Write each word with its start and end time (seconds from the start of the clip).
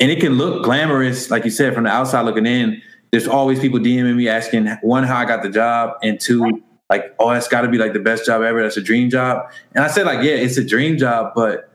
and 0.00 0.10
it 0.10 0.20
can 0.20 0.34
look 0.34 0.64
glamorous, 0.64 1.30
like 1.30 1.44
you 1.44 1.50
said, 1.50 1.74
from 1.74 1.84
the 1.84 1.90
outside 1.90 2.22
looking 2.22 2.46
in. 2.46 2.80
There's 3.10 3.26
always 3.26 3.58
people 3.58 3.78
DMing 3.78 4.16
me 4.16 4.28
asking 4.28 4.66
one 4.82 5.04
how 5.04 5.16
I 5.16 5.24
got 5.24 5.42
the 5.42 5.48
job, 5.48 5.96
and 6.02 6.20
two 6.20 6.62
like 6.90 7.14
oh 7.18 7.30
that's 7.30 7.48
got 7.48 7.62
to 7.62 7.68
be 7.68 7.78
like 7.78 7.92
the 7.92 7.98
best 8.00 8.24
job 8.26 8.42
ever. 8.42 8.62
That's 8.62 8.76
a 8.76 8.82
dream 8.82 9.10
job. 9.10 9.50
And 9.74 9.84
I 9.84 9.88
said 9.88 10.06
like 10.06 10.22
yeah, 10.24 10.34
it's 10.34 10.56
a 10.58 10.64
dream 10.64 10.98
job, 10.98 11.32
but 11.34 11.70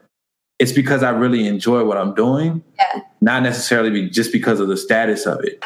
it's 0.59 0.71
because 0.71 1.01
I 1.04 1.09
really 1.09 1.47
enjoy 1.47 1.83
what 1.83 1.97
I'm 1.97 2.13
doing, 2.13 2.63
Yeah. 2.78 3.01
not 3.21 3.44
necessarily 3.44 3.89
be 3.89 4.09
just 4.09 4.31
because 4.31 4.60
of 4.60 4.67
the 4.67 4.78
status 4.78 5.26
of 5.26 5.44
it. 5.44 5.63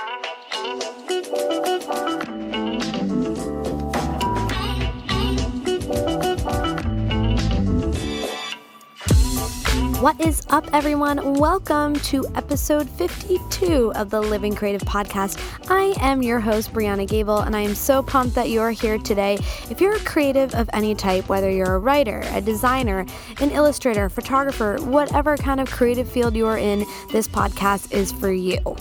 What 10.08 10.22
is 10.22 10.42
up, 10.52 10.74
everyone? 10.74 11.34
Welcome 11.34 11.96
to 11.96 12.26
episode 12.34 12.90
52 12.92 13.92
of 13.94 14.10
the 14.10 14.22
Living 14.22 14.56
Creative 14.56 14.80
Podcast. 14.84 15.38
I 15.70 15.94
am 16.00 16.24
your 16.24 16.40
host, 16.40 16.72
Brianna 16.72 17.06
Gable, 17.06 17.40
and 17.40 17.54
I 17.54 17.60
am 17.60 17.76
so 17.76 18.02
pumped 18.02 18.34
that 18.36 18.50
you 18.50 18.62
are 18.62 18.72
here 18.72 18.98
today. 18.98 19.38
If 19.70 19.82
you're 19.82 19.98
a 19.98 20.00
creative 20.00 20.56
of 20.56 20.70
any 20.72 20.96
type, 20.96 21.28
whether 21.28 21.52
you're 21.52 21.76
a 21.76 21.80
writer, 21.80 22.22
a 22.28 22.40
designer, 22.40 23.06
an 23.42 23.52
illustrator, 23.52 24.08
photographer, 24.08 24.78
whatever 24.80 25.36
kind 25.36 25.60
of 25.60 25.70
creative 25.70 26.10
field 26.10 26.38
you 26.38 26.48
are 26.48 26.58
in, 26.58 26.86
this 27.12 27.28
podcast 27.28 27.92
is 27.92 28.14
for 28.14 28.32
you. 28.32 28.78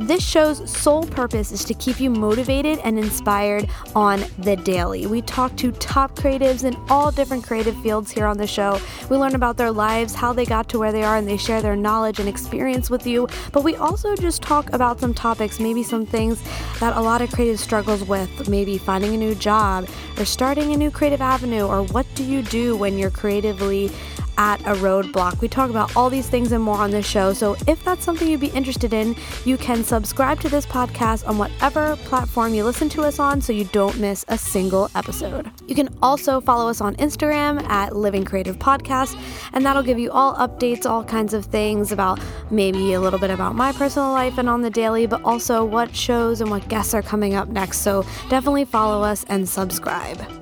This 0.00 0.24
show's 0.24 0.70
sole 0.70 1.04
purpose 1.04 1.50
is 1.50 1.64
to 1.64 1.74
keep 1.74 1.98
you 1.98 2.08
motivated 2.08 2.78
and 2.84 2.96
inspired 2.96 3.68
on 3.96 4.24
the 4.38 4.54
daily. 4.54 5.06
We 5.06 5.22
talk 5.22 5.56
to 5.56 5.72
top 5.72 6.14
creatives 6.14 6.62
in 6.62 6.76
all 6.88 7.10
different 7.10 7.44
creative 7.44 7.76
fields 7.82 8.12
here 8.12 8.24
on 8.26 8.38
the 8.38 8.46
show. 8.46 8.80
We 9.10 9.16
learn 9.16 9.34
about 9.34 9.56
their 9.56 9.72
lives, 9.72 10.14
how 10.14 10.32
they 10.32 10.46
got 10.46 10.68
to 10.68 10.78
where 10.78 10.92
they 10.92 11.02
are, 11.02 11.16
and 11.16 11.26
they 11.26 11.36
share 11.36 11.60
their 11.60 11.74
knowledge 11.74 12.20
and 12.20 12.28
experience 12.28 12.90
with 12.90 13.08
you. 13.08 13.26
But 13.50 13.64
we 13.64 13.74
also 13.74 14.14
just 14.14 14.40
talk 14.40 14.72
about 14.72 15.00
some 15.00 15.14
topics, 15.14 15.58
maybe 15.58 15.82
some 15.82 16.06
things 16.06 16.40
that 16.78 16.96
a 16.96 17.00
lot 17.00 17.20
of 17.20 17.30
creatives 17.30 17.58
struggles 17.58 18.04
with, 18.04 18.48
maybe 18.48 18.78
finding 18.78 19.14
a 19.14 19.18
new 19.18 19.34
job 19.34 19.88
or 20.16 20.24
starting 20.24 20.72
a 20.72 20.76
new 20.76 20.92
creative 20.92 21.20
avenue, 21.20 21.66
or 21.66 21.82
what 21.82 22.06
do 22.14 22.22
you 22.22 22.42
do 22.42 22.76
when 22.76 22.98
you're 22.98 23.10
creatively 23.10 23.90
at 24.38 24.60
a 24.60 24.74
roadblock. 24.76 25.40
We 25.40 25.48
talk 25.48 25.68
about 25.68 25.94
all 25.96 26.08
these 26.08 26.28
things 26.28 26.52
and 26.52 26.62
more 26.62 26.78
on 26.78 26.90
this 26.90 27.06
show. 27.06 27.32
So 27.34 27.56
if 27.66 27.84
that's 27.84 28.04
something 28.04 28.28
you'd 28.28 28.40
be 28.40 28.46
interested 28.48 28.94
in, 28.94 29.14
you 29.44 29.58
can 29.58 29.84
subscribe 29.84 30.40
to 30.40 30.48
this 30.48 30.64
podcast 30.64 31.28
on 31.28 31.36
whatever 31.36 31.96
platform 31.96 32.54
you 32.54 32.64
listen 32.64 32.88
to 32.90 33.02
us 33.02 33.18
on 33.18 33.42
so 33.42 33.52
you 33.52 33.64
don't 33.64 33.98
miss 33.98 34.24
a 34.28 34.38
single 34.38 34.90
episode. 34.94 35.50
You 35.66 35.74
can 35.74 35.88
also 36.00 36.40
follow 36.40 36.70
us 36.70 36.80
on 36.80 36.94
Instagram 36.96 37.62
at 37.68 37.94
Living 37.96 38.24
Creative 38.24 38.56
Podcast, 38.58 39.20
and 39.52 39.66
that'll 39.66 39.82
give 39.82 39.98
you 39.98 40.10
all 40.12 40.34
updates, 40.36 40.86
all 40.86 41.04
kinds 41.04 41.34
of 41.34 41.44
things 41.46 41.92
about 41.92 42.20
maybe 42.50 42.92
a 42.92 43.00
little 43.00 43.18
bit 43.18 43.30
about 43.30 43.56
my 43.56 43.72
personal 43.72 44.12
life 44.12 44.38
and 44.38 44.48
on 44.48 44.62
the 44.62 44.70
daily, 44.70 45.06
but 45.06 45.22
also 45.24 45.64
what 45.64 45.94
shows 45.94 46.40
and 46.40 46.50
what 46.50 46.66
guests 46.68 46.94
are 46.94 47.02
coming 47.02 47.34
up 47.34 47.48
next. 47.48 47.80
So 47.80 48.04
definitely 48.28 48.64
follow 48.64 49.02
us 49.02 49.24
and 49.28 49.48
subscribe. 49.48 50.37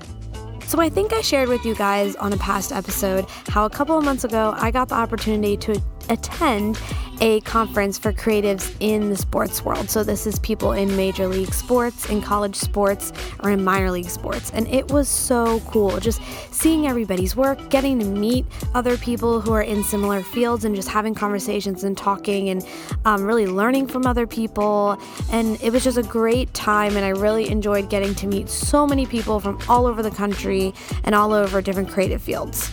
So, 0.67 0.81
I 0.81 0.89
think 0.89 1.13
I 1.13 1.21
shared 1.21 1.49
with 1.49 1.65
you 1.65 1.75
guys 1.75 2.17
on 2.17 2.33
a 2.33 2.37
past 2.37 2.73
episode 2.73 3.27
how 3.49 3.65
a 3.67 3.71
couple 3.71 3.97
of 3.97 4.05
months 4.05 4.25
ago 4.25 4.53
I 4.57 4.71
got 4.71 4.89
the 4.89 4.97
opportunity 4.97 5.57
to 5.59 5.81
attend 6.09 6.79
a 7.21 7.41
conference 7.43 7.99
for 7.99 8.13
creatives 8.13 8.75
in 8.81 9.09
the 9.09 9.17
sports 9.17 9.65
world. 9.65 9.89
So, 9.89 10.05
this 10.05 10.27
is 10.27 10.39
people 10.41 10.73
in 10.73 10.95
major 10.97 11.27
league 11.27 11.53
sports, 11.53 12.09
in 12.11 12.21
college 12.21 12.57
sports, 12.57 13.13
or 13.41 13.51
in 13.51 13.65
minor 13.65 13.91
league 13.91 14.11
sports. 14.11 14.51
And 14.51 14.69
it 14.69 14.91
was 14.91 15.09
so 15.09 15.61
cool 15.61 15.99
just 15.99 16.21
seeing 16.53 16.87
everybody's 16.87 17.35
work, 17.37 17.71
getting 17.71 17.99
to 18.01 18.05
meet 18.05 18.45
other 18.75 18.97
people 18.97 19.41
who 19.41 19.53
are 19.53 19.63
in 19.63 19.83
similar 19.83 20.23
fields, 20.23 20.65
and 20.65 20.75
just 20.75 20.89
having 20.89 21.15
conversations 21.15 21.85
and 21.85 21.97
talking 21.97 22.51
and 22.51 22.67
um, 23.05 23.25
really 23.25 23.47
learning 23.47 23.87
from 23.87 24.07
other 24.07 24.27
people. 24.27 25.01
And 25.31 25.61
it 25.63 25.73
was 25.73 25.85
just 25.85 25.99
a 25.99 26.03
great 26.03 26.53
time. 26.55 26.97
And 26.97 27.05
I 27.05 27.11
really 27.11 27.49
enjoyed 27.49 27.89
getting 27.89 28.15
to 28.17 28.27
meet 28.27 28.49
so 28.49 28.87
many 28.87 29.07
people 29.07 29.41
from 29.41 29.59
all 29.69 29.87
over 29.87 30.03
the 30.03 30.11
country 30.11 30.75
and 31.05 31.15
all 31.15 31.33
over 31.33 31.63
different 31.63 31.89
creative 31.89 32.23
fields. 32.23 32.71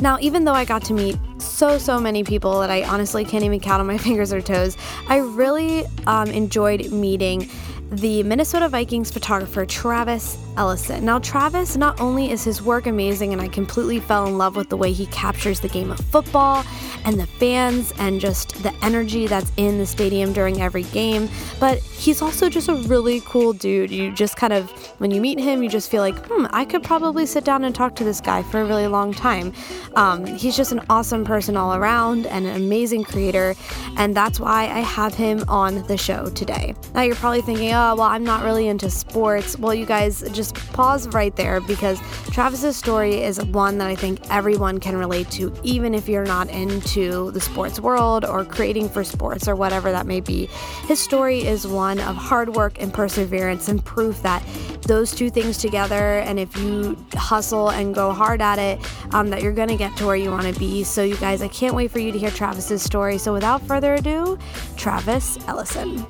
Now, 0.00 0.18
even 0.20 0.44
though 0.44 0.52
I 0.52 0.64
got 0.64 0.84
to 0.84 0.92
meet 0.92 1.16
so, 1.38 1.78
so 1.78 1.98
many 1.98 2.22
people 2.22 2.60
that 2.60 2.70
I 2.70 2.84
honestly 2.84 3.24
can't 3.24 3.44
even 3.44 3.60
count 3.60 3.80
on 3.80 3.86
my 3.86 3.98
fingers 4.06 4.32
or 4.32 4.40
toes, 4.40 4.76
I 5.08 5.16
really 5.18 5.84
um, 6.06 6.28
enjoyed 6.28 6.90
meeting 6.90 7.48
the 7.90 8.22
Minnesota 8.24 8.68
Vikings 8.68 9.12
photographer 9.12 9.64
Travis 9.64 10.36
Ellison. 10.56 11.04
Now, 11.04 11.20
Travis, 11.20 11.76
not 11.76 12.00
only 12.00 12.32
is 12.32 12.42
his 12.42 12.60
work 12.60 12.86
amazing, 12.86 13.32
and 13.32 13.40
I 13.40 13.46
completely 13.46 14.00
fell 14.00 14.26
in 14.26 14.38
love 14.38 14.56
with 14.56 14.68
the 14.70 14.76
way 14.76 14.92
he 14.92 15.06
captures 15.06 15.60
the 15.60 15.68
game 15.68 15.92
of 15.92 16.00
football 16.00 16.64
and 17.04 17.18
the 17.18 17.26
fans 17.26 17.92
and 17.98 18.20
just 18.20 18.60
the 18.62 18.74
energy 18.82 19.28
that's 19.28 19.52
in 19.56 19.78
the 19.78 19.86
stadium 19.86 20.32
during 20.32 20.60
every 20.60 20.82
game, 20.84 21.28
but 21.60 21.78
he's 21.78 22.20
also 22.22 22.48
just 22.48 22.68
a 22.68 22.74
really 22.74 23.20
cool 23.24 23.52
dude. 23.52 23.92
You 23.92 24.12
just 24.12 24.36
kind 24.36 24.52
of, 24.52 24.85
when 24.98 25.10
you 25.10 25.20
meet 25.20 25.38
him, 25.38 25.62
you 25.62 25.68
just 25.68 25.90
feel 25.90 26.00
like, 26.02 26.16
hmm, 26.26 26.46
I 26.50 26.64
could 26.64 26.82
probably 26.82 27.26
sit 27.26 27.44
down 27.44 27.64
and 27.64 27.74
talk 27.74 27.94
to 27.96 28.04
this 28.04 28.20
guy 28.20 28.42
for 28.42 28.60
a 28.60 28.64
really 28.64 28.86
long 28.86 29.12
time. 29.12 29.52
Um, 29.94 30.24
he's 30.26 30.56
just 30.56 30.72
an 30.72 30.80
awesome 30.88 31.24
person 31.24 31.56
all 31.56 31.74
around 31.74 32.26
and 32.26 32.46
an 32.46 32.56
amazing 32.56 33.04
creator, 33.04 33.54
and 33.96 34.14
that's 34.14 34.40
why 34.40 34.64
I 34.64 34.80
have 34.80 35.14
him 35.14 35.44
on 35.48 35.82
the 35.86 35.96
show 35.96 36.26
today. 36.30 36.74
Now, 36.94 37.02
you're 37.02 37.16
probably 37.16 37.42
thinking, 37.42 37.72
oh, 37.72 37.94
well, 37.96 38.02
I'm 38.02 38.24
not 38.24 38.44
really 38.44 38.68
into 38.68 38.90
sports. 38.90 39.58
Well, 39.58 39.74
you 39.74 39.86
guys 39.86 40.24
just 40.32 40.54
pause 40.72 41.08
right 41.08 41.34
there 41.36 41.60
because 41.60 42.00
Travis's 42.30 42.76
story 42.76 43.22
is 43.22 43.42
one 43.46 43.78
that 43.78 43.88
I 43.88 43.96
think 43.96 44.20
everyone 44.30 44.80
can 44.80 44.96
relate 44.96 45.30
to, 45.32 45.52
even 45.62 45.94
if 45.94 46.08
you're 46.08 46.24
not 46.24 46.48
into 46.50 47.30
the 47.32 47.40
sports 47.40 47.80
world 47.80 48.24
or 48.24 48.44
creating 48.44 48.88
for 48.88 49.04
sports 49.04 49.46
or 49.48 49.54
whatever 49.54 49.92
that 49.92 50.06
may 50.06 50.20
be. 50.20 50.46
His 50.86 51.00
story 51.00 51.40
is 51.40 51.66
one 51.66 52.00
of 52.00 52.16
hard 52.16 52.54
work 52.54 52.80
and 52.80 52.92
perseverance 52.92 53.68
and 53.68 53.84
proof 53.84 54.22
that 54.22 54.42
those 54.86 55.14
two 55.14 55.30
things 55.30 55.58
together, 55.58 56.20
and 56.20 56.38
if 56.38 56.56
you 56.56 56.96
hustle 57.14 57.70
and 57.70 57.94
go 57.94 58.12
hard 58.12 58.40
at 58.40 58.58
it, 58.58 58.78
um, 59.14 59.30
that 59.30 59.42
you're 59.42 59.52
going 59.52 59.68
to 59.68 59.76
get 59.76 59.96
to 59.96 60.06
where 60.06 60.16
you 60.16 60.30
want 60.30 60.52
to 60.52 60.58
be. 60.58 60.84
So, 60.84 61.02
you 61.02 61.16
guys, 61.16 61.42
I 61.42 61.48
can't 61.48 61.74
wait 61.74 61.90
for 61.90 61.98
you 61.98 62.12
to 62.12 62.18
hear 62.18 62.30
Travis's 62.30 62.82
story. 62.82 63.18
So, 63.18 63.32
without 63.32 63.62
further 63.62 63.94
ado, 63.94 64.38
Travis 64.76 65.38
Ellison. 65.46 66.06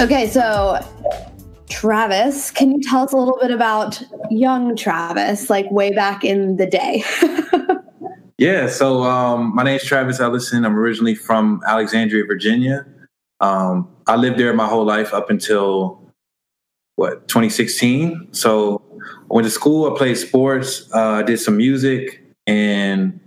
Okay, 0.00 0.28
so 0.28 0.78
Travis, 1.68 2.50
can 2.50 2.72
you 2.72 2.80
tell 2.80 3.04
us 3.04 3.12
a 3.12 3.16
little 3.16 3.38
bit 3.40 3.50
about 3.50 4.02
young 4.30 4.74
Travis, 4.76 5.50
like 5.50 5.70
way 5.70 5.92
back 5.92 6.24
in 6.24 6.56
the 6.56 6.66
day? 6.66 7.04
Yeah, 8.42 8.66
so 8.66 9.04
um, 9.04 9.54
my 9.54 9.62
name 9.62 9.76
is 9.76 9.84
Travis 9.84 10.18
Ellison. 10.18 10.64
I'm 10.64 10.76
originally 10.76 11.14
from 11.14 11.60
Alexandria, 11.64 12.24
Virginia. 12.24 12.84
Um, 13.42 13.88
I 14.06 14.16
lived 14.16 14.38
there 14.38 14.54
my 14.54 14.66
whole 14.66 14.84
life 14.84 15.12
up 15.12 15.28
until 15.30 16.00
what 16.96 17.28
2016. 17.28 18.28
So 18.32 18.82
I 19.04 19.34
went 19.34 19.44
to 19.44 19.50
school. 19.50 19.92
I 19.92 19.98
played 19.98 20.16
sports. 20.16 20.88
Uh, 20.94 21.10
I 21.10 21.22
did 21.22 21.38
some 21.38 21.56
music 21.56 22.22
and 22.46 23.18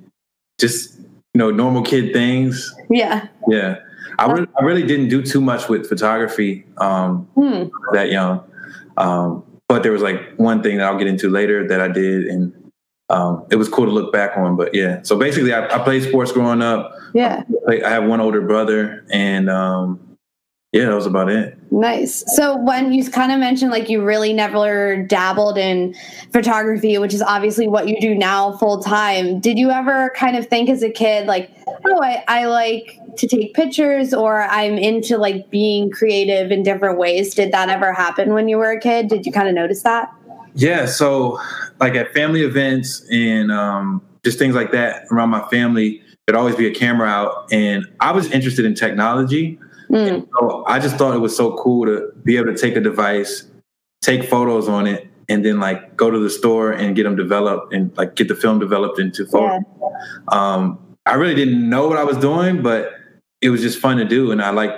just 0.60 0.98
you 1.00 1.40
know 1.40 1.52
normal 1.52 1.84
kid 1.84 2.14
things. 2.14 2.74
yeah. 2.90 3.28
Yeah, 3.48 3.76
I 4.18 4.32
really, 4.32 4.48
I 4.60 4.64
really 4.64 4.84
didn't 4.84 5.10
do 5.10 5.22
too 5.22 5.40
much 5.42 5.70
with 5.70 5.88
photography 5.88 6.66
um, 6.78 7.28
Hmm. 7.36 7.66
that 7.94 8.10
young. 8.10 8.42
Um, 8.98 9.44
but 9.68 9.84
there 9.84 9.92
was 9.92 10.02
like 10.02 10.36
one 10.38 10.64
thing 10.64 10.78
that 10.78 10.86
I'll 10.88 10.98
get 10.98 11.08
into 11.08 11.30
later 11.30 11.68
that 11.68 11.82
I 11.82 11.88
did, 11.90 12.26
and 12.28 12.54
um, 13.10 13.46
it 13.52 13.58
was 13.58 13.68
cool 13.70 13.86
to 13.86 13.92
look 13.92 14.12
back 14.14 14.38
on. 14.38 14.56
But 14.56 14.74
yeah, 14.74 15.02
so 15.04 15.18
basically, 15.18 15.54
I, 15.54 15.66
I 15.76 15.84
played 15.84 16.04
sports 16.04 16.32
growing 16.32 16.62
up. 16.62 16.94
Yeah. 17.14 17.44
I 17.68 17.82
I 17.86 17.90
have 17.90 18.06
one 18.06 18.22
older 18.22 18.42
brother, 18.42 19.06
and 19.12 19.50
um, 19.50 20.00
yeah, 20.76 20.88
that 20.88 20.96
was 20.96 21.06
about 21.06 21.30
it. 21.30 21.58
Nice. 21.72 22.26
So 22.36 22.58
when 22.58 22.92
you 22.92 23.10
kind 23.10 23.32
of 23.32 23.40
mentioned 23.40 23.72
like 23.72 23.88
you 23.88 24.04
really 24.04 24.34
never 24.34 25.02
dabbled 25.04 25.58
in 25.58 25.96
photography, 26.34 26.98
which 26.98 27.14
is 27.14 27.22
obviously 27.22 27.66
what 27.66 27.88
you 27.88 27.98
do 28.02 28.14
now 28.14 28.58
full 28.58 28.84
time, 28.84 29.40
did 29.40 29.58
you 29.58 29.72
ever 29.72 30.12
kind 30.18 30.36
of 30.36 30.48
think 30.48 30.70
as 30.70 30.84
a 30.84 30.90
kid 30.90 31.28
like, 31.28 31.50
oh, 31.66 32.04
I, 32.04 32.26
I 32.28 32.46
like 32.48 33.00
to 33.16 33.26
take 33.26 33.54
pictures 33.54 34.14
or 34.14 34.42
I'm 34.42 34.78
into 34.78 35.18
like 35.18 35.50
being 35.50 35.92
creative 35.92 36.52
in 36.52 36.62
different 36.62 36.98
ways? 36.98 37.34
Did 37.34 37.54
that 37.54 37.70
ever 37.70 37.94
happen 37.94 38.34
when 38.34 38.50
you 38.50 38.58
were 38.58 38.72
a 38.72 38.80
kid? 38.80 39.08
Did 39.08 39.26
you 39.26 39.32
kind 39.32 39.48
of 39.48 39.56
notice 39.56 39.82
that? 39.84 40.14
Yeah, 40.56 40.88
so 40.88 41.40
like 41.80 41.96
at 41.96 42.14
family 42.14 42.42
events 42.42 43.02
and 43.10 43.50
um, 43.50 44.02
just 44.26 44.38
things 44.38 44.56
like 44.56 44.74
that 44.74 45.06
around 45.10 45.30
my 45.30 45.48
family, 45.48 46.02
there'd 46.26 46.36
always 46.36 46.58
be 46.58 46.68
a 46.68 46.74
camera 46.74 47.08
out, 47.08 47.48
and 47.54 47.86
I 48.02 48.12
was 48.12 48.30
interested 48.32 48.66
in 48.66 48.76
technology. 48.76 49.58
Mm. 49.90 50.28
So 50.40 50.64
I 50.68 50.80
just 50.80 50.96
thought 50.98 51.16
it 51.16 51.20
was 51.20 51.36
so 51.36 51.56
cool 51.58 51.86
to 51.86 52.12
be 52.24 52.38
able 52.38 52.54
to 52.54 52.58
take 52.58 52.76
a 52.76 52.82
device, 52.82 53.48
take 54.02 54.24
photos 54.30 54.68
on 54.68 54.88
it, 54.88 55.08
and 55.30 55.44
then 55.44 55.60
like 55.60 55.96
go 55.98 56.10
to 56.12 56.20
the 56.20 56.30
store 56.30 56.72
and 56.72 56.96
get 56.96 57.04
them 57.04 57.16
developed 57.16 57.74
and 57.74 57.96
like 57.98 58.16
get 58.16 58.28
the 58.28 58.36
film 58.36 58.60
developed 58.60 59.00
into 59.00 59.26
photos. 59.26 59.64
Um, 60.30 60.80
I 61.06 61.16
really 61.16 61.36
didn't 61.36 61.70
know 61.70 61.88
what 61.88 61.98
I 61.98 62.04
was 62.04 62.18
doing, 62.18 62.62
but 62.62 62.94
it 63.42 63.50
was 63.50 63.62
just 63.62 63.80
fun 63.80 63.98
to 63.98 64.06
do, 64.06 64.32
and 64.32 64.42
I 64.42 64.50
like 64.50 64.72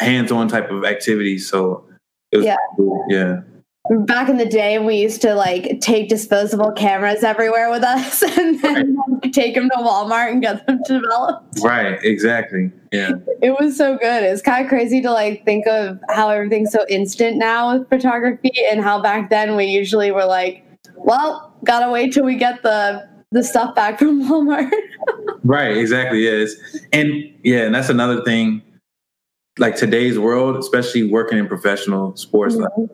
hands-on 0.00 0.48
type 0.48 0.70
of 0.70 0.84
activities. 0.84 1.48
So 1.48 1.84
it 2.32 2.36
was 2.38 2.46
Yeah. 2.46 2.56
cool. 2.76 3.04
yeah. 3.08 3.40
Back 3.90 4.30
in 4.30 4.38
the 4.38 4.46
day 4.46 4.78
we 4.78 4.96
used 4.96 5.20
to 5.20 5.34
like 5.34 5.78
take 5.80 6.08
disposable 6.08 6.72
cameras 6.72 7.22
everywhere 7.22 7.70
with 7.70 7.82
us 7.82 8.22
and 8.38 8.60
then 8.62 8.96
right. 8.96 9.32
take 9.32 9.54
them 9.54 9.68
to 9.70 9.76
Walmart 9.76 10.32
and 10.32 10.42
get 10.42 10.66
them 10.66 10.80
developed. 10.86 11.60
Right, 11.62 11.98
exactly. 12.02 12.72
Yeah. 12.92 13.12
It 13.42 13.58
was 13.60 13.76
so 13.76 13.98
good. 13.98 14.22
It's 14.22 14.40
kind 14.40 14.64
of 14.64 14.68
crazy 14.70 15.02
to 15.02 15.10
like 15.10 15.44
think 15.44 15.66
of 15.66 15.98
how 16.08 16.30
everything's 16.30 16.72
so 16.72 16.86
instant 16.88 17.36
now 17.36 17.76
with 17.76 17.88
photography 17.88 18.52
and 18.70 18.82
how 18.82 19.02
back 19.02 19.28
then 19.28 19.56
we 19.56 19.66
usually 19.66 20.10
were 20.10 20.24
like, 20.24 20.64
well, 20.96 21.54
gotta 21.64 21.90
wait 21.90 22.12
till 22.14 22.24
we 22.24 22.36
get 22.36 22.62
the 22.62 23.06
the 23.32 23.42
stuff 23.42 23.74
back 23.74 23.98
from 23.98 24.22
Walmart. 24.28 24.70
right, 25.42 25.76
exactly. 25.76 26.20
Yes. 26.20 26.54
And 26.92 27.12
yeah, 27.42 27.64
and 27.64 27.74
that's 27.74 27.90
another 27.90 28.22
thing 28.22 28.62
like 29.58 29.76
today's 29.76 30.18
world, 30.18 30.56
especially 30.56 31.04
working 31.04 31.38
in 31.38 31.46
professional 31.46 32.16
sports, 32.16 32.56
mm-hmm. 32.56 32.80
like, 32.80 32.90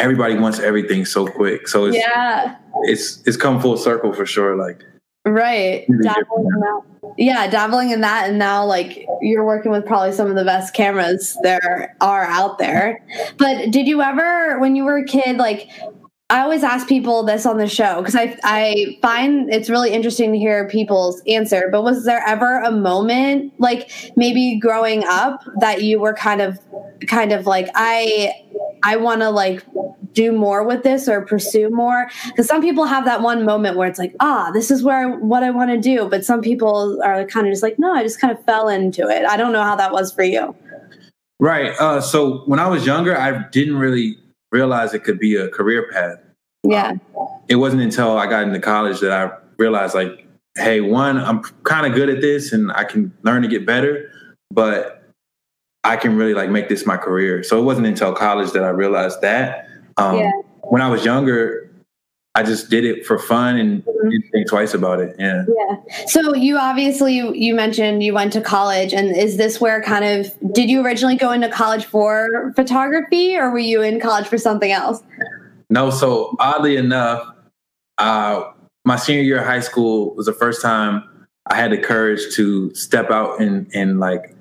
everybody 0.00 0.34
wants 0.36 0.58
everything 0.58 1.04
so 1.04 1.26
quick. 1.26 1.68
So 1.68 1.84
it's, 1.84 1.96
yeah, 1.96 2.56
it's 2.84 3.22
it's 3.26 3.36
come 3.36 3.60
full 3.60 3.76
circle 3.76 4.12
for 4.12 4.26
sure. 4.26 4.56
Like 4.56 4.82
right, 5.24 5.86
dabbling 6.02 6.46
in 6.54 6.60
that. 6.60 6.82
Yeah, 7.18 7.48
dabbling 7.48 7.90
in 7.90 8.00
that, 8.00 8.30
and 8.30 8.38
now 8.38 8.64
like 8.64 9.06
you're 9.20 9.44
working 9.44 9.70
with 9.70 9.84
probably 9.84 10.12
some 10.12 10.28
of 10.28 10.36
the 10.36 10.44
best 10.44 10.74
cameras 10.74 11.36
there 11.42 11.96
are 12.00 12.24
out 12.24 12.58
there. 12.58 13.04
But 13.36 13.70
did 13.70 13.86
you 13.86 14.00
ever, 14.00 14.58
when 14.58 14.76
you 14.76 14.84
were 14.84 14.98
a 14.98 15.04
kid, 15.04 15.36
like 15.36 15.68
I 16.30 16.42
always 16.42 16.62
ask 16.62 16.88
people 16.88 17.24
this 17.24 17.44
on 17.44 17.58
the 17.58 17.66
show 17.66 17.98
because 17.98 18.14
I 18.14 18.38
I 18.44 18.98
find 19.02 19.52
it's 19.52 19.68
really 19.68 19.90
interesting 19.90 20.32
to 20.32 20.38
hear 20.38 20.68
people's 20.68 21.20
answer. 21.26 21.68
But 21.70 21.82
was 21.82 22.04
there 22.04 22.22
ever 22.26 22.60
a 22.60 22.70
moment, 22.70 23.52
like 23.58 23.90
maybe 24.16 24.58
growing 24.58 25.02
up, 25.04 25.42
that 25.58 25.82
you 25.82 25.98
were 25.98 26.14
kind 26.14 26.40
of 26.40 26.58
kind 27.08 27.32
of 27.32 27.46
like 27.46 27.68
I 27.74 28.32
I 28.82 28.96
want 28.96 29.20
to 29.20 29.30
like 29.30 29.64
do 30.12 30.32
more 30.32 30.64
with 30.64 30.82
this 30.82 31.08
or 31.08 31.22
pursue 31.22 31.70
more? 31.70 32.10
Because 32.26 32.46
some 32.46 32.60
people 32.60 32.84
have 32.84 33.04
that 33.04 33.22
one 33.22 33.44
moment 33.44 33.76
where 33.76 33.88
it's 33.88 33.98
like, 33.98 34.14
ah, 34.20 34.50
this 34.52 34.70
is 34.70 34.82
where 34.82 34.96
I, 34.98 35.16
what 35.16 35.42
I 35.42 35.50
want 35.50 35.70
to 35.70 35.78
do. 35.78 36.08
But 36.08 36.24
some 36.24 36.40
people 36.40 37.00
are 37.02 37.24
kind 37.26 37.46
of 37.46 37.52
just 37.52 37.62
like, 37.62 37.78
no, 37.78 37.92
I 37.92 38.02
just 38.02 38.20
kind 38.20 38.36
of 38.36 38.44
fell 38.44 38.68
into 38.68 39.08
it. 39.08 39.24
I 39.24 39.36
don't 39.36 39.52
know 39.52 39.62
how 39.62 39.76
that 39.76 39.92
was 39.92 40.12
for 40.12 40.22
you. 40.22 40.54
Right. 41.38 41.72
Uh, 41.78 42.00
so 42.00 42.38
when 42.46 42.58
I 42.58 42.68
was 42.68 42.84
younger, 42.84 43.16
I 43.16 43.48
didn't 43.48 43.76
really 43.76 44.18
realize 44.52 44.92
it 44.94 45.04
could 45.04 45.18
be 45.18 45.36
a 45.36 45.48
career 45.48 45.88
path. 45.90 46.18
Yeah. 46.64 46.92
Um, 47.18 47.28
it 47.48 47.56
wasn't 47.56 47.82
until 47.82 48.18
I 48.18 48.26
got 48.26 48.42
into 48.42 48.60
college 48.60 49.00
that 49.00 49.12
I 49.12 49.34
realized, 49.58 49.94
like, 49.94 50.26
hey, 50.56 50.80
one, 50.80 51.16
I'm 51.16 51.42
kind 51.62 51.86
of 51.86 51.94
good 51.94 52.10
at 52.10 52.20
this 52.20 52.52
and 52.52 52.70
I 52.72 52.84
can 52.84 53.12
learn 53.22 53.42
to 53.42 53.48
get 53.48 53.64
better, 53.64 54.10
but 54.50 54.99
I 55.84 55.96
can 55.96 56.16
really 56.16 56.34
like 56.34 56.50
make 56.50 56.68
this 56.68 56.86
my 56.86 56.96
career. 56.96 57.42
So 57.42 57.58
it 57.58 57.62
wasn't 57.62 57.86
until 57.86 58.12
college 58.12 58.52
that 58.52 58.64
I 58.64 58.68
realized 58.68 59.22
that. 59.22 59.68
Um, 59.96 60.18
yeah. 60.18 60.30
When 60.62 60.82
I 60.82 60.88
was 60.88 61.04
younger, 61.04 61.70
I 62.34 62.42
just 62.42 62.70
did 62.70 62.84
it 62.84 63.04
for 63.04 63.18
fun 63.18 63.56
and 63.56 63.84
mm-hmm. 63.84 64.08
didn't 64.08 64.30
think 64.30 64.48
twice 64.48 64.72
about 64.72 65.00
it. 65.00 65.16
Yeah. 65.18 65.44
Yeah. 65.48 66.06
So 66.06 66.34
you 66.34 66.58
obviously 66.58 67.14
you 67.16 67.54
mentioned 67.54 68.02
you 68.02 68.14
went 68.14 68.32
to 68.34 68.40
college, 68.40 68.92
and 68.92 69.16
is 69.16 69.36
this 69.36 69.60
where 69.60 69.82
kind 69.82 70.04
of 70.04 70.54
did 70.54 70.70
you 70.70 70.84
originally 70.84 71.16
go 71.16 71.32
into 71.32 71.48
college 71.48 71.84
for 71.84 72.52
photography, 72.54 73.36
or 73.36 73.50
were 73.50 73.58
you 73.58 73.82
in 73.82 74.00
college 74.00 74.26
for 74.28 74.38
something 74.38 74.70
else? 74.70 75.02
No. 75.70 75.90
So 75.90 76.36
oddly 76.38 76.76
enough, 76.76 77.34
uh, 77.98 78.44
my 78.84 78.96
senior 78.96 79.22
year 79.22 79.40
of 79.40 79.46
high 79.46 79.60
school 79.60 80.14
was 80.14 80.26
the 80.26 80.32
first 80.32 80.62
time 80.62 81.02
I 81.46 81.56
had 81.56 81.72
the 81.72 81.78
courage 81.78 82.34
to 82.36 82.72
step 82.74 83.10
out 83.10 83.40
and 83.40 83.68
and 83.74 83.98
like 83.98 84.36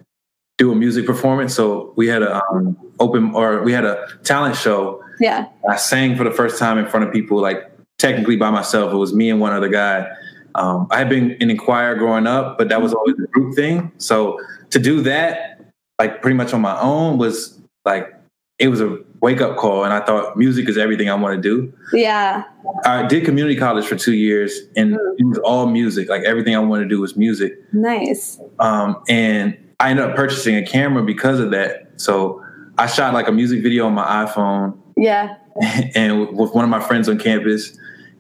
do 0.60 0.72
a 0.72 0.76
music 0.76 1.06
performance. 1.06 1.56
So 1.56 1.94
we 1.96 2.08
had 2.08 2.22
a 2.22 2.44
um, 2.52 2.78
open 3.00 3.34
or 3.34 3.64
we 3.64 3.72
had 3.72 3.86
a 3.86 4.08
talent 4.24 4.56
show. 4.56 5.02
Yeah. 5.20 5.48
I 5.68 5.78
sang 5.78 6.16
for 6.16 6.24
the 6.26 6.32
first 6.32 6.60
time 6.60 6.78
in 6.78 6.86
front 6.86 7.08
of 7.08 7.14
people, 7.14 7.40
like 7.40 7.72
technically 7.98 8.36
by 8.36 8.52
myself. 8.52 8.94
It 8.94 8.98
was 8.98 9.14
me 9.14 9.30
and 9.30 9.40
one 9.40 9.54
other 9.54 9.70
guy. 9.70 10.08
Um, 10.56 10.88
I 10.92 10.98
had 10.98 11.10
been 11.10 11.32
in 11.32 11.50
a 11.50 11.56
choir 11.56 11.96
growing 11.96 12.28
up, 12.28 12.58
but 12.58 12.70
that 12.70 12.82
was 12.82 12.94
always 12.94 13.16
a 13.24 13.28
group 13.28 13.56
thing. 13.56 13.92
So 13.98 14.38
to 14.72 14.80
do 14.80 15.02
that, 15.02 15.62
like 15.98 16.22
pretty 16.22 16.36
much 16.36 16.54
on 16.54 16.62
my 16.62 16.80
own, 16.80 17.18
was 17.18 17.58
like 17.86 18.14
it 18.58 18.68
was 18.68 18.82
a 18.82 18.98
wake 19.22 19.40
up 19.40 19.56
call. 19.56 19.86
And 19.86 19.94
I 19.94 20.02
thought 20.06 20.36
music 20.36 20.68
is 20.68 20.78
everything 20.78 21.10
I 21.10 21.16
want 21.16 21.42
to 21.42 21.42
do. 21.42 21.74
Yeah. 21.94 22.44
I 22.84 23.06
did 23.06 23.24
community 23.24 23.56
college 23.56 23.86
for 23.86 23.96
two 23.96 24.14
years, 24.14 24.60
and 24.76 24.94
mm. 24.96 25.16
it 25.18 25.26
was 25.26 25.38
all 25.40 25.68
music. 25.68 26.10
Like 26.10 26.24
everything 26.24 26.56
I 26.56 26.60
wanted 26.60 26.84
to 26.84 26.90
do 26.90 27.00
was 27.00 27.16
music. 27.16 27.54
Nice. 27.72 28.40
Um, 28.60 29.02
and 29.08 29.58
I 29.80 29.90
ended 29.90 30.06
up 30.06 30.16
purchasing 30.16 30.56
a 30.56 30.66
camera 30.66 31.04
because 31.04 31.40
of 31.40 31.52
that. 31.52 31.94
So 31.98 32.44
I 32.78 32.88
shot 32.88 33.14
like 33.14 33.28
a 33.28 33.32
music 33.32 33.64
video 33.64 33.86
on 33.86 33.94
my 33.94 34.26
iPhone. 34.26 34.78
Yeah. 34.98 35.36
And 35.94 36.38
with 36.38 36.54
one 36.54 36.64
of 36.64 36.70
my 36.70 36.80
friends 36.80 37.10
on 37.10 37.18
campus. 37.20 37.78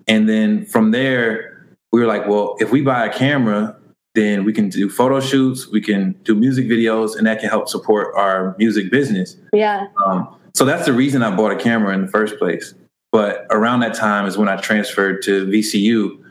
And 0.10 0.28
then 0.28 0.66
from 0.66 0.92
there, 0.92 1.50
we 1.94 2.02
were 2.02 2.06
like, 2.06 2.28
well, 2.28 2.58
if 2.60 2.70
we 2.72 2.82
buy 2.82 3.06
a 3.06 3.14
camera, 3.14 3.78
then 4.16 4.44
we 4.44 4.52
can 4.52 4.68
do 4.70 4.90
photo 4.90 5.22
shoots, 5.22 5.70
we 5.70 5.80
can 5.80 6.14
do 6.24 6.36
music 6.36 6.66
videos, 6.66 7.16
and 7.16 7.26
that 7.28 7.40
can 7.40 7.50
help 7.50 7.70
support 7.70 8.14
our 8.16 8.56
music 8.58 8.92
business. 8.92 9.38
Yeah. 9.54 9.88
Um, 10.06 10.36
so 10.54 10.66
that's 10.66 10.86
the 10.86 10.94
reason 10.94 11.24
I 11.24 11.34
bought 11.34 11.52
a 11.52 11.56
camera 11.56 11.94
in 11.94 12.02
the 12.02 12.12
first 12.12 12.38
place. 12.38 12.74
But 13.12 13.48
around 13.50 13.80
that 13.80 13.94
time 13.94 14.26
is 14.26 14.38
when 14.38 14.50
I 14.50 14.58
transferred 14.58 15.22
to 15.24 15.46
VCU. 15.46 16.22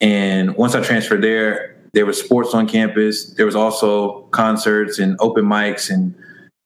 And 0.00 0.56
once 0.56 0.74
I 0.74 0.82
transferred 0.82 1.22
there, 1.22 1.76
there 1.92 2.06
was 2.06 2.20
sports 2.20 2.54
on 2.54 2.68
campus. 2.68 3.30
There 3.34 3.46
was 3.46 3.56
also 3.56 4.22
concerts 4.30 4.98
and 4.98 5.16
open 5.20 5.44
mics 5.44 5.90
and 5.90 6.14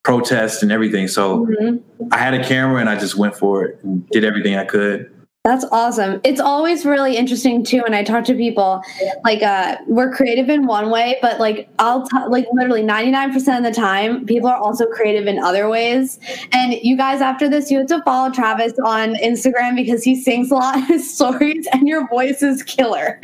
protests 0.02 0.62
and 0.62 0.72
everything. 0.72 1.08
So 1.08 1.46
mm-hmm. 1.46 2.08
I 2.12 2.18
had 2.18 2.34
a 2.34 2.44
camera 2.44 2.80
and 2.80 2.88
I 2.88 2.98
just 2.98 3.16
went 3.16 3.36
for 3.36 3.64
it 3.64 3.78
and 3.82 4.08
did 4.08 4.24
everything 4.24 4.56
I 4.56 4.64
could. 4.64 5.11
That's 5.44 5.64
awesome. 5.72 6.20
It's 6.22 6.40
always 6.40 6.86
really 6.86 7.16
interesting 7.16 7.64
too 7.64 7.82
when 7.82 7.94
I 7.94 8.04
talk 8.04 8.24
to 8.26 8.34
people. 8.34 8.80
Like, 9.24 9.42
uh, 9.42 9.76
we're 9.88 10.14
creative 10.14 10.48
in 10.48 10.66
one 10.66 10.88
way, 10.88 11.18
but 11.20 11.40
like, 11.40 11.68
I'll 11.80 12.06
t- 12.06 12.16
like 12.28 12.46
literally 12.52 12.84
ninety 12.84 13.10
nine 13.10 13.32
percent 13.32 13.66
of 13.66 13.74
the 13.74 13.76
time, 13.76 14.24
people 14.24 14.48
are 14.48 14.56
also 14.56 14.86
creative 14.86 15.26
in 15.26 15.40
other 15.40 15.68
ways. 15.68 16.20
And 16.52 16.74
you 16.74 16.96
guys, 16.96 17.20
after 17.20 17.48
this, 17.48 17.72
you 17.72 17.78
have 17.78 17.88
to 17.88 18.00
follow 18.04 18.30
Travis 18.30 18.72
on 18.84 19.16
Instagram 19.16 19.74
because 19.74 20.04
he 20.04 20.14
sings 20.14 20.52
a 20.52 20.54
lot 20.54 20.78
of 20.78 20.86
his 20.86 21.12
stories, 21.14 21.66
and 21.72 21.88
your 21.88 22.06
voice 22.06 22.40
is 22.40 22.62
killer. 22.62 23.18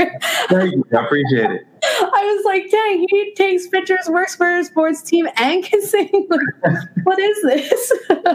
Thank 0.49 0.73
you. 0.75 0.85
I 0.93 1.05
appreciate 1.05 1.53
it. 1.53 1.61
I 1.85 2.35
was 2.35 2.45
like, 2.45 2.69
dang, 2.69 3.07
he 3.09 3.33
takes 3.37 3.69
pictures, 3.69 4.09
works 4.09 4.35
for 4.35 4.59
a 4.59 4.65
sports 4.65 5.03
team, 5.03 5.29
and 5.37 5.63
can 5.63 5.81
sing. 5.83 6.11
Like, 6.29 6.81
what 7.05 7.21
is 7.21 7.43
this? 7.43 7.93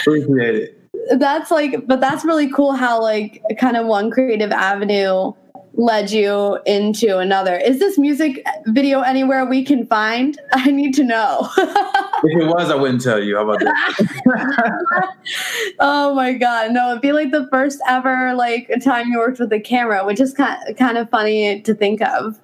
appreciate 0.00 0.54
it 0.54 0.79
that's 1.16 1.50
like 1.50 1.86
but 1.86 2.00
that's 2.00 2.24
really 2.24 2.50
cool 2.50 2.72
how 2.72 3.00
like 3.00 3.42
kind 3.58 3.76
of 3.76 3.86
one 3.86 4.10
creative 4.10 4.52
avenue 4.52 5.32
led 5.74 6.10
you 6.10 6.58
into 6.66 7.18
another. 7.18 7.56
Is 7.56 7.78
this 7.78 7.96
music 7.96 8.44
video 8.66 9.00
anywhere 9.00 9.46
we 9.46 9.64
can 9.64 9.86
find? 9.86 10.38
I 10.52 10.70
need 10.70 10.94
to 10.94 11.04
know. 11.04 11.48
If 12.22 12.42
it 12.42 12.46
was 12.48 12.70
i 12.70 12.74
wouldn't 12.74 13.00
tell 13.00 13.22
you. 13.22 13.36
How 13.36 13.48
about 13.48 13.60
that? 13.60 15.14
Oh 15.80 16.14
my 16.14 16.34
god. 16.34 16.72
No 16.72 16.90
it'd 16.90 17.00
be 17.00 17.12
like 17.12 17.30
the 17.30 17.48
first 17.50 17.80
ever 17.88 18.34
like 18.34 18.70
time 18.84 19.08
you 19.08 19.18
worked 19.18 19.38
with 19.38 19.50
a 19.54 19.60
camera 19.60 20.04
which 20.04 20.20
is 20.20 20.34
kind 20.34 20.76
kind 20.76 20.98
of 20.98 21.08
funny 21.08 21.62
to 21.62 21.72
think 21.72 22.02
of. 22.02 22.38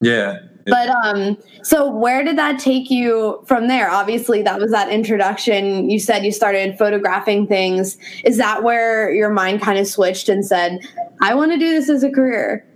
Yeah 0.00 0.38
but 0.66 0.88
um 0.88 1.36
so 1.62 1.90
where 1.90 2.24
did 2.24 2.38
that 2.38 2.58
take 2.58 2.90
you 2.90 3.42
from 3.46 3.68
there? 3.68 3.90
Obviously 3.90 4.42
that 4.42 4.60
was 4.60 4.70
that 4.70 4.88
introduction. 4.90 5.88
You 5.90 5.98
said 5.98 6.24
you 6.24 6.32
started 6.32 6.76
photographing 6.78 7.46
things. 7.46 7.96
Is 8.24 8.36
that 8.38 8.62
where 8.62 9.12
your 9.12 9.30
mind 9.30 9.60
kind 9.60 9.78
of 9.78 9.86
switched 9.86 10.28
and 10.28 10.44
said 10.44 10.80
i 11.20 11.34
want 11.34 11.52
to 11.52 11.58
do 11.58 11.68
this 11.70 11.88
as 11.88 12.02
a 12.02 12.10
career 12.10 12.66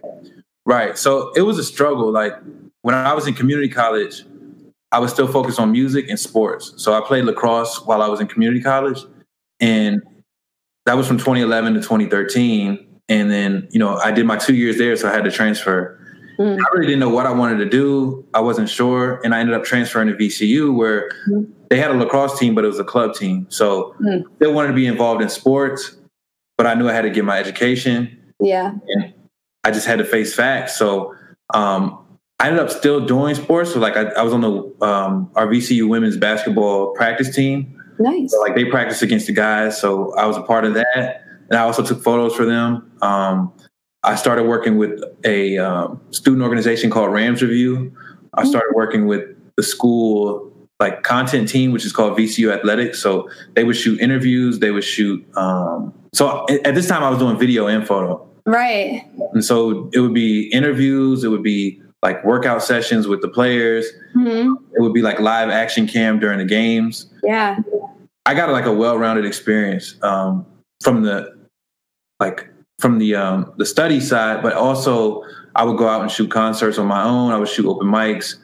right 0.66 0.98
so 0.98 1.32
it 1.32 1.42
was 1.42 1.58
a 1.58 1.64
struggle. 1.64 2.10
Like 2.10 2.34
when 2.82 2.94
i 2.94 3.12
was 3.12 3.26
in 3.26 3.34
community 3.34 3.68
college 3.68 4.24
i 4.92 4.98
was 4.98 5.12
still 5.12 5.26
focused 5.26 5.58
on 5.58 5.72
music 5.72 6.08
and 6.08 6.18
sports. 6.18 6.74
So 6.76 6.94
i 6.94 7.00
played 7.00 7.24
lacrosse 7.24 7.84
while 7.84 8.02
i 8.02 8.08
was 8.08 8.20
in 8.20 8.26
community 8.26 8.60
college 8.62 9.00
and 9.60 10.02
that 10.86 10.96
was 10.96 11.06
from 11.06 11.18
2011 11.18 11.74
to 11.74 11.80
2013 11.80 12.86
and 13.08 13.30
then 13.30 13.68
you 13.70 13.78
know 13.78 13.96
i 13.98 14.10
did 14.10 14.26
my 14.26 14.36
two 14.36 14.54
years 14.54 14.78
there 14.78 14.96
so 14.96 15.08
i 15.08 15.12
had 15.12 15.24
to 15.24 15.30
transfer 15.30 16.00
Mm. 16.38 16.58
I 16.58 16.64
really 16.74 16.86
didn't 16.86 17.00
know 17.00 17.08
what 17.08 17.26
I 17.26 17.32
wanted 17.32 17.58
to 17.58 17.68
do. 17.68 18.26
I 18.34 18.40
wasn't 18.40 18.68
sure. 18.68 19.20
And 19.24 19.34
I 19.34 19.40
ended 19.40 19.54
up 19.54 19.64
transferring 19.64 20.08
to 20.08 20.14
VCU 20.14 20.74
where 20.74 21.10
mm. 21.28 21.50
they 21.70 21.78
had 21.78 21.90
a 21.90 21.94
lacrosse 21.94 22.38
team, 22.38 22.54
but 22.54 22.64
it 22.64 22.68
was 22.68 22.78
a 22.78 22.84
club 22.84 23.14
team. 23.14 23.46
So 23.50 23.94
mm. 24.00 24.24
they 24.38 24.46
wanted 24.46 24.68
to 24.68 24.74
be 24.74 24.86
involved 24.86 25.22
in 25.22 25.28
sports, 25.28 25.96
but 26.56 26.66
I 26.66 26.74
knew 26.74 26.88
I 26.88 26.92
had 26.92 27.02
to 27.02 27.10
get 27.10 27.24
my 27.24 27.38
education. 27.38 28.18
Yeah. 28.40 28.72
And 28.88 29.14
I 29.64 29.70
just 29.70 29.86
had 29.86 29.98
to 29.98 30.04
face 30.04 30.34
facts. 30.34 30.76
So 30.76 31.14
um, 31.52 32.04
I 32.40 32.48
ended 32.48 32.60
up 32.60 32.70
still 32.70 33.04
doing 33.04 33.34
sports. 33.34 33.72
So 33.72 33.80
like 33.80 33.96
I, 33.96 34.04
I 34.10 34.22
was 34.22 34.32
on 34.32 34.40
the 34.40 34.86
um, 34.86 35.30
our 35.34 35.46
VCU 35.46 35.88
women's 35.88 36.16
basketball 36.16 36.92
practice 36.94 37.34
team. 37.34 37.80
Nice. 37.98 38.32
So 38.32 38.40
like 38.40 38.54
they 38.54 38.64
practiced 38.64 39.02
against 39.02 39.26
the 39.26 39.32
guys. 39.32 39.80
So 39.80 40.14
I 40.16 40.26
was 40.26 40.36
a 40.36 40.42
part 40.42 40.64
of 40.64 40.74
that. 40.74 41.22
And 41.48 41.58
I 41.58 41.62
also 41.62 41.82
took 41.82 42.02
photos 42.02 42.34
for 42.34 42.44
them. 42.44 42.90
Um, 43.02 43.52
I 44.04 44.16
started 44.16 44.44
working 44.44 44.76
with 44.76 45.02
a 45.24 45.58
um, 45.58 46.00
student 46.10 46.42
organization 46.42 46.90
called 46.90 47.12
Rams 47.12 47.42
Review. 47.42 47.92
I 48.34 48.42
mm-hmm. 48.42 48.50
started 48.50 48.72
working 48.74 49.06
with 49.06 49.22
the 49.56 49.62
school 49.62 50.52
like 50.80 51.02
content 51.02 51.48
team, 51.48 51.72
which 51.72 51.84
is 51.84 51.92
called 51.92 52.18
VCU 52.18 52.52
Athletics. 52.52 53.00
So 53.00 53.28
they 53.54 53.64
would 53.64 53.76
shoot 53.76 54.00
interviews, 54.00 54.58
they 54.58 54.70
would 54.70 54.84
shoot. 54.84 55.24
Um, 55.36 55.94
so 56.12 56.46
at 56.64 56.74
this 56.74 56.86
time, 56.86 57.02
I 57.02 57.10
was 57.10 57.18
doing 57.18 57.38
video 57.38 57.66
and 57.66 57.86
photo. 57.86 58.28
Right. 58.44 59.02
And 59.32 59.44
so 59.44 59.88
it 59.92 60.00
would 60.00 60.14
be 60.14 60.48
interviews, 60.50 61.24
it 61.24 61.28
would 61.28 61.42
be 61.42 61.80
like 62.02 62.22
workout 62.24 62.62
sessions 62.62 63.08
with 63.08 63.22
the 63.22 63.28
players. 63.28 63.86
Mm-hmm. 64.14 64.52
It 64.76 64.80
would 64.82 64.92
be 64.92 65.00
like 65.00 65.20
live 65.20 65.48
action 65.48 65.86
cam 65.86 66.18
during 66.18 66.38
the 66.38 66.44
games. 66.44 67.06
Yeah. 67.22 67.58
I 68.26 68.34
got 68.34 68.50
like 68.50 68.66
a 68.66 68.72
well-rounded 68.72 69.24
experience 69.24 69.96
um, 70.02 70.44
from 70.82 71.02
the 71.02 71.34
like 72.20 72.48
from 72.78 72.98
the 72.98 73.14
um, 73.14 73.52
the 73.56 73.66
study 73.66 74.00
side, 74.00 74.42
but 74.42 74.52
also 74.52 75.22
I 75.54 75.64
would 75.64 75.78
go 75.78 75.88
out 75.88 76.02
and 76.02 76.10
shoot 76.10 76.30
concerts 76.30 76.78
on 76.78 76.86
my 76.86 77.04
own. 77.04 77.32
I 77.32 77.38
would 77.38 77.48
shoot 77.48 77.66
open 77.66 77.88
mics 77.88 78.36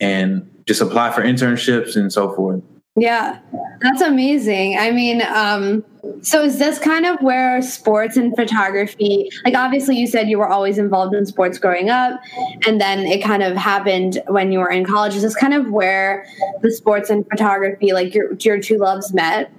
and 0.00 0.50
just 0.66 0.80
apply 0.80 1.12
for 1.12 1.22
internships 1.22 1.96
and 1.96 2.12
so 2.12 2.34
forth. 2.34 2.62
Yeah, 2.98 3.38
that's 3.82 4.00
amazing. 4.00 4.78
I 4.78 4.90
mean, 4.90 5.20
um, 5.22 5.84
so 6.22 6.42
is 6.42 6.58
this 6.58 6.78
kind 6.78 7.04
of 7.04 7.20
where 7.20 7.60
sports 7.60 8.16
and 8.16 8.34
photography, 8.34 9.28
like 9.44 9.54
obviously 9.54 9.96
you 9.96 10.06
said 10.06 10.30
you 10.30 10.38
were 10.38 10.48
always 10.48 10.78
involved 10.78 11.14
in 11.14 11.26
sports 11.26 11.58
growing 11.58 11.90
up, 11.90 12.18
and 12.66 12.80
then 12.80 13.00
it 13.00 13.22
kind 13.22 13.42
of 13.42 13.54
happened 13.54 14.22
when 14.28 14.50
you 14.50 14.60
were 14.60 14.70
in 14.70 14.86
college. 14.86 15.14
Is 15.14 15.20
this 15.20 15.36
kind 15.36 15.52
of 15.52 15.70
where 15.70 16.26
the 16.62 16.72
sports 16.72 17.10
and 17.10 17.26
photography, 17.28 17.92
like 17.92 18.14
your 18.14 18.32
your 18.40 18.58
two 18.58 18.78
loves 18.78 19.12
met? 19.12 19.52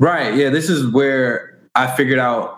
Right. 0.00 0.34
Yeah. 0.34 0.50
This 0.50 0.68
is 0.68 0.92
where 0.92 1.56
I 1.76 1.86
figured 1.86 2.18
out 2.18 2.57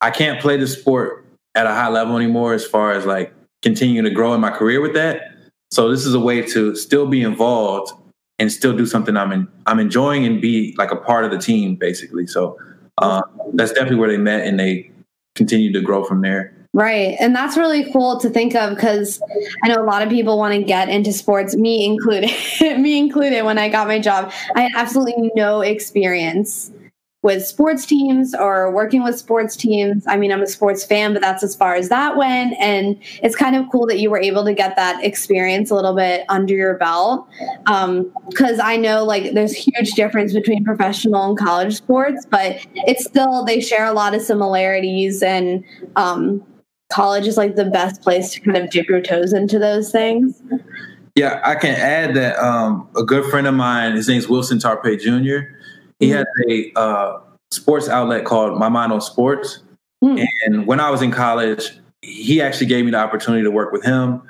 I 0.00 0.10
can't 0.10 0.40
play 0.40 0.56
the 0.56 0.66
sport 0.66 1.24
at 1.54 1.66
a 1.66 1.70
high 1.70 1.88
level 1.88 2.16
anymore 2.16 2.54
as 2.54 2.64
far 2.64 2.92
as 2.92 3.04
like 3.04 3.32
continuing 3.62 4.04
to 4.04 4.10
grow 4.10 4.34
in 4.34 4.40
my 4.40 4.50
career 4.50 4.80
with 4.80 4.94
that. 4.94 5.34
So 5.70 5.90
this 5.90 6.06
is 6.06 6.14
a 6.14 6.20
way 6.20 6.42
to 6.42 6.76
still 6.76 7.06
be 7.06 7.22
involved 7.22 7.92
and 8.38 8.50
still 8.50 8.76
do 8.76 8.86
something 8.86 9.16
I'm 9.16 9.32
in, 9.32 9.48
I'm 9.66 9.80
enjoying 9.80 10.24
and 10.24 10.40
be 10.40 10.74
like 10.78 10.92
a 10.92 10.96
part 10.96 11.24
of 11.24 11.30
the 11.30 11.38
team 11.38 11.74
basically. 11.74 12.26
So 12.26 12.56
uh, 12.98 13.22
that's 13.54 13.72
definitely 13.72 13.96
where 13.96 14.08
they 14.08 14.16
met 14.16 14.46
and 14.46 14.58
they 14.58 14.90
continue 15.34 15.72
to 15.72 15.80
grow 15.80 16.04
from 16.04 16.20
there. 16.20 16.54
Right. 16.74 17.16
And 17.18 17.34
that's 17.34 17.56
really 17.56 17.90
cool 17.92 18.20
to 18.20 18.28
think 18.28 18.54
of 18.54 18.74
because 18.74 19.20
I 19.64 19.68
know 19.68 19.82
a 19.82 19.84
lot 19.84 20.02
of 20.02 20.10
people 20.10 20.38
want 20.38 20.54
to 20.54 20.62
get 20.62 20.88
into 20.88 21.12
sports, 21.12 21.56
me 21.56 21.84
included, 21.84 22.30
me 22.60 22.98
included 22.98 23.42
when 23.44 23.58
I 23.58 23.68
got 23.68 23.88
my 23.88 23.98
job. 23.98 24.32
I 24.54 24.62
had 24.62 24.72
absolutely 24.76 25.32
no 25.34 25.62
experience 25.62 26.70
with 27.22 27.44
sports 27.44 27.84
teams 27.84 28.32
or 28.32 28.72
working 28.72 29.02
with 29.02 29.18
sports 29.18 29.56
teams. 29.56 30.04
I 30.06 30.16
mean, 30.16 30.30
I'm 30.30 30.42
a 30.42 30.46
sports 30.46 30.84
fan, 30.84 31.12
but 31.12 31.20
that's 31.20 31.42
as 31.42 31.56
far 31.56 31.74
as 31.74 31.88
that 31.88 32.16
went. 32.16 32.54
And 32.60 32.96
it's 33.22 33.34
kind 33.34 33.56
of 33.56 33.66
cool 33.72 33.86
that 33.88 33.98
you 33.98 34.08
were 34.08 34.20
able 34.20 34.44
to 34.44 34.54
get 34.54 34.76
that 34.76 35.04
experience 35.04 35.70
a 35.70 35.74
little 35.74 35.96
bit 35.96 36.24
under 36.28 36.54
your 36.54 36.76
belt. 36.78 37.28
Because 37.66 38.60
um, 38.60 38.64
I 38.64 38.76
know 38.76 39.04
like 39.04 39.34
there's 39.34 39.52
huge 39.52 39.92
difference 39.92 40.32
between 40.32 40.64
professional 40.64 41.24
and 41.30 41.36
college 41.36 41.74
sports, 41.74 42.24
but 42.30 42.64
it's 42.74 43.04
still, 43.04 43.44
they 43.44 43.60
share 43.60 43.86
a 43.86 43.92
lot 43.92 44.14
of 44.14 44.22
similarities. 44.22 45.20
And 45.20 45.64
um, 45.96 46.44
college 46.92 47.26
is 47.26 47.36
like 47.36 47.56
the 47.56 47.64
best 47.64 48.00
place 48.00 48.30
to 48.34 48.40
kind 48.40 48.56
of 48.56 48.70
dip 48.70 48.88
your 48.88 49.00
toes 49.00 49.32
into 49.32 49.58
those 49.58 49.90
things. 49.90 50.40
Yeah, 51.16 51.40
I 51.44 51.56
can 51.56 51.74
add 51.74 52.14
that 52.14 52.38
um, 52.38 52.88
a 52.96 53.02
good 53.02 53.28
friend 53.28 53.48
of 53.48 53.54
mine, 53.54 53.96
his 53.96 54.06
name's 54.06 54.28
Wilson 54.28 54.58
Tarpe 54.58 55.00
Jr., 55.00 55.52
he 55.98 56.10
had 56.10 56.26
a 56.48 56.72
uh, 56.76 57.20
sports 57.50 57.88
outlet 57.88 58.24
called 58.24 58.58
My 58.58 58.68
Mind 58.68 58.92
on 58.92 59.00
Sports. 59.00 59.60
Mm. 60.02 60.24
And 60.46 60.66
when 60.66 60.80
I 60.80 60.90
was 60.90 61.02
in 61.02 61.10
college, 61.10 61.72
he 62.02 62.40
actually 62.40 62.66
gave 62.66 62.84
me 62.84 62.92
the 62.92 62.98
opportunity 62.98 63.42
to 63.42 63.50
work 63.50 63.72
with 63.72 63.84
him. 63.84 64.22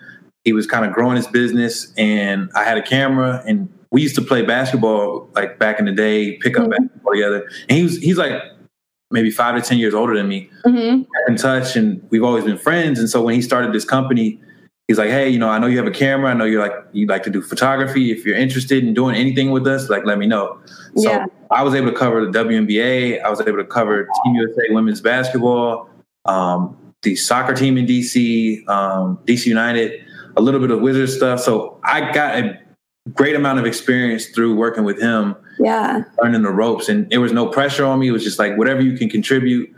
He 0.44 0.52
was 0.52 0.66
kind 0.66 0.86
of 0.86 0.92
growing 0.92 1.16
his 1.16 1.26
business, 1.26 1.92
and 1.98 2.50
I 2.54 2.64
had 2.64 2.78
a 2.78 2.82
camera, 2.82 3.42
and 3.46 3.68
we 3.90 4.00
used 4.00 4.14
to 4.14 4.22
play 4.22 4.42
basketball 4.42 5.28
like 5.34 5.58
back 5.58 5.78
in 5.78 5.84
the 5.84 5.92
day, 5.92 6.38
pick 6.38 6.58
up 6.58 6.66
mm 6.66 6.70
basketball 6.70 7.12
together. 7.12 7.48
And 7.68 7.76
he 7.76 7.82
was 7.82 7.98
he's 7.98 8.16
like 8.16 8.42
maybe 9.10 9.30
five 9.30 9.56
to 9.56 9.66
ten 9.66 9.78
years 9.78 9.94
older 9.94 10.16
than 10.16 10.28
me. 10.28 10.48
Mm-hmm. 10.64 11.02
In 11.26 11.36
touch, 11.36 11.76
and 11.76 12.02
we've 12.10 12.22
always 12.22 12.44
been 12.44 12.56
friends. 12.56 12.98
And 12.98 13.10
so 13.10 13.20
when 13.20 13.34
he 13.34 13.42
started 13.42 13.74
this 13.74 13.84
company, 13.84 14.40
he's 14.88 14.98
like, 14.98 15.10
hey, 15.10 15.28
you 15.28 15.38
know, 15.38 15.50
I 15.50 15.58
know 15.58 15.66
you 15.66 15.76
have 15.76 15.86
a 15.86 15.92
camera. 15.92 16.30
I 16.30 16.34
know 16.34 16.44
you're 16.44 16.62
like 16.62 16.72
you 16.92 17.06
like 17.06 17.22
to 17.24 17.30
do 17.30 17.42
photography. 17.42 18.10
If 18.10 18.24
you're 18.24 18.36
interested 18.36 18.82
in 18.82 18.94
doing 18.94 19.14
anything 19.14 19.50
with 19.50 19.66
us, 19.66 19.88
like 19.88 20.04
let 20.04 20.18
me 20.18 20.26
know. 20.26 20.58
So 20.96 21.10
yeah. 21.10 21.26
I 21.50 21.62
was 21.62 21.74
able 21.74 21.92
to 21.92 21.96
cover 21.96 22.24
the 22.24 22.36
WNBA. 22.36 23.22
I 23.22 23.30
was 23.30 23.40
able 23.40 23.58
to 23.58 23.64
cover 23.64 24.08
Team 24.24 24.34
USA 24.34 24.64
women's 24.70 25.00
basketball, 25.00 25.88
um, 26.24 26.76
the 27.02 27.14
soccer 27.14 27.54
team 27.54 27.76
in 27.78 27.86
DC, 27.86 28.66
um, 28.68 29.18
DC 29.26 29.46
United, 29.46 30.04
a 30.36 30.40
little 30.40 30.60
bit 30.60 30.70
of 30.70 30.80
Wizard 30.80 31.10
stuff. 31.10 31.40
So 31.40 31.78
I 31.84 32.10
got 32.12 32.38
a 32.38 32.58
great 33.12 33.36
amount 33.36 33.58
of 33.58 33.66
experience 33.66 34.26
through 34.26 34.56
working 34.56 34.84
with 34.84 35.00
him. 35.00 35.36
Yeah, 35.60 36.04
learning 36.22 36.42
the 36.42 36.52
ropes, 36.52 36.88
and 36.88 37.10
there 37.10 37.20
was 37.20 37.32
no 37.32 37.48
pressure 37.48 37.84
on 37.84 37.98
me. 37.98 38.08
It 38.08 38.12
was 38.12 38.22
just 38.22 38.38
like 38.38 38.56
whatever 38.56 38.80
you 38.80 38.96
can 38.96 39.10
contribute, 39.10 39.68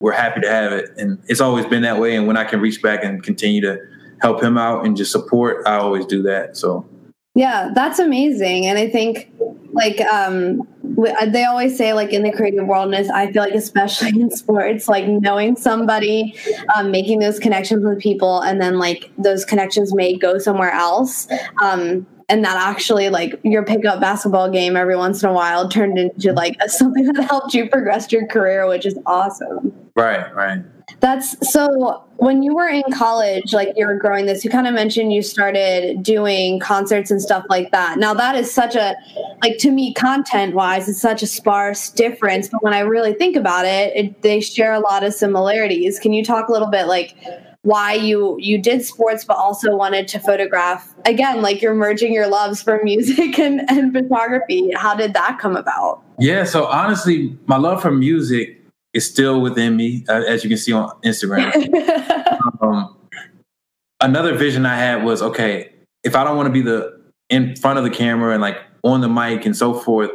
we're 0.00 0.12
happy 0.12 0.40
to 0.40 0.48
have 0.48 0.72
it. 0.72 0.90
And 0.96 1.22
it's 1.26 1.42
always 1.42 1.66
been 1.66 1.82
that 1.82 2.00
way. 2.00 2.16
And 2.16 2.26
when 2.26 2.38
I 2.38 2.44
can 2.44 2.58
reach 2.58 2.80
back 2.82 3.04
and 3.04 3.22
continue 3.22 3.60
to 3.60 3.78
help 4.20 4.42
him 4.42 4.56
out 4.58 4.86
and 4.86 4.96
just 4.96 5.12
support, 5.12 5.66
I 5.66 5.76
always 5.76 6.06
do 6.06 6.22
that. 6.22 6.56
So 6.56 6.86
yeah, 7.34 7.70
that's 7.74 7.98
amazing. 7.98 8.66
And 8.66 8.78
I 8.78 8.88
think 8.88 9.30
like 9.72 10.00
um 10.00 10.66
they 11.26 11.44
always 11.44 11.76
say 11.76 11.92
like 11.92 12.10
in 12.12 12.22
the 12.22 12.32
creative 12.32 12.66
world 12.66 12.94
and 12.94 13.12
I 13.12 13.30
feel 13.30 13.42
like 13.42 13.54
especially 13.54 14.18
in 14.20 14.30
sports 14.30 14.88
like 14.88 15.06
knowing 15.06 15.56
somebody 15.56 16.34
um, 16.74 16.90
making 16.90 17.18
those 17.18 17.38
connections 17.38 17.84
with 17.84 17.98
people 18.00 18.40
and 18.40 18.60
then 18.60 18.78
like 18.78 19.10
those 19.18 19.44
connections 19.44 19.94
may 19.94 20.16
go 20.16 20.38
somewhere 20.38 20.70
else 20.70 21.28
um 21.62 22.06
and 22.28 22.44
that 22.44 22.56
actually 22.56 23.08
like 23.08 23.38
your 23.42 23.64
pickup 23.64 24.00
basketball 24.00 24.50
game 24.50 24.76
every 24.76 24.96
once 24.96 25.22
in 25.22 25.28
a 25.28 25.32
while 25.32 25.68
turned 25.68 25.98
into 25.98 26.32
like 26.32 26.56
a, 26.60 26.68
something 26.68 27.04
that 27.12 27.22
helped 27.24 27.54
you 27.54 27.68
progress 27.68 28.10
your 28.12 28.26
career 28.26 28.66
which 28.66 28.86
is 28.86 28.98
awesome 29.06 29.72
right 29.94 30.34
right 30.34 30.62
that's 31.00 31.36
so 31.52 32.02
when 32.18 32.42
you 32.42 32.54
were 32.54 32.68
in 32.68 32.84
college, 32.92 33.52
like 33.52 33.72
you 33.76 33.86
were 33.86 33.98
growing 33.98 34.26
this, 34.26 34.44
you 34.44 34.50
kind 34.50 34.66
of 34.66 34.74
mentioned 34.74 35.12
you 35.12 35.20
started 35.20 36.02
doing 36.02 36.60
concerts 36.60 37.10
and 37.10 37.20
stuff 37.20 37.44
like 37.50 37.70
that. 37.72 37.98
Now 37.98 38.14
that 38.14 38.36
is 38.36 38.52
such 38.52 38.76
a 38.76 38.94
like 39.42 39.58
to 39.58 39.70
me 39.70 39.92
content 39.94 40.54
wise, 40.54 40.88
it's 40.88 41.00
such 41.00 41.22
a 41.22 41.26
sparse 41.26 41.90
difference. 41.90 42.48
But 42.48 42.62
when 42.62 42.72
I 42.72 42.80
really 42.80 43.12
think 43.14 43.36
about 43.36 43.66
it, 43.66 43.94
it 43.96 44.22
they 44.22 44.40
share 44.40 44.72
a 44.72 44.80
lot 44.80 45.04
of 45.04 45.12
similarities. 45.12 45.98
Can 45.98 46.12
you 46.12 46.24
talk 46.24 46.48
a 46.48 46.52
little 46.52 46.68
bit 46.68 46.86
like 46.86 47.16
why 47.66 47.92
you 47.92 48.36
you 48.38 48.56
did 48.58 48.84
sports 48.84 49.24
but 49.24 49.36
also 49.36 49.74
wanted 49.76 50.06
to 50.06 50.18
photograph 50.18 50.94
again 51.04 51.42
like 51.42 51.60
you're 51.60 51.74
merging 51.74 52.12
your 52.12 52.28
loves 52.28 52.62
for 52.62 52.80
music 52.84 53.38
and, 53.38 53.68
and 53.68 53.92
photography 53.92 54.70
how 54.76 54.94
did 54.94 55.14
that 55.14 55.38
come 55.38 55.56
about 55.56 56.02
yeah 56.18 56.44
so 56.44 56.66
honestly 56.66 57.36
my 57.46 57.56
love 57.56 57.82
for 57.82 57.90
music 57.90 58.56
is 58.96 59.08
still 59.08 59.42
within 59.42 59.76
me, 59.76 60.04
uh, 60.08 60.22
as 60.26 60.42
you 60.42 60.48
can 60.48 60.56
see 60.56 60.72
on 60.72 60.88
Instagram. 61.02 61.52
um, 62.62 62.96
another 64.00 64.34
vision 64.34 64.64
I 64.64 64.76
had 64.76 65.04
was 65.04 65.20
okay, 65.20 65.70
if 66.02 66.16
I 66.16 66.24
don't 66.24 66.36
want 66.36 66.46
to 66.46 66.52
be 66.52 66.62
the 66.62 66.98
in 67.28 67.54
front 67.56 67.78
of 67.78 67.84
the 67.84 67.90
camera 67.90 68.32
and 68.32 68.40
like 68.40 68.56
on 68.82 69.02
the 69.02 69.08
mic 69.08 69.44
and 69.44 69.54
so 69.54 69.74
forth, 69.74 70.10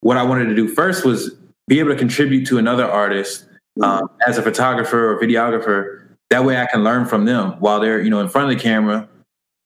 what 0.00 0.16
I 0.16 0.24
wanted 0.24 0.46
to 0.46 0.54
do 0.54 0.66
first 0.66 1.04
was 1.04 1.30
be 1.68 1.78
able 1.78 1.90
to 1.90 1.96
contribute 1.96 2.46
to 2.48 2.58
another 2.58 2.90
artist 2.90 3.46
um, 3.82 4.10
as 4.26 4.36
a 4.36 4.42
photographer 4.42 5.12
or 5.12 5.20
videographer. 5.20 6.03
That 6.30 6.44
way, 6.44 6.60
I 6.60 6.66
can 6.66 6.82
learn 6.82 7.06
from 7.06 7.24
them 7.24 7.52
while 7.60 7.80
they're 7.80 8.00
you 8.00 8.10
know 8.10 8.20
in 8.20 8.28
front 8.28 8.50
of 8.50 8.56
the 8.56 8.62
camera 8.62 9.08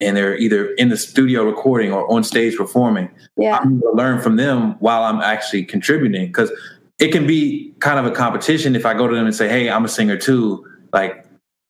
and 0.00 0.17
they're 0.17 0.37
either 0.37 0.73
in 0.75 0.88
the 0.91 0.97
studio 0.97 1.45
recording 1.45 1.93
or 1.93 2.11
on 2.12 2.23
stage 2.23 2.57
performing. 2.57 3.11
Yeah. 3.37 3.59
I'm 3.61 3.81
to 3.81 3.91
learn 3.93 4.21
from 4.21 4.37
them 4.37 4.77
while 4.79 5.03
I'm 5.03 5.21
actually 5.21 5.65
contributing 5.65 6.27
because 6.27 6.53
it 7.00 7.09
can 7.09 7.27
be 7.27 7.75
kind 7.81 7.99
of 7.99 8.07
a 8.07 8.15
competition 8.15 8.77
if 8.77 8.87
I 8.87 8.95
go 8.95 9.09
to 9.09 9.15
them 9.15 9.27
and 9.27 9.35
say, 9.35 9.49
"Hey, 9.49 9.71
I'm 9.71 9.85
a 9.85 9.88
singer 9.88 10.17
too," 10.17 10.65
like 10.93 11.25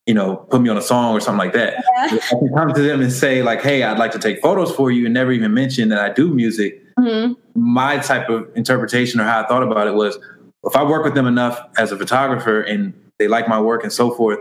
you 0.07 0.15
know, 0.15 0.37
put 0.37 0.63
me 0.63 0.71
on 0.71 0.79
a 0.79 0.83
song 0.83 1.15
or 1.15 1.21
something 1.21 1.39
like 1.39 1.53
that. 1.53 1.75
Yeah. 1.75 2.05
I 2.15 2.19
can 2.31 2.51
come 2.57 2.73
to 2.73 2.81
them 2.81 3.03
and 3.03 3.13
say, 3.13 3.43
like, 3.43 3.61
"Hey, 3.61 3.83
I'd 3.83 3.99
like 3.99 4.11
to 4.13 4.19
take 4.19 4.41
photos 4.41 4.75
for 4.75 4.91
you," 4.91 5.05
and 5.05 5.13
never 5.13 5.33
even 5.33 5.53
mention 5.53 5.91
that 5.91 5.99
I 5.99 6.13
do 6.13 6.33
music. 6.33 6.83
Mm-hmm. 6.99 7.35
My 7.55 7.99
type 7.99 8.31
of 8.31 8.49
interpretation 8.57 9.21
or 9.21 9.25
how 9.25 9.43
I 9.43 9.47
thought 9.47 9.63
about 9.63 9.87
it 9.87 9.95
was, 9.95 10.19
if 10.65 10.75
I 10.75 10.83
work 10.83 11.05
with 11.05 11.15
them 11.15 11.27
enough 11.27 11.61
as 11.77 11.93
a 11.93 11.99
photographer 11.99 12.63
and 12.63 12.95
they 13.19 13.29
like 13.29 13.49
my 13.49 13.61
work 13.61 13.83
and 13.83 13.93
so 13.93 14.11
forth, 14.11 14.39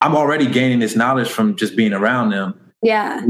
I'm 0.00 0.16
already 0.16 0.46
gaining 0.46 0.78
this 0.78 0.96
knowledge 0.96 1.28
from 1.28 1.56
just 1.56 1.76
being 1.76 1.92
around 1.92 2.30
them. 2.30 2.58
Yeah. 2.82 3.24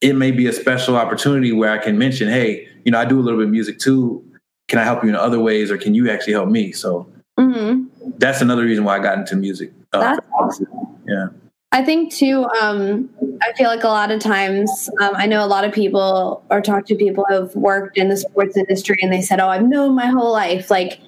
It 0.00 0.14
may 0.14 0.30
be 0.30 0.46
a 0.46 0.52
special 0.52 0.96
opportunity 0.96 1.52
where 1.52 1.70
I 1.70 1.78
can 1.78 1.98
mention, 1.98 2.28
hey, 2.28 2.68
you 2.84 2.92
know, 2.92 2.98
I 2.98 3.04
do 3.04 3.18
a 3.18 3.22
little 3.22 3.38
bit 3.38 3.46
of 3.46 3.52
music 3.52 3.78
too 3.78 4.24
can 4.68 4.78
I 4.78 4.84
help 4.84 5.02
you 5.02 5.08
in 5.08 5.16
other 5.16 5.40
ways, 5.40 5.70
or 5.70 5.78
can 5.78 5.94
you 5.94 6.10
actually 6.10 6.34
help 6.34 6.48
me? 6.48 6.72
So 6.72 7.10
mm-hmm. 7.38 7.84
that's 8.18 8.40
another 8.40 8.64
reason 8.64 8.84
why 8.84 8.96
I 8.96 8.98
got 9.00 9.18
into 9.18 9.34
music. 9.34 9.72
Uh, 9.92 10.00
that's 10.00 10.26
awesome. 10.38 10.66
Yeah. 11.06 11.28
I 11.70 11.84
think 11.84 12.14
too. 12.14 12.46
Um, 12.62 13.10
I 13.42 13.52
feel 13.52 13.68
like 13.68 13.84
a 13.84 13.88
lot 13.88 14.10
of 14.10 14.20
times, 14.20 14.88
um, 15.02 15.14
I 15.14 15.26
know 15.26 15.44
a 15.44 15.46
lot 15.46 15.64
of 15.64 15.72
people 15.72 16.42
or 16.50 16.62
talk 16.62 16.86
to 16.86 16.94
people 16.94 17.26
who 17.28 17.34
have 17.34 17.54
worked 17.54 17.98
in 17.98 18.08
the 18.08 18.16
sports 18.16 18.56
industry 18.56 18.96
and 19.02 19.12
they 19.12 19.20
said, 19.20 19.38
Oh, 19.38 19.48
I've 19.48 19.68
known 19.68 19.94
my 19.94 20.06
whole 20.06 20.32
life. 20.32 20.70
Like, 20.70 20.98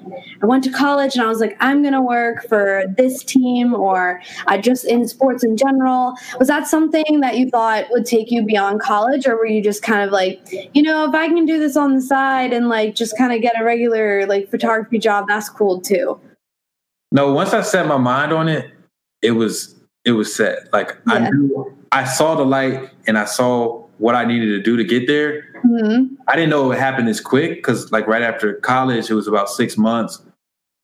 I 0.43 0.47
went 0.47 0.63
to 0.65 0.71
college 0.71 1.15
and 1.15 1.25
I 1.25 1.29
was 1.29 1.41
like, 1.41 1.57
I'm 1.61 1.81
going 1.81 1.95
to 1.95 2.03
work 2.03 2.47
for 2.47 2.85
this 2.95 3.25
team 3.25 3.73
or 3.73 4.21
I 4.49 4.59
just 4.59 4.85
in 4.85 5.09
sports 5.09 5.43
in 5.45 5.57
general. 5.57 6.13
Was 6.39 6.49
that 6.49 6.67
something 6.67 7.21
that 7.21 7.39
you 7.39 7.49
thought 7.49 7.87
would 7.91 8.05
take 8.05 8.31
you 8.31 8.45
beyond 8.45 8.83
college 8.83 9.27
or 9.27 9.37
were 9.37 9.47
you 9.47 9.63
just 9.63 9.83
kind 9.83 10.03
of 10.03 10.11
like, 10.11 10.41
you 10.75 10.83
know, 10.83 11.09
if 11.09 11.15
I 11.15 11.29
can 11.29 11.47
do 11.47 11.59
this 11.59 11.75
on 11.75 11.95
the 11.95 12.03
side 12.03 12.53
and 12.53 12.69
like 12.69 12.95
just 12.95 13.17
kind 13.17 13.33
of 13.33 13.41
get 13.41 13.59
a 13.59 13.65
regular 13.65 14.27
like 14.27 14.51
photography 14.51 14.99
job, 14.99 15.25
that's 15.27 15.49
cool 15.49 15.81
too? 15.81 16.21
No, 17.13 17.33
once 17.33 17.55
I 17.55 17.63
set 17.63 17.87
my 17.87 17.97
mind 17.97 18.35
on 18.35 18.47
it, 18.47 18.71
it 19.23 19.33
was 19.33 19.80
it 20.05 20.13
was 20.13 20.35
set. 20.35 20.73
Like 20.73 20.97
yeah. 21.07 21.15
I 21.15 21.31
knew 21.31 21.77
I 21.93 22.05
saw 22.05 22.35
the 22.35 22.45
light 22.45 22.91
and 23.07 23.19
I 23.19 23.25
saw 23.25 23.85
what 23.99 24.15
I 24.15 24.25
needed 24.25 24.47
to 24.47 24.63
do 24.63 24.77
to 24.77 24.85
get 24.85 25.07
there. 25.07 25.43
Mm-hmm. 25.65 26.15
I 26.27 26.37
didn't 26.37 26.51
know 26.51 26.65
it 26.65 26.69
would 26.69 26.79
happen 26.79 27.05
this 27.05 27.21
quick 27.21 27.57
because 27.57 27.93
like 27.93 28.07
right 28.07 28.23
after 28.23 28.55
college, 28.55 29.11
it 29.11 29.15
was 29.15 29.29
about 29.29 29.51
six 29.51 29.77
months 29.77 30.23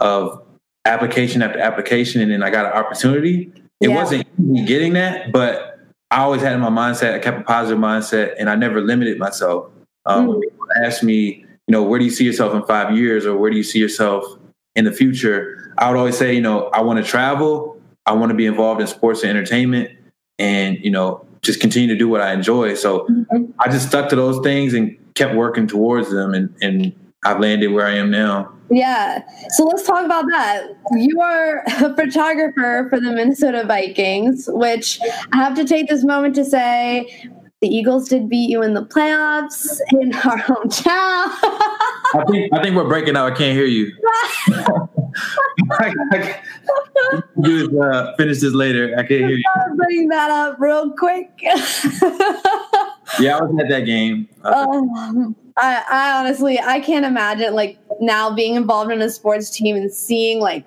of 0.00 0.42
application 0.85 1.42
after 1.42 1.58
application, 1.58 2.20
and 2.20 2.30
then 2.30 2.42
I 2.42 2.50
got 2.50 2.66
an 2.66 2.73
opportunity. 2.73 3.52
It 3.80 3.90
yeah. 3.90 3.94
wasn't 3.94 4.66
getting 4.66 4.92
that, 4.94 5.32
but 5.32 5.80
I 6.11 6.20
always 6.20 6.42
had 6.42 6.52
in 6.52 6.61
my 6.61 6.68
mindset. 6.68 7.14
I 7.14 7.18
kept 7.18 7.40
a 7.40 7.44
positive 7.44 7.78
mindset, 7.78 8.35
and 8.38 8.50
I 8.50 8.54
never 8.54 8.80
limited 8.80 9.18
myself. 9.18 9.70
Um, 10.04 10.23
mm-hmm. 10.23 10.30
When 10.30 10.40
people 10.42 10.66
ask 10.85 11.02
me, 11.02 11.44
you 11.66 11.73
know, 11.73 11.82
where 11.82 11.99
do 11.99 12.04
you 12.04 12.11
see 12.11 12.25
yourself 12.25 12.54
in 12.54 12.62
five 12.64 12.96
years, 12.96 13.25
or 13.25 13.37
where 13.37 13.50
do 13.50 13.56
you 13.56 13.62
see 13.62 13.78
yourself 13.78 14.25
in 14.75 14.85
the 14.85 14.92
future? 14.92 15.73
I 15.78 15.90
would 15.90 15.99
always 15.99 16.16
say, 16.16 16.35
you 16.35 16.40
know, 16.40 16.68
I 16.68 16.82
want 16.82 17.04
to 17.04 17.04
travel 17.04 17.75
I 18.06 18.12
want 18.12 18.30
to 18.30 18.36
be 18.36 18.46
involved 18.46 18.80
in 18.80 18.86
sports 18.86 19.22
and 19.22 19.30
entertainment 19.30 19.90
and, 20.38 20.78
you 20.80 20.90
know, 20.90 21.26
just 21.42 21.60
continue 21.60 21.88
to 21.88 21.96
do 21.96 22.08
what 22.08 22.20
I 22.20 22.32
enjoy. 22.32 22.75
So 22.75 23.06
mm-hmm. 23.06 23.50
I 23.58 23.68
just 23.68 23.88
stuck 23.88 24.08
to 24.10 24.16
those 24.16 24.42
things 24.42 24.75
and 24.75 24.96
kept 25.14 25.34
working 25.34 25.66
towards 25.66 26.10
them 26.10 26.34
and, 26.34 26.54
and 26.60 26.94
I've 27.25 27.40
landed 27.40 27.72
where 27.72 27.86
I 27.86 27.96
am 27.96 28.10
now. 28.10 28.52
Yeah. 28.70 29.22
So 29.50 29.64
let's 29.64 29.84
talk 29.84 30.04
about 30.04 30.25
that. 30.30 30.68
You 30.92 31.20
are 31.20 31.62
a 31.66 31.94
photographer 31.94 32.86
for 32.90 33.00
the 33.00 33.12
Minnesota 33.12 33.64
Vikings, 33.66 34.48
which 34.52 35.00
I 35.32 35.36
have 35.36 35.54
to 35.56 35.64
take 35.64 35.88
this 35.88 36.04
moment 36.04 36.34
to 36.36 36.44
say 36.44 37.08
the 37.60 37.68
Eagles 37.68 38.08
did 38.08 38.28
beat 38.28 38.50
you 38.50 38.62
in 38.62 38.75
the 38.75 38.84
playoffs 38.84 39.80
in 39.92 40.14
our 40.14 40.38
hometown. 40.38 40.84
I 40.86 42.25
think 42.30 42.52
I 42.52 42.62
think 42.62 42.76
we're 42.76 42.88
breaking 42.88 43.16
out. 43.16 43.32
I 43.32 43.34
can't 43.34 43.56
hear 43.56 43.66
you. 43.66 43.92
just 47.42 47.75
uh, 47.75 48.14
finish 48.16 48.40
this 48.40 48.52
later. 48.52 48.94
I 48.96 49.02
can't 49.02 49.20
hear 49.20 49.30
you. 49.30 49.44
Bring 49.76 50.08
that 50.08 50.30
up 50.30 50.58
real 50.58 50.90
quick. 50.92 51.30
yeah, 51.42 53.37
I 53.37 53.42
was 53.42 53.56
at 53.61 53.68
that 53.68 53.85
game. 53.87 54.28
Um, 54.44 55.37
I, 55.56 55.82
I 55.88 56.18
honestly 56.18 56.58
I 56.58 56.80
can't 56.80 57.06
imagine 57.06 57.54
like 57.54 57.78
now 58.00 58.35
being 58.35 58.56
involved 58.56 58.92
in 58.92 59.00
a 59.00 59.11
sports 59.11 59.50
team 59.50 59.76
and 59.76 59.92
seeing 59.92 60.40
like 60.40 60.64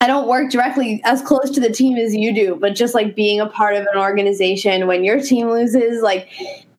I 0.00 0.08
don't 0.08 0.26
work 0.26 0.50
directly 0.50 1.00
as 1.04 1.22
close 1.22 1.48
to 1.50 1.60
the 1.60 1.70
team 1.70 1.96
as 1.96 2.12
you 2.12 2.34
do, 2.34 2.56
but 2.60 2.74
just 2.74 2.92
like 2.92 3.14
being 3.14 3.40
a 3.40 3.46
part 3.46 3.76
of 3.76 3.82
an 3.82 4.00
organization 4.00 4.88
when 4.88 5.04
your 5.04 5.20
team 5.20 5.48
loses, 5.48 6.02
like 6.02 6.28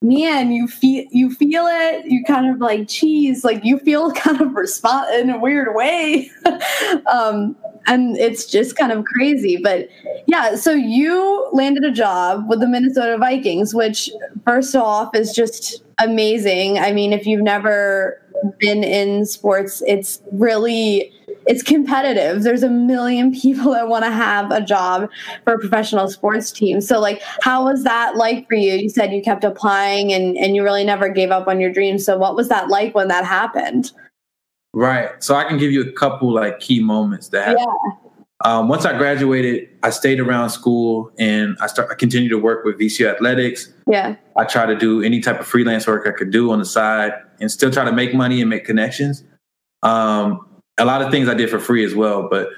man, 0.03 0.51
you 0.51 0.67
feel 0.67 1.05
you 1.09 1.31
feel 1.33 1.65
it. 1.65 2.05
You 2.05 2.23
kind 2.25 2.53
of 2.53 2.59
like 2.59 2.87
cheese, 2.87 3.43
like 3.43 3.63
you 3.63 3.79
feel 3.79 4.11
kind 4.13 4.39
of 4.39 4.53
respond 4.53 5.15
in 5.15 5.29
a 5.29 5.39
weird 5.39 5.73
way, 5.73 6.29
um, 7.11 7.55
and 7.87 8.17
it's 8.17 8.45
just 8.45 8.75
kind 8.75 8.91
of 8.91 9.05
crazy. 9.05 9.57
But 9.57 9.87
yeah, 10.27 10.55
so 10.55 10.71
you 10.73 11.49
landed 11.53 11.83
a 11.85 11.91
job 11.91 12.47
with 12.47 12.59
the 12.59 12.67
Minnesota 12.67 13.17
Vikings, 13.17 13.73
which 13.73 14.11
first 14.45 14.75
off 14.75 15.15
is 15.15 15.33
just 15.33 15.83
amazing. 15.97 16.77
I 16.77 16.91
mean, 16.91 17.13
if 17.13 17.25
you've 17.25 17.41
never 17.41 18.21
been 18.59 18.83
in 18.83 19.25
sports, 19.25 19.81
it's 19.87 20.21
really 20.33 21.11
it's 21.45 21.63
competitive. 21.63 22.43
There's 22.43 22.63
a 22.63 22.69
million 22.69 23.33
people 23.33 23.71
that 23.71 23.87
want 23.87 24.05
to 24.05 24.11
have 24.11 24.51
a 24.51 24.61
job 24.61 25.09
for 25.43 25.53
a 25.53 25.59
professional 25.59 26.09
sports 26.09 26.51
team. 26.51 26.81
So 26.81 26.99
like 26.99 27.21
how 27.41 27.65
was 27.65 27.83
that 27.83 28.15
like 28.15 28.47
for 28.47 28.55
you? 28.55 28.73
You 28.73 28.89
said 28.89 29.13
you 29.13 29.21
kept 29.21 29.43
applying 29.43 30.13
and 30.13 30.37
and 30.37 30.55
you 30.55 30.63
really 30.63 30.83
never 30.83 31.09
gave 31.09 31.31
up 31.31 31.47
on 31.47 31.59
your 31.59 31.71
dreams. 31.71 32.05
So 32.05 32.17
what 32.17 32.35
was 32.35 32.49
that 32.49 32.69
like 32.69 32.95
when 32.95 33.07
that 33.09 33.25
happened? 33.25 33.91
Right. 34.73 35.11
So 35.23 35.35
I 35.35 35.43
can 35.43 35.57
give 35.57 35.71
you 35.71 35.81
a 35.81 35.91
couple 35.91 36.33
like 36.33 36.59
key 36.59 36.79
moments 36.79 37.29
that 37.29 37.47
happened. 37.47 37.67
Yeah. 37.67 38.03
Um, 38.45 38.67
once 38.67 38.85
I 38.85 38.97
graduated, 38.97 39.69
I 39.83 39.89
stayed 39.89 40.19
around 40.19 40.49
school 40.49 41.11
and 41.17 41.55
I 41.61 41.67
start. 41.67 41.89
I 41.89 41.95
continued 41.95 42.29
to 42.29 42.37
work 42.37 42.65
with 42.65 42.77
VCU 42.77 43.09
Athletics. 43.09 43.71
Yeah, 43.87 44.15
I 44.35 44.43
try 44.43 44.65
to 44.65 44.75
do 44.75 45.01
any 45.01 45.21
type 45.21 45.39
of 45.39 45.47
freelance 45.47 45.87
work 45.87 46.05
I 46.07 46.11
could 46.11 46.31
do 46.31 46.51
on 46.51 46.59
the 46.59 46.65
side 46.65 47.13
and 47.39 47.49
still 47.49 47.71
try 47.71 47.85
to 47.85 47.91
make 47.93 48.13
money 48.13 48.41
and 48.41 48.49
make 48.49 48.65
connections. 48.65 49.23
Um, 49.81 50.45
a 50.77 50.85
lot 50.85 51.01
of 51.01 51.11
things 51.11 51.29
I 51.29 51.33
did 51.33 51.49
for 51.49 51.59
free 51.59 51.83
as 51.83 51.95
well, 51.95 52.27
but 52.29 52.49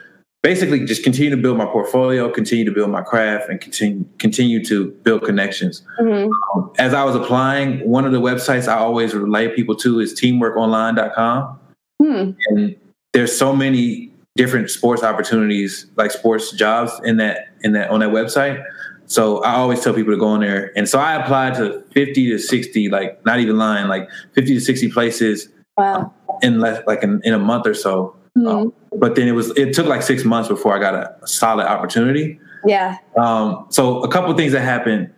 basically 0.45 0.85
just 0.85 1.03
continue 1.03 1.31
to 1.31 1.37
build 1.37 1.57
my 1.57 1.65
portfolio, 1.65 2.29
continue 2.29 2.63
to 2.65 2.71
build 2.71 2.91
my 2.91 3.01
craft, 3.01 3.49
and 3.49 3.59
continue 3.59 4.05
continue 4.19 4.63
to 4.65 4.91
build 5.03 5.23
connections. 5.23 5.81
Mm-hmm. 5.99 6.31
Um, 6.57 6.71
as 6.77 6.93
I 6.93 7.03
was 7.03 7.15
applying, 7.15 7.87
one 7.89 8.05
of 8.05 8.11
the 8.11 8.21
websites 8.21 8.67
I 8.67 8.77
always 8.77 9.13
relay 9.13 9.47
people 9.49 9.75
to 9.77 9.99
is 9.99 10.13
teamworkonline.com. 10.13 11.59
Hmm. 12.01 12.31
And 12.49 12.75
there's 13.13 13.35
so 13.35 13.55
many 13.55 14.11
different 14.35 14.69
sports 14.69 15.01
opportunities, 15.01 15.87
like 15.95 16.11
sports 16.11 16.51
jobs 16.51 16.91
in 17.03 17.17
that 17.17 17.47
in 17.61 17.73
that 17.73 17.89
on 17.89 18.01
that 18.01 18.09
website. 18.09 18.63
So 19.07 19.43
I 19.43 19.55
always 19.55 19.83
tell 19.83 19.93
people 19.93 20.13
to 20.13 20.19
go 20.19 20.33
in 20.35 20.41
there. 20.41 20.71
And 20.75 20.87
so 20.89 20.99
I 20.99 21.15
applied 21.15 21.55
to 21.55 21.83
50 21.93 22.29
to 22.31 22.39
60, 22.39 22.89
like 22.89 23.23
not 23.25 23.39
even 23.39 23.57
lying, 23.57 23.87
like 23.87 24.09
50 24.33 24.55
to 24.55 24.59
60 24.59 24.91
places 24.91 25.49
wow. 25.77 26.13
In 26.41 26.59
less, 26.59 26.81
like 26.87 27.03
in, 27.03 27.21
in 27.23 27.33
a 27.33 27.39
month 27.39 27.67
or 27.67 27.73
so. 27.73 28.15
Mm-hmm. 28.37 28.47
Um, 28.47 28.73
but 28.97 29.15
then 29.15 29.27
it 29.27 29.31
was 29.31 29.51
it 29.57 29.73
took 29.73 29.85
like 29.85 30.01
six 30.01 30.25
months 30.25 30.49
before 30.49 30.75
I 30.75 30.79
got 30.79 30.93
a, 30.93 31.15
a 31.21 31.27
solid 31.27 31.65
opportunity. 31.65 32.39
Yeah. 32.65 32.97
Um, 33.17 33.67
so 33.69 34.01
a 34.01 34.07
couple 34.09 34.35
things 34.35 34.51
that 34.51 34.61
happened. 34.61 35.13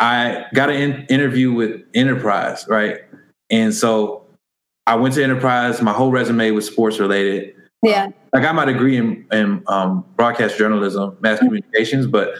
I 0.00 0.44
got 0.54 0.70
an 0.70 0.76
in- 0.76 1.06
interview 1.06 1.52
with 1.52 1.82
Enterprise, 1.94 2.66
right? 2.68 2.98
And 3.50 3.74
so 3.74 4.26
I 4.86 4.96
went 4.96 5.14
to 5.14 5.22
Enterprise. 5.22 5.80
My 5.82 5.92
whole 5.92 6.10
resume 6.10 6.50
was 6.50 6.66
sports 6.66 6.98
related. 6.98 7.54
Yeah. 7.82 8.04
Um, 8.04 8.14
I 8.32 8.40
got 8.40 8.54
my 8.54 8.64
degree 8.64 8.96
in, 8.96 9.26
in 9.30 9.62
um, 9.68 10.04
broadcast 10.16 10.58
journalism, 10.58 11.16
mass 11.20 11.36
mm-hmm. 11.36 11.46
communications, 11.46 12.06
but 12.06 12.34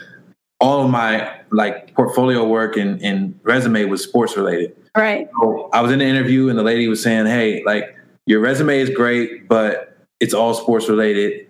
all 0.60 0.84
of 0.84 0.90
my 0.90 1.40
like 1.50 1.94
portfolio 1.94 2.46
work 2.46 2.76
and, 2.76 3.00
and 3.02 3.38
resume 3.42 3.84
was 3.84 4.02
sports 4.02 4.37
related. 4.37 4.74
Right. 4.96 5.28
So 5.40 5.68
I 5.72 5.80
was 5.80 5.92
in 5.92 5.98
the 5.98 6.04
interview 6.04 6.48
and 6.48 6.58
the 6.58 6.62
lady 6.62 6.88
was 6.88 7.02
saying, 7.02 7.26
Hey, 7.26 7.62
like 7.64 7.94
your 8.26 8.40
resume 8.40 8.78
is 8.78 8.90
great, 8.90 9.48
but 9.48 9.96
it's 10.20 10.34
all 10.34 10.54
sports 10.54 10.88
related. 10.88 11.46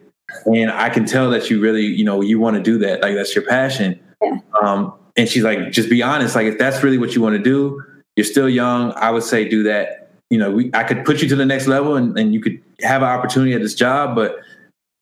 And 0.46 0.70
I 0.70 0.88
can 0.88 1.04
tell 1.04 1.30
that 1.30 1.50
you 1.50 1.60
really, 1.60 1.84
you 1.84 2.04
know, 2.04 2.20
you 2.20 2.38
want 2.38 2.56
to 2.56 2.62
do 2.62 2.78
that. 2.78 3.02
Like 3.02 3.14
that's 3.14 3.34
your 3.34 3.44
passion. 3.44 4.00
Yeah. 4.22 4.38
Um, 4.62 4.94
and 5.16 5.28
she's 5.28 5.44
like, 5.44 5.70
just 5.70 5.88
be 5.88 6.02
honest. 6.02 6.34
Like 6.34 6.46
if 6.46 6.58
that's 6.58 6.82
really 6.82 6.98
what 6.98 7.14
you 7.14 7.20
want 7.20 7.36
to 7.36 7.42
do, 7.42 7.82
you're 8.16 8.24
still 8.24 8.48
young. 8.48 8.92
I 8.92 9.10
would 9.10 9.22
say 9.22 9.48
do 9.48 9.62
that. 9.64 10.12
You 10.30 10.38
know, 10.38 10.50
we, 10.50 10.70
I 10.74 10.82
could 10.82 11.04
put 11.04 11.22
you 11.22 11.28
to 11.28 11.36
the 11.36 11.46
next 11.46 11.66
level 11.66 11.96
and, 11.96 12.18
and 12.18 12.34
you 12.34 12.40
could 12.40 12.60
have 12.82 13.02
an 13.02 13.08
opportunity 13.08 13.52
at 13.52 13.60
this 13.60 13.74
job, 13.74 14.16
but 14.16 14.38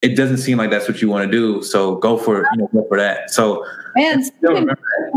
it 0.02 0.16
doesn't 0.16 0.38
seem 0.38 0.58
like 0.58 0.70
that's 0.70 0.88
what 0.88 1.00
you 1.00 1.08
want 1.08 1.24
to 1.24 1.30
do. 1.30 1.62
So 1.62 1.96
go 1.96 2.18
for 2.18 2.44
you 2.52 2.58
know 2.58 2.68
go 2.72 2.84
for 2.88 2.98
that. 2.98 3.30
So 3.30 3.64
man, 3.94 4.22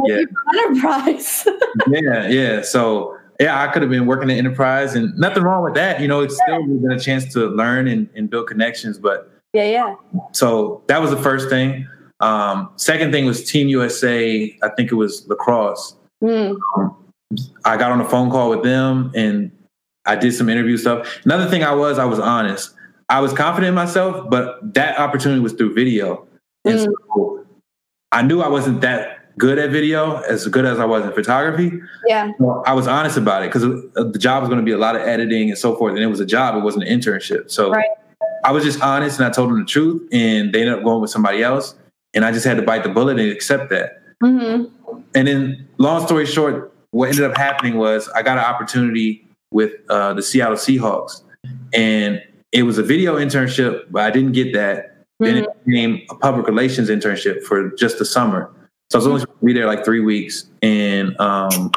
yeah. 0.05 0.21
enterprise. 0.59 1.47
yeah, 1.87 2.27
yeah. 2.27 2.61
So 2.61 3.14
yeah, 3.39 3.61
I 3.61 3.71
could 3.71 3.81
have 3.81 3.91
been 3.91 4.05
working 4.05 4.29
at 4.29 4.37
enterprise, 4.37 4.95
and 4.95 5.15
nothing 5.17 5.43
wrong 5.43 5.63
with 5.63 5.73
that. 5.75 5.99
You 5.99 6.07
know, 6.07 6.21
it's 6.21 6.35
still 6.35 6.65
been 6.65 6.91
a 6.91 6.99
chance 6.99 7.31
to 7.33 7.47
learn 7.47 7.87
and, 7.87 8.09
and 8.15 8.29
build 8.29 8.47
connections. 8.47 8.97
But 8.97 9.31
yeah, 9.53 9.65
yeah. 9.65 9.95
So 10.31 10.83
that 10.87 11.01
was 11.01 11.11
the 11.11 11.17
first 11.17 11.49
thing. 11.49 11.87
Um, 12.21 12.71
second 12.77 13.11
thing 13.11 13.25
was 13.25 13.49
Team 13.49 13.67
USA. 13.67 14.57
I 14.63 14.69
think 14.69 14.91
it 14.91 14.95
was 14.95 15.27
lacrosse. 15.27 15.95
Mm. 16.23 16.57
Um, 16.77 16.95
I 17.65 17.75
got 17.77 17.91
on 17.91 17.99
a 17.99 18.05
phone 18.05 18.29
call 18.29 18.49
with 18.49 18.63
them, 18.63 19.11
and 19.15 19.51
I 20.05 20.15
did 20.15 20.33
some 20.33 20.49
interview 20.49 20.77
stuff. 20.77 21.19
Another 21.25 21.49
thing 21.49 21.63
I 21.63 21.73
was, 21.73 21.97
I 21.97 22.05
was 22.05 22.19
honest. 22.19 22.73
I 23.09 23.19
was 23.19 23.33
confident 23.33 23.69
in 23.69 23.75
myself, 23.75 24.29
but 24.29 24.73
that 24.73 24.97
opportunity 24.97 25.41
was 25.41 25.53
through 25.53 25.73
video. 25.73 26.27
And 26.63 26.79
mm. 26.79 26.85
so 26.85 27.45
I 28.11 28.21
knew 28.21 28.41
I 28.41 28.47
wasn't 28.47 28.81
that 28.81 29.14
good 29.37 29.57
at 29.57 29.71
video, 29.71 30.17
as 30.21 30.47
good 30.47 30.65
as 30.65 30.79
I 30.79 30.85
was 30.85 31.03
in 31.05 31.11
photography. 31.11 31.79
Yeah. 32.07 32.31
So 32.37 32.63
I 32.65 32.73
was 32.73 32.87
honest 32.87 33.17
about 33.17 33.43
it 33.43 33.51
because 33.51 33.63
the 33.63 34.19
job 34.19 34.43
was 34.43 34.49
going 34.49 34.59
to 34.59 34.65
be 34.65 34.71
a 34.71 34.77
lot 34.77 34.95
of 34.95 35.01
editing 35.01 35.49
and 35.49 35.57
so 35.57 35.75
forth. 35.75 35.95
And 35.95 36.03
it 36.03 36.07
was 36.07 36.19
a 36.19 36.25
job, 36.25 36.55
it 36.55 36.63
wasn't 36.63 36.85
an 36.85 36.99
internship. 36.99 37.51
So 37.51 37.71
right. 37.71 37.89
I 38.43 38.51
was 38.51 38.63
just 38.63 38.81
honest 38.81 39.19
and 39.19 39.27
I 39.27 39.31
told 39.31 39.49
them 39.49 39.59
the 39.59 39.65
truth. 39.65 40.07
And 40.11 40.53
they 40.53 40.61
ended 40.61 40.75
up 40.75 40.83
going 40.83 41.01
with 41.01 41.11
somebody 41.11 41.43
else. 41.43 41.75
And 42.13 42.23
I 42.23 42.31
just 42.31 42.45
had 42.45 42.57
to 42.57 42.63
bite 42.63 42.83
the 42.83 42.89
bullet 42.89 43.19
and 43.19 43.31
accept 43.31 43.69
that. 43.71 44.01
Mm-hmm. 44.23 44.65
And 45.15 45.27
then, 45.27 45.67
long 45.77 46.05
story 46.05 46.25
short, 46.25 46.73
what 46.91 47.09
ended 47.09 47.25
up 47.25 47.35
happening 47.35 47.77
was 47.77 48.07
I 48.09 48.21
got 48.21 48.37
an 48.37 48.45
opportunity 48.45 49.27
with 49.51 49.73
uh, 49.89 50.13
the 50.13 50.21
Seattle 50.21 50.55
Seahawks. 50.55 51.21
And 51.73 52.21
it 52.53 52.63
was 52.63 52.77
a 52.77 52.83
video 52.83 53.17
internship, 53.17 53.85
but 53.91 54.03
I 54.03 54.11
didn't 54.11 54.31
get 54.31 54.53
that. 54.53 54.85
Mm-hmm. 54.85 55.25
Then 55.25 55.37
it 55.37 55.45
mm-hmm. 55.45 55.69
became 55.69 56.01
a 56.09 56.15
public 56.15 56.47
relations 56.47 56.89
internship 56.89 57.43
for 57.43 57.71
just 57.71 57.99
the 57.99 58.05
summer. 58.05 58.49
So 58.95 58.99
I 58.99 59.03
was 59.03 59.07
only 59.07 59.19
supposed 59.19 59.39
to 59.39 59.45
be 59.45 59.51
there 59.51 59.65
like 59.65 59.83
three 59.83 59.99
weeks, 59.99 60.45
and 60.61 61.19
um, 61.19 61.69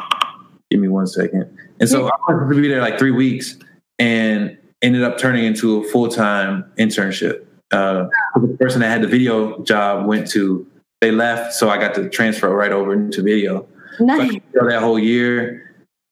give 0.71 0.79
me 0.79 0.87
one 0.87 1.05
second. 1.05 1.53
And 1.81 1.89
so 1.89 2.03
I 2.03 2.03
was 2.03 2.39
supposed 2.39 2.55
to 2.55 2.61
be 2.61 2.69
there 2.69 2.79
like 2.79 2.97
three 2.97 3.11
weeks, 3.11 3.57
and 3.97 4.57
ended 4.81 5.03
up 5.03 5.17
turning 5.17 5.43
into 5.43 5.83
a 5.83 5.83
full 5.89 6.07
time 6.07 6.71
internship. 6.77 7.45
Uh, 7.71 8.07
the 8.35 8.55
person 8.57 8.79
that 8.79 8.87
had 8.87 9.01
the 9.01 9.07
video 9.07 9.61
job 9.63 10.05
went 10.07 10.29
to 10.31 10.65
they 11.01 11.11
left, 11.11 11.53
so 11.53 11.69
I 11.69 11.77
got 11.77 11.93
to 11.95 12.09
transfer 12.09 12.49
right 12.55 12.71
over 12.71 12.93
into 12.93 13.21
video. 13.21 13.67
Nice. 13.99 14.39
So 14.53 14.65
that 14.65 14.79
whole 14.79 14.97
year. 14.97 15.65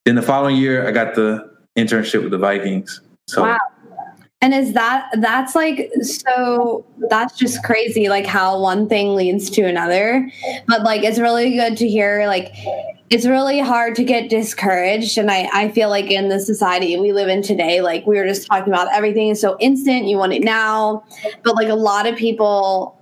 Then 0.04 0.16
the 0.16 0.22
following 0.22 0.58
year, 0.58 0.88
I 0.88 0.92
got 0.92 1.16
the 1.16 1.50
internship 1.78 2.22
with 2.22 2.32
the 2.32 2.38
Vikings. 2.38 3.00
So 3.28 3.44
wow. 3.44 3.58
And 4.42 4.54
is 4.54 4.74
that 4.74 5.10
that's 5.20 5.56
like 5.56 5.92
so 6.02 6.86
that's 7.10 7.36
just 7.38 7.64
crazy 7.64 8.08
like 8.08 8.28
how 8.28 8.60
one 8.60 8.88
thing 8.88 9.16
leads 9.16 9.50
to 9.52 9.64
another. 9.64 10.30
But 10.68 10.84
like 10.84 11.04
it's 11.04 11.20
really 11.20 11.56
good 11.56 11.76
to 11.78 11.88
hear 11.88 12.28
like 12.28 12.54
it's 13.10 13.26
really 13.26 13.60
hard 13.60 13.96
to 13.96 14.04
get 14.04 14.30
discouraged 14.30 15.18
and 15.18 15.32
I, 15.32 15.50
I 15.54 15.70
feel 15.70 15.90
like 15.90 16.12
in 16.12 16.28
the 16.28 16.40
society 16.40 17.00
we 17.00 17.14
live 17.14 17.30
in 17.30 17.42
today 17.42 17.80
like 17.80 18.06
we 18.06 18.18
were 18.18 18.26
just 18.26 18.46
talking 18.46 18.72
about 18.72 18.94
everything 18.94 19.30
is 19.30 19.40
so 19.40 19.56
instant 19.62 20.08
you 20.08 20.18
want 20.18 20.34
it 20.34 20.44
now 20.44 21.06
but 21.46 21.56
like 21.56 21.70
a 21.70 21.76
lot 21.76 22.06
of 22.06 22.18
people 22.18 22.98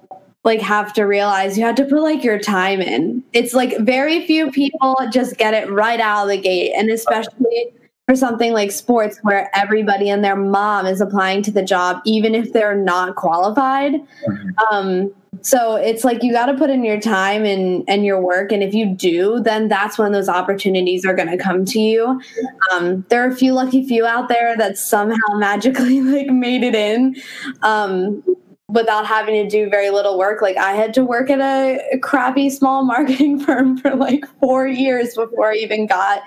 like 0.45 0.61
have 0.61 0.93
to 0.93 1.03
realize 1.03 1.57
you 1.57 1.65
have 1.65 1.75
to 1.75 1.83
put 1.83 2.01
like 2.01 2.23
your 2.23 2.39
time 2.39 2.79
in. 2.79 3.23
It's 3.33 3.53
like 3.53 3.75
very 3.79 4.25
few 4.27 4.51
people 4.51 4.95
just 5.11 5.37
get 5.37 5.55
it 5.55 5.69
right 5.71 5.99
out 5.99 6.23
of 6.23 6.29
the 6.29 6.37
gate. 6.37 6.71
And 6.77 6.89
especially 6.91 7.73
for 8.07 8.15
something 8.15 8.53
like 8.53 8.71
sports 8.71 9.17
where 9.23 9.49
everybody 9.55 10.09
and 10.09 10.23
their 10.23 10.35
mom 10.35 10.85
is 10.85 11.01
applying 11.01 11.41
to 11.41 11.51
the 11.51 11.63
job, 11.63 12.01
even 12.05 12.35
if 12.35 12.53
they're 12.53 12.75
not 12.75 13.15
qualified. 13.15 13.93
Mm-hmm. 13.93 14.49
Um, 14.71 15.11
so 15.41 15.75
it's 15.75 16.03
like 16.03 16.23
you 16.23 16.31
got 16.31 16.45
to 16.45 16.53
put 16.53 16.69
in 16.69 16.83
your 16.83 16.99
time 16.99 17.45
and 17.45 17.83
and 17.89 18.05
your 18.05 18.21
work 18.21 18.53
and 18.53 18.63
if 18.63 18.73
you 18.73 18.85
do 18.85 19.41
then 19.41 19.67
that's 19.67 19.97
when 19.97 20.13
those 20.13 20.29
opportunities 20.29 21.05
are 21.05 21.13
going 21.13 21.27
to 21.27 21.37
come 21.37 21.65
to 21.65 21.77
you 21.77 22.21
um, 22.71 23.05
there 23.09 23.21
are 23.21 23.27
a 23.27 23.35
few 23.35 23.51
lucky 23.51 23.85
few 23.85 24.05
out 24.05 24.29
there 24.29 24.55
that 24.55 24.77
somehow 24.77 25.17
magically 25.35 25.99
like 25.99 26.27
made 26.27 26.63
it 26.63 26.73
in 26.73 27.15
um, 27.63 28.23
without 28.75 29.05
having 29.05 29.41
to 29.41 29.49
do 29.49 29.69
very 29.69 29.89
little 29.89 30.19
work. 30.19 30.41
Like 30.41 30.57
I 30.57 30.73
had 30.73 30.93
to 30.95 31.03
work 31.03 31.29
at 31.29 31.39
a 31.39 31.97
crappy 31.99 32.49
small 32.49 32.83
marketing 32.85 33.39
firm 33.39 33.77
for 33.77 33.95
like 33.95 34.25
four 34.39 34.67
years 34.67 35.15
before 35.15 35.51
I 35.51 35.55
even 35.55 35.87
got 35.87 36.21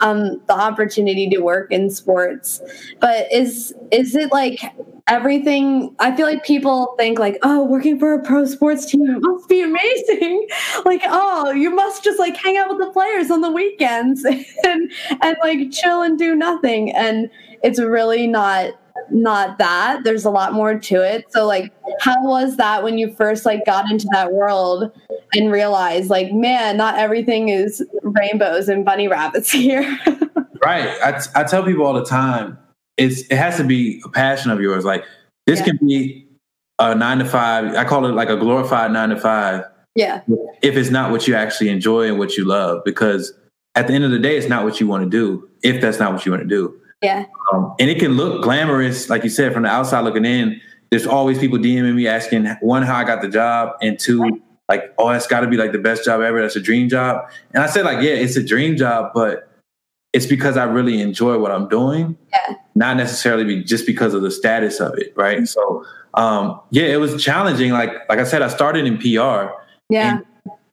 um, 0.00 0.40
the 0.48 0.54
opportunity 0.54 1.28
to 1.28 1.40
work 1.40 1.70
in 1.70 1.90
sports. 1.90 2.60
But 3.00 3.30
is 3.30 3.74
is 3.92 4.16
it 4.16 4.32
like 4.32 4.60
everything? 5.06 5.94
I 5.98 6.16
feel 6.16 6.26
like 6.26 6.44
people 6.44 6.94
think 6.98 7.18
like, 7.18 7.38
oh, 7.42 7.64
working 7.64 7.98
for 7.98 8.14
a 8.14 8.22
pro 8.22 8.46
sports 8.46 8.86
team 8.86 9.20
must 9.20 9.48
be 9.48 9.62
amazing. 9.62 10.48
like, 10.86 11.02
oh, 11.04 11.50
you 11.50 11.70
must 11.70 12.02
just 12.02 12.18
like 12.18 12.36
hang 12.36 12.56
out 12.56 12.70
with 12.70 12.78
the 12.78 12.90
players 12.90 13.30
on 13.30 13.42
the 13.42 13.50
weekends 13.50 14.24
and 14.64 14.90
and 15.20 15.36
like 15.42 15.70
chill 15.70 16.02
and 16.02 16.18
do 16.18 16.34
nothing. 16.34 16.90
And 16.92 17.28
it's 17.62 17.78
really 17.78 18.26
not 18.26 18.72
not 19.10 19.58
that. 19.58 20.04
There's 20.04 20.24
a 20.24 20.30
lot 20.30 20.52
more 20.52 20.78
to 20.78 20.94
it. 21.02 21.26
So 21.30 21.46
like 21.46 21.72
how 22.00 22.22
was 22.24 22.56
that 22.56 22.82
when 22.82 22.98
you 22.98 23.12
first 23.14 23.44
like 23.44 23.64
got 23.64 23.90
into 23.90 24.06
that 24.12 24.32
world 24.32 24.90
and 25.34 25.50
realized 25.50 26.10
like 26.10 26.32
man 26.32 26.76
not 26.76 26.98
everything 26.98 27.48
is 27.48 27.84
rainbows 28.02 28.68
and 28.68 28.84
bunny 28.84 29.08
rabbits 29.08 29.50
here? 29.52 29.98
Right. 30.64 30.88
I, 31.02 31.20
I 31.34 31.44
tell 31.44 31.64
people 31.64 31.84
all 31.84 31.94
the 31.94 32.04
time 32.04 32.58
it's 32.96 33.22
it 33.22 33.36
has 33.36 33.56
to 33.56 33.64
be 33.64 34.00
a 34.04 34.08
passion 34.08 34.50
of 34.50 34.60
yours. 34.60 34.84
Like 34.84 35.04
this 35.46 35.60
yeah. 35.60 35.66
can 35.66 35.78
be 35.86 36.28
a 36.78 36.94
nine 36.94 37.18
to 37.18 37.24
five 37.24 37.74
i 37.74 37.84
call 37.84 38.06
it 38.06 38.12
like 38.12 38.28
a 38.28 38.36
glorified 38.36 38.90
nine 38.90 39.10
to 39.10 39.20
five 39.20 39.64
yeah. 39.94 40.22
if 40.62 40.76
it's 40.76 40.90
not 40.90 41.10
what 41.10 41.28
you 41.28 41.34
actually 41.34 41.68
enjoy 41.68 42.08
and 42.08 42.18
what 42.18 42.36
you 42.36 42.44
love 42.44 42.82
because 42.84 43.32
at 43.74 43.86
the 43.86 43.92
end 43.92 44.04
of 44.04 44.10
the 44.10 44.18
day 44.18 44.36
it's 44.36 44.48
not 44.48 44.64
what 44.64 44.80
you 44.80 44.86
want 44.86 45.04
to 45.04 45.10
do 45.10 45.48
if 45.62 45.80
that's 45.80 45.98
not 45.98 46.12
what 46.12 46.24
you 46.24 46.32
want 46.32 46.42
to 46.42 46.48
do 46.48 46.74
yeah. 47.02 47.26
Um, 47.52 47.74
and 47.78 47.90
it 47.90 47.98
can 47.98 48.12
look 48.12 48.42
glamorous, 48.42 49.10
like 49.10 49.24
you 49.24 49.30
said, 49.30 49.52
from 49.52 49.64
the 49.64 49.68
outside 49.68 50.00
looking 50.00 50.24
in. 50.24 50.60
There's 50.90 51.06
always 51.06 51.38
people 51.38 51.58
DMing 51.58 51.94
me 51.94 52.06
asking 52.06 52.46
one 52.60 52.82
how 52.82 52.96
I 52.96 53.04
got 53.04 53.22
the 53.22 53.28
job, 53.28 53.76
and 53.80 53.98
two 53.98 54.42
like 54.68 54.94
oh 54.98 55.10
that's 55.10 55.26
got 55.26 55.40
to 55.40 55.48
be 55.48 55.56
like 55.56 55.72
the 55.72 55.78
best 55.78 56.04
job 56.04 56.20
ever. 56.20 56.40
That's 56.40 56.56
a 56.56 56.60
dream 56.60 56.88
job. 56.88 57.28
And 57.52 57.62
I 57.62 57.66
said 57.66 57.84
like 57.84 58.02
yeah, 58.02 58.12
it's 58.12 58.36
a 58.36 58.42
dream 58.42 58.76
job, 58.76 59.12
but 59.14 59.48
it's 60.12 60.26
because 60.26 60.56
I 60.56 60.64
really 60.64 61.00
enjoy 61.00 61.38
what 61.38 61.50
I'm 61.50 61.68
doing. 61.68 62.16
Yeah. 62.30 62.56
Not 62.74 62.96
necessarily 62.96 63.44
be 63.44 63.64
just 63.64 63.86
because 63.86 64.14
of 64.14 64.22
the 64.22 64.30
status 64.30 64.80
of 64.80 64.96
it, 64.98 65.12
right? 65.16 65.38
Mm-hmm. 65.38 65.44
So 65.46 65.84
um, 66.14 66.60
yeah, 66.70 66.84
it 66.84 67.00
was 67.00 67.22
challenging. 67.22 67.72
Like 67.72 67.90
like 68.08 68.18
I 68.18 68.24
said, 68.24 68.42
I 68.42 68.48
started 68.48 68.86
in 68.86 68.98
PR. 68.98 69.52
Yeah. 69.88 70.20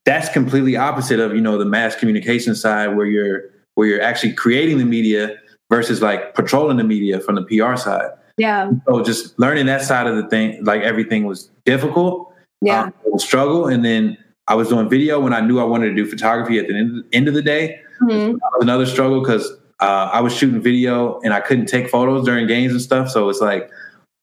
that's 0.06 0.30
completely 0.30 0.78
opposite 0.78 1.20
of 1.20 1.34
you 1.34 1.42
know 1.42 1.58
the 1.58 1.66
mass 1.66 1.96
communication 1.96 2.56
side 2.56 2.96
where 2.96 3.06
you're 3.06 3.44
where 3.76 3.88
you're 3.88 4.02
actually 4.02 4.34
creating 4.34 4.78
the 4.78 4.86
media 4.86 5.38
versus 5.70 6.02
like 6.02 6.34
patrolling 6.34 6.78
the 6.78 6.84
media 6.84 7.20
from 7.20 7.36
the 7.36 7.44
PR 7.44 7.76
side. 7.76 8.12
Yeah. 8.38 8.72
So 8.88 9.04
just 9.04 9.38
learning 9.38 9.66
that 9.68 9.82
side 9.82 10.08
of 10.08 10.16
the 10.16 10.28
thing, 10.30 10.64
like 10.64 10.82
everything 10.82 11.26
was 11.26 11.50
difficult. 11.66 12.34
Yeah. 12.62 12.84
Um, 12.84 12.94
was 13.06 13.24
struggle. 13.24 13.68
And 13.68 13.84
then 13.84 14.18
I 14.48 14.56
was 14.56 14.70
doing 14.70 14.90
video 14.90 15.20
when 15.20 15.34
I 15.34 15.42
knew 15.42 15.60
I 15.60 15.64
wanted 15.64 15.90
to 15.90 15.96
do 15.96 16.06
photography 16.06 16.58
at 16.58 16.68
the 16.68 16.76
end, 16.76 17.04
end 17.14 17.28
of 17.28 17.34
the 17.34 17.42
day. 17.42 17.80
Mm-hmm. 18.02 18.32
was 18.32 18.62
another 18.64 18.86
struggle 18.86 19.20
because 19.20 19.52
uh, 19.82 20.10
I 20.14 20.22
was 20.22 20.34
shooting 20.34 20.62
video 20.62 21.20
and 21.20 21.34
I 21.34 21.42
couldn't 21.42 21.66
take 21.66 21.90
photos 21.90 22.26
during 22.26 22.48
games 22.48 22.72
and 22.72 22.82
stuff. 22.82 23.10
So 23.10 23.30
it's 23.30 23.42
like, 23.42 23.70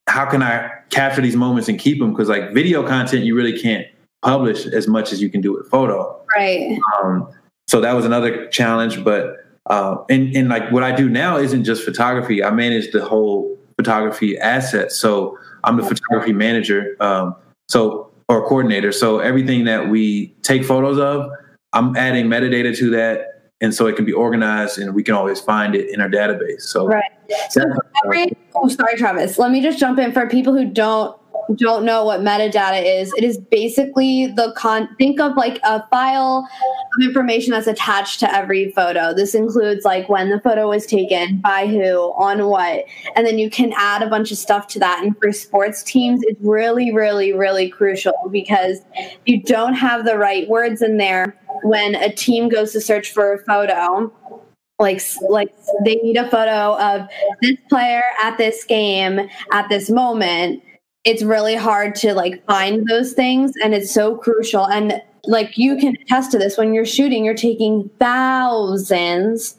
how 0.08 0.24
can 0.24 0.42
I 0.42 0.70
capture 0.90 1.20
these 1.20 1.36
moments 1.36 1.68
and 1.68 1.78
keep 1.78 1.98
them? 1.98 2.12
Because 2.12 2.28
like 2.28 2.54
video 2.54 2.86
content, 2.86 3.24
you 3.24 3.34
really 3.34 3.58
can't 3.60 3.86
publish 4.22 4.66
as 4.66 4.88
much 4.88 5.12
as 5.12 5.20
you 5.20 5.28
can 5.28 5.40
do 5.40 5.52
with 5.52 5.68
photo. 5.68 6.20
Right. 6.34 6.78
Um, 7.02 7.28
so 7.68 7.80
that 7.80 7.92
was 7.92 8.04
another 8.04 8.48
challenge, 8.48 9.04
but 9.04 9.45
uh, 9.70 9.96
and, 10.08 10.34
and 10.36 10.48
like 10.48 10.70
what 10.70 10.82
I 10.82 10.92
do 10.92 11.08
now 11.08 11.36
isn't 11.36 11.64
just 11.64 11.84
photography. 11.84 12.42
I 12.42 12.50
manage 12.50 12.92
the 12.92 13.04
whole 13.04 13.58
photography 13.76 14.38
asset. 14.38 14.92
So 14.92 15.38
I'm 15.64 15.76
the 15.76 15.82
photography 15.82 16.32
manager. 16.32 16.96
Um, 17.00 17.34
so 17.68 18.10
or 18.28 18.46
coordinator. 18.46 18.92
So 18.92 19.20
everything 19.20 19.64
that 19.64 19.88
we 19.88 20.34
take 20.42 20.64
photos 20.64 20.98
of, 20.98 21.30
I'm 21.72 21.96
adding 21.96 22.26
metadata 22.26 22.76
to 22.78 22.90
that, 22.90 23.52
and 23.60 23.74
so 23.74 23.86
it 23.86 23.96
can 23.96 24.04
be 24.04 24.12
organized, 24.12 24.78
and 24.78 24.94
we 24.94 25.02
can 25.02 25.14
always 25.14 25.40
find 25.40 25.74
it 25.74 25.92
in 25.92 26.00
our 26.00 26.08
database. 26.08 26.62
So 26.62 26.86
right. 26.86 27.04
So 27.50 27.62
every, 28.04 28.36
oh, 28.54 28.68
sorry, 28.68 28.96
Travis. 28.96 29.38
Let 29.38 29.50
me 29.50 29.60
just 29.60 29.78
jump 29.78 29.98
in 29.98 30.12
for 30.12 30.28
people 30.28 30.54
who 30.54 30.64
don't 30.64 31.18
don't 31.54 31.84
know 31.84 32.04
what 32.04 32.20
metadata 32.20 32.82
is, 33.00 33.12
it 33.16 33.24
is 33.24 33.38
basically 33.38 34.26
the 34.26 34.52
con. 34.56 34.88
Think 34.96 35.20
of 35.20 35.36
like 35.36 35.60
a 35.64 35.86
file 35.88 36.48
of 36.96 37.04
information 37.04 37.52
that's 37.52 37.66
attached 37.66 38.20
to 38.20 38.34
every 38.34 38.72
photo. 38.72 39.14
This 39.14 39.34
includes 39.34 39.84
like 39.84 40.08
when 40.08 40.30
the 40.30 40.40
photo 40.40 40.68
was 40.68 40.86
taken, 40.86 41.38
by 41.38 41.66
who, 41.66 42.12
on 42.16 42.46
what, 42.46 42.84
and 43.14 43.26
then 43.26 43.38
you 43.38 43.50
can 43.50 43.72
add 43.76 44.02
a 44.02 44.08
bunch 44.08 44.32
of 44.32 44.38
stuff 44.38 44.66
to 44.68 44.78
that. 44.80 45.02
And 45.02 45.16
for 45.18 45.32
sports 45.32 45.82
teams, 45.82 46.20
it's 46.24 46.40
really, 46.42 46.92
really, 46.92 47.32
really 47.32 47.68
crucial 47.68 48.14
because 48.30 48.80
you 49.24 49.42
don't 49.42 49.74
have 49.74 50.04
the 50.04 50.16
right 50.16 50.48
words 50.48 50.82
in 50.82 50.96
there 50.96 51.38
when 51.62 51.94
a 51.94 52.12
team 52.12 52.48
goes 52.48 52.72
to 52.72 52.80
search 52.80 53.12
for 53.12 53.32
a 53.32 53.38
photo 53.38 54.12
like 54.78 55.00
like 55.30 55.48
they 55.84 55.94
need 55.96 56.16
a 56.16 56.28
photo 56.28 56.78
of 56.78 57.08
this 57.40 57.56
player 57.68 58.02
at 58.22 58.36
this 58.36 58.62
game 58.64 59.20
at 59.52 59.68
this 59.70 59.88
moment 59.88 60.62
it's 61.06 61.22
really 61.22 61.54
hard 61.54 61.94
to 61.94 62.12
like 62.12 62.44
find 62.46 62.86
those 62.88 63.12
things 63.12 63.52
and 63.62 63.72
it's 63.72 63.92
so 63.92 64.16
crucial 64.16 64.66
and 64.66 65.00
like 65.24 65.56
you 65.56 65.76
can 65.76 65.96
attest 66.02 66.32
to 66.32 66.38
this 66.38 66.58
when 66.58 66.74
you're 66.74 66.84
shooting 66.84 67.24
you're 67.24 67.34
taking 67.34 67.88
thousands 67.98 69.56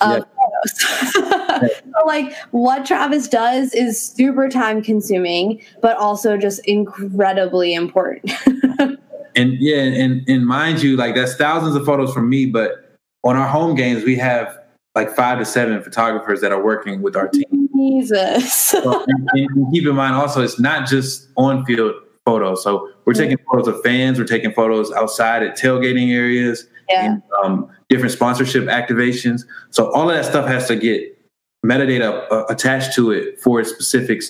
of 0.00 0.24
photos. 0.24 1.70
So 2.00 2.06
like 2.06 2.34
what 2.52 2.86
travis 2.86 3.28
does 3.28 3.74
is 3.74 4.00
super 4.00 4.48
time 4.48 4.82
consuming 4.82 5.60
but 5.82 5.96
also 5.96 6.36
just 6.36 6.64
incredibly 6.66 7.74
important. 7.74 8.32
And 9.36 9.52
yeah 9.60 9.82
and 9.82 10.28
and 10.28 10.44
mind 10.44 10.82
you 10.82 10.96
like 10.96 11.14
that's 11.14 11.36
thousands 11.36 11.76
of 11.76 11.86
photos 11.86 12.12
from 12.12 12.28
me 12.28 12.46
but 12.46 12.98
on 13.22 13.36
our 13.36 13.46
home 13.46 13.76
games 13.76 14.02
we 14.02 14.16
have 14.16 14.58
like 14.96 15.14
five 15.14 15.38
to 15.38 15.44
seven 15.44 15.80
photographers 15.82 16.40
that 16.40 16.50
are 16.50 16.62
working 16.62 17.00
with 17.00 17.14
our 17.14 17.28
team. 17.28 17.59
Jesus. 17.80 18.54
so, 18.54 19.04
and, 19.06 19.28
and 19.32 19.72
keep 19.72 19.86
in 19.86 19.94
mind 19.94 20.14
also, 20.14 20.42
it's 20.42 20.60
not 20.60 20.88
just 20.88 21.28
on 21.36 21.64
field 21.64 21.94
photos. 22.24 22.62
So 22.62 22.90
we're 23.04 23.14
taking 23.14 23.38
photos 23.50 23.68
of 23.68 23.82
fans, 23.82 24.18
we're 24.18 24.26
taking 24.26 24.52
photos 24.52 24.92
outside 24.92 25.42
at 25.42 25.56
tailgating 25.56 26.12
areas, 26.12 26.66
yeah. 26.88 27.04
and 27.04 27.22
um, 27.42 27.70
different 27.88 28.12
sponsorship 28.12 28.64
activations. 28.64 29.42
So 29.70 29.90
all 29.92 30.10
of 30.10 30.16
that 30.16 30.24
stuff 30.24 30.46
has 30.46 30.68
to 30.68 30.76
get 30.76 31.16
metadata 31.64 32.30
uh, 32.30 32.44
attached 32.48 32.94
to 32.94 33.10
it 33.10 33.40
for 33.40 33.60
its 33.60 33.70
specific 33.70 34.22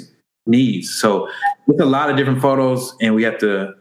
needs. 0.47 0.93
So 0.93 1.29
with 1.67 1.81
a 1.81 1.87
lot 1.87 2.11
of 2.11 2.17
different 2.17 2.41
photos, 2.41 2.95
and 3.01 3.15
we 3.15 3.23
have 3.25 3.39
to, 3.39 3.75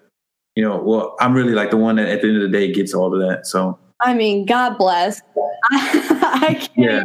you 0.56 0.64
know, 0.64 0.82
well, 0.82 1.16
I'm 1.20 1.34
really 1.34 1.54
like 1.54 1.72
the 1.72 1.78
one 1.78 1.96
that 1.96 2.10
at 2.10 2.22
the 2.22 2.28
end 2.28 2.38
of 2.38 2.44
the 2.44 2.58
day 2.58 2.72
gets 2.72 2.94
all 2.94 3.14
of 3.14 3.20
that. 3.28 3.48
So 3.48 3.80
I 4.02 4.14
mean, 4.14 4.46
God 4.46 4.78
bless. 4.78 5.22
I, 5.72 6.56
can't. 6.58 6.72
Yeah. 6.78 7.04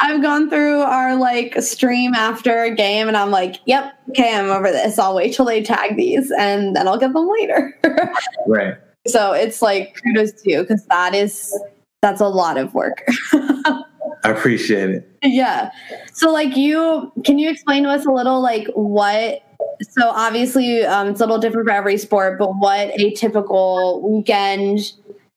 I've 0.00 0.22
gone 0.22 0.48
through 0.48 0.80
our 0.80 1.16
like 1.16 1.60
stream 1.62 2.14
after 2.14 2.62
a 2.62 2.74
game 2.74 3.08
and 3.08 3.16
I'm 3.16 3.30
like, 3.30 3.56
yep, 3.66 3.94
okay, 4.10 4.34
I'm 4.34 4.50
over 4.50 4.70
this. 4.70 4.98
I'll 4.98 5.14
wait 5.14 5.34
till 5.34 5.44
they 5.44 5.62
tag 5.62 5.96
these 5.96 6.30
and 6.38 6.74
then 6.74 6.88
I'll 6.88 6.98
get 6.98 7.12
them 7.12 7.28
later. 7.28 7.78
right. 8.46 8.74
So 9.06 9.32
it's 9.32 9.60
like 9.60 9.96
kudos 10.02 10.32
to 10.42 10.50
you 10.50 10.62
because 10.62 10.84
that 10.86 11.14
is 11.14 11.52
that's 12.02 12.20
a 12.20 12.28
lot 12.28 12.56
of 12.56 12.74
work. 12.74 13.06
I 13.32 14.30
appreciate 14.30 14.90
it. 14.90 15.10
Yeah. 15.26 15.70
So 16.12 16.30
like 16.30 16.54
you 16.54 17.10
can 17.24 17.38
you 17.38 17.48
explain 17.48 17.84
to 17.84 17.88
us 17.88 18.04
a 18.04 18.10
little 18.10 18.42
like 18.42 18.66
what 18.74 19.40
so 19.80 20.10
obviously 20.10 20.84
um, 20.84 21.08
it's 21.08 21.20
a 21.20 21.24
little 21.24 21.38
different 21.38 21.66
for 21.66 21.72
every 21.72 21.96
sport, 21.96 22.38
but 22.38 22.52
what 22.58 22.90
a 23.00 23.10
typical 23.12 24.02
weekend 24.02 24.92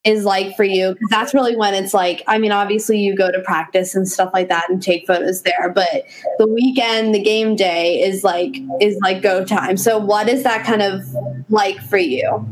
is 0.07 0.23
like 0.23 0.55
for 0.55 0.63
you 0.63 0.93
because 0.93 1.09
that's 1.09 1.33
really 1.33 1.55
when 1.55 1.73
it's 1.73 1.93
like 1.93 2.23
i 2.27 2.37
mean 2.37 2.51
obviously 2.51 2.97
you 2.97 3.15
go 3.15 3.31
to 3.31 3.39
practice 3.41 3.93
and 3.93 4.07
stuff 4.07 4.31
like 4.33 4.47
that 4.47 4.69
and 4.69 4.81
take 4.81 5.05
photos 5.05 5.43
there 5.43 5.71
but 5.75 6.03
the 6.39 6.47
weekend 6.47 7.13
the 7.13 7.21
game 7.21 7.55
day 7.55 8.01
is 8.01 8.23
like 8.23 8.57
is 8.79 8.97
like 9.01 9.21
go 9.21 9.43
time. 9.43 9.77
So 9.77 9.97
what 9.97 10.29
is 10.29 10.43
that 10.43 10.65
kind 10.65 10.81
of 10.81 11.05
like 11.49 11.79
for 11.81 11.97
you? 11.97 12.45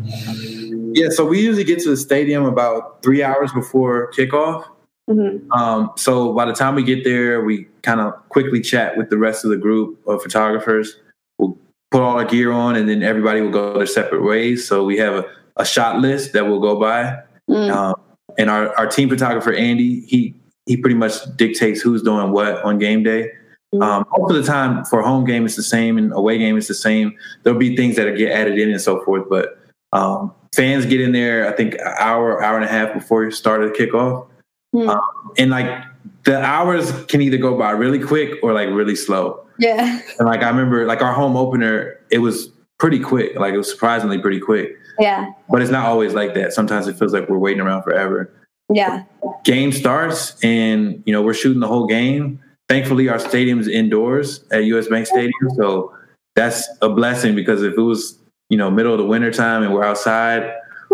Yeah 0.93 1.09
so 1.09 1.25
we 1.25 1.41
usually 1.41 1.63
get 1.63 1.79
to 1.79 1.89
the 1.89 1.97
stadium 1.97 2.45
about 2.45 3.01
three 3.03 3.23
hours 3.23 3.51
before 3.53 4.11
kickoff. 4.11 4.65
Mm-hmm. 5.09 5.51
um, 5.51 5.91
so 5.97 6.33
by 6.33 6.45
the 6.45 6.53
time 6.53 6.73
we 6.73 6.83
get 6.83 7.03
there 7.03 7.43
we 7.43 7.65
kind 7.83 8.01
of 8.01 8.13
quickly 8.29 8.59
chat 8.59 8.97
with 8.97 9.11
the 9.11 9.17
rest 9.17 9.45
of 9.45 9.51
the 9.51 9.57
group 9.57 9.99
of 10.07 10.21
photographers. 10.21 10.97
We'll 11.37 11.57
put 11.91 12.01
all 12.01 12.17
our 12.17 12.25
gear 12.25 12.51
on 12.51 12.75
and 12.75 12.89
then 12.89 13.03
everybody 13.03 13.41
will 13.41 13.51
go 13.51 13.77
their 13.77 13.85
separate 13.85 14.23
ways. 14.23 14.67
So 14.67 14.83
we 14.83 14.97
have 14.97 15.13
a, 15.13 15.25
a 15.57 15.65
shot 15.65 15.99
list 15.99 16.33
that 16.33 16.47
we'll 16.47 16.59
go 16.59 16.79
by 16.79 17.21
Mm. 17.49 17.71
Um, 17.71 17.95
and 18.37 18.49
our, 18.49 18.75
our 18.77 18.87
team 18.87 19.09
photographer 19.09 19.53
Andy, 19.53 20.01
he 20.01 20.35
he 20.65 20.77
pretty 20.77 20.95
much 20.95 21.13
dictates 21.35 21.81
who's 21.81 22.01
doing 22.01 22.31
what 22.31 22.63
on 22.63 22.79
game 22.79 23.03
day. 23.03 23.31
Mm. 23.73 23.83
Um, 23.83 24.05
most 24.17 24.31
of 24.31 24.37
the 24.37 24.43
time, 24.43 24.83
for 24.85 25.01
home 25.01 25.25
game, 25.25 25.45
it's 25.45 25.55
the 25.55 25.63
same, 25.63 25.97
and 25.97 26.11
away 26.13 26.37
game, 26.37 26.57
it's 26.57 26.67
the 26.67 26.73
same. 26.73 27.15
There'll 27.43 27.59
be 27.59 27.75
things 27.75 27.95
that 27.97 28.09
get 28.17 28.31
added 28.31 28.57
in 28.57 28.71
and 28.71 28.81
so 28.81 29.03
forth, 29.03 29.29
but 29.29 29.59
um, 29.93 30.33
fans 30.55 30.85
get 30.85 31.01
in 31.01 31.11
there. 31.11 31.47
I 31.47 31.55
think 31.55 31.75
an 31.75 31.93
hour, 31.99 32.43
hour 32.43 32.55
and 32.55 32.65
a 32.65 32.67
half 32.67 32.93
before 32.93 33.23
you 33.23 33.31
start 33.31 33.61
the 33.61 33.77
kickoff, 33.77 34.27
mm. 34.73 34.89
um, 34.89 35.31
and 35.37 35.51
like 35.51 35.83
the 36.23 36.41
hours 36.41 36.91
can 37.05 37.21
either 37.21 37.37
go 37.37 37.57
by 37.57 37.71
really 37.71 37.99
quick 37.99 38.31
or 38.43 38.53
like 38.53 38.69
really 38.69 38.95
slow. 38.95 39.45
Yeah. 39.59 40.01
And 40.19 40.27
like 40.27 40.43
I 40.43 40.49
remember, 40.49 40.85
like 40.85 41.01
our 41.01 41.13
home 41.13 41.37
opener, 41.37 41.99
it 42.11 42.19
was 42.19 42.49
pretty 42.77 42.99
quick. 42.99 43.35
Like 43.35 43.53
it 43.53 43.57
was 43.57 43.69
surprisingly 43.69 44.17
pretty 44.17 44.39
quick. 44.39 44.75
Yeah. 44.99 45.31
But 45.49 45.61
it's 45.61 45.71
not 45.71 45.85
always 45.85 46.13
like 46.13 46.33
that. 46.35 46.53
Sometimes 46.53 46.87
it 46.87 46.97
feels 46.97 47.13
like 47.13 47.29
we're 47.29 47.37
waiting 47.37 47.61
around 47.61 47.83
forever. 47.83 48.31
Yeah. 48.73 49.03
Game 49.43 49.71
starts 49.71 50.35
and 50.43 51.01
you 51.05 51.13
know 51.13 51.21
we're 51.21 51.33
shooting 51.33 51.59
the 51.59 51.67
whole 51.67 51.87
game. 51.87 52.39
Thankfully, 52.67 53.09
our 53.09 53.19
stadium's 53.19 53.67
indoors 53.67 54.43
at 54.51 54.63
US 54.65 54.87
Bank 54.87 55.05
Stadium, 55.05 55.31
so 55.55 55.93
that's 56.35 56.67
a 56.81 56.89
blessing 56.89 57.35
because 57.35 57.61
if 57.61 57.77
it 57.77 57.81
was 57.81 58.17
you 58.49 58.57
know 58.57 58.71
middle 58.71 58.91
of 58.91 58.97
the 58.97 59.05
winter 59.05 59.31
time 59.31 59.61
and 59.61 59.73
we're 59.73 59.83
outside, 59.83 60.51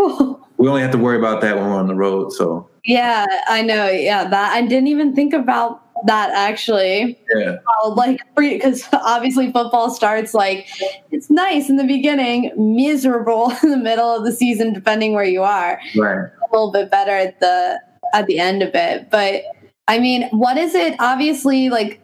we 0.58 0.68
only 0.68 0.82
have 0.82 0.92
to 0.92 0.98
worry 0.98 1.18
about 1.18 1.42
that 1.42 1.56
when 1.56 1.66
we're 1.66 1.76
on 1.76 1.88
the 1.88 1.96
road. 1.96 2.34
So 2.34 2.70
yeah, 2.84 3.26
I 3.48 3.62
know. 3.62 3.88
Yeah, 3.90 4.28
that 4.28 4.54
I 4.54 4.62
didn't 4.64 4.88
even 4.88 5.16
think 5.16 5.34
about 5.34 5.82
that 6.06 6.32
actually. 6.32 7.20
Yeah. 7.36 7.58
Uh, 7.84 7.90
like, 7.94 8.22
because 8.36 8.88
obviously 8.94 9.52
football 9.52 9.90
starts 9.90 10.34
like 10.34 10.68
it's 11.12 11.30
nice 11.30 11.70
in 11.70 11.78
the 11.78 11.84
beginning, 11.84 12.52
miserable 12.58 13.52
in 13.64 13.72
the 13.72 13.78
middle 13.78 14.10
of 14.10 14.24
the 14.24 14.32
season, 14.32 14.74
depending 14.74 15.14
where 15.14 15.24
you 15.24 15.44
are. 15.44 15.80
Right. 15.96 16.18
A 16.18 16.52
little 16.52 16.72
bit 16.72 16.92
better 16.92 17.12
at 17.12 17.40
the 17.40 17.80
at 18.14 18.28
the 18.28 18.40
end 18.40 18.62
of 18.62 18.76
it, 18.76 19.10
but 19.10 19.44
I 19.88 20.00
mean, 20.00 20.30
what 20.32 20.58
is 20.58 20.76
it? 20.76 20.96
Obviously, 21.00 21.70
like 21.70 22.01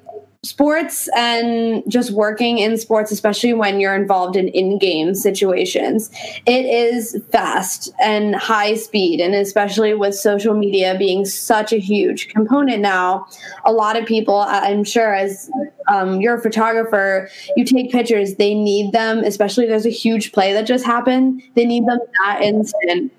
sports 0.48 1.10
and 1.16 1.84
just 1.88 2.12
working 2.12 2.60
in 2.60 2.78
sports, 2.78 3.12
especially 3.12 3.54
when 3.54 3.80
you're 3.80 3.96
involved 3.96 4.36
in 4.36 4.48
in 4.50 4.78
game 4.80 5.14
situations, 5.14 6.10
it 6.46 6.66
is 6.66 7.22
fast 7.32 7.92
and 8.00 8.36
high 8.36 8.76
speed. 8.76 9.20
And 9.20 9.36
especially 9.36 9.94
with 9.94 10.16
social 10.16 10.54
media 10.54 10.96
being 10.98 11.26
such 11.26 11.74
a 11.74 11.78
huge 11.78 12.30
component 12.30 12.82
now, 12.82 13.28
a 13.66 13.72
lot 13.72 13.98
of 13.98 14.06
people, 14.06 14.46
I'm 14.48 14.84
sure, 14.84 15.14
as 15.14 15.50
um, 15.88 16.22
you're 16.22 16.36
a 16.36 16.42
photographer, 16.42 17.30
you 17.56 17.66
take 17.66 17.92
pictures, 17.92 18.36
they 18.36 18.54
need 18.54 18.92
them, 18.92 19.20
especially 19.20 19.68
there's 19.68 19.86
a 19.86 19.90
huge 19.90 20.32
play 20.32 20.54
that 20.54 20.66
just 20.66 20.86
happened, 20.86 21.42
they 21.56 21.66
need 21.66 21.86
them 21.86 22.00
that 22.26 22.42
instant 22.42 23.12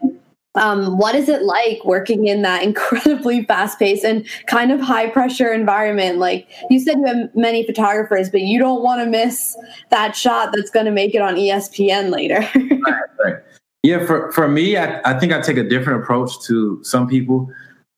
um, 0.59 0.99
what 0.99 1.14
is 1.14 1.29
it 1.29 1.42
like 1.42 1.85
working 1.85 2.27
in 2.27 2.42
that 2.42 2.62
incredibly 2.68 3.44
fast 3.44 3.79
paced 3.79 4.05
and 4.05 4.27
kind 4.47 4.71
of 4.71 4.81
high 4.81 5.09
pressure 5.09 5.53
environment? 5.53 6.18
Like 6.18 6.49
you 6.71 6.81
said, 6.81 6.99
you 6.99 7.07
have 7.07 7.35
many 7.35 7.64
photographers, 7.64 8.31
but 8.31 8.42
you 8.42 8.59
don't 8.59 8.83
want 8.83 9.01
to 9.01 9.07
miss 9.07 9.57
that 9.90 10.14
shot 10.14 10.53
that's 10.55 10.71
going 10.71 10.87
to 10.87 10.92
make 10.92 11.14
it 11.14 11.23
on 11.23 11.37
ESPN 11.37 12.11
later. 12.11 12.40
right, 12.55 13.03
right. 13.25 13.37
Yeah, 13.83 14.05
for, 14.05 14.33
for 14.33 14.49
me, 14.49 14.77
I, 14.77 15.01
I 15.05 15.18
think 15.18 15.33
I 15.33 15.40
take 15.40 15.57
a 15.57 15.62
different 15.62 16.03
approach 16.03 16.40
to 16.47 16.83
some 16.83 17.07
people. 17.07 17.51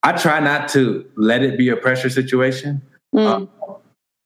I 0.02 0.12
try 0.12 0.38
not 0.40 0.68
to 0.70 1.04
let 1.16 1.42
it 1.42 1.58
be 1.58 1.68
a 1.68 1.76
pressure 1.76 2.10
situation. 2.10 2.82
Mm. 3.14 3.26
Um, 3.26 3.48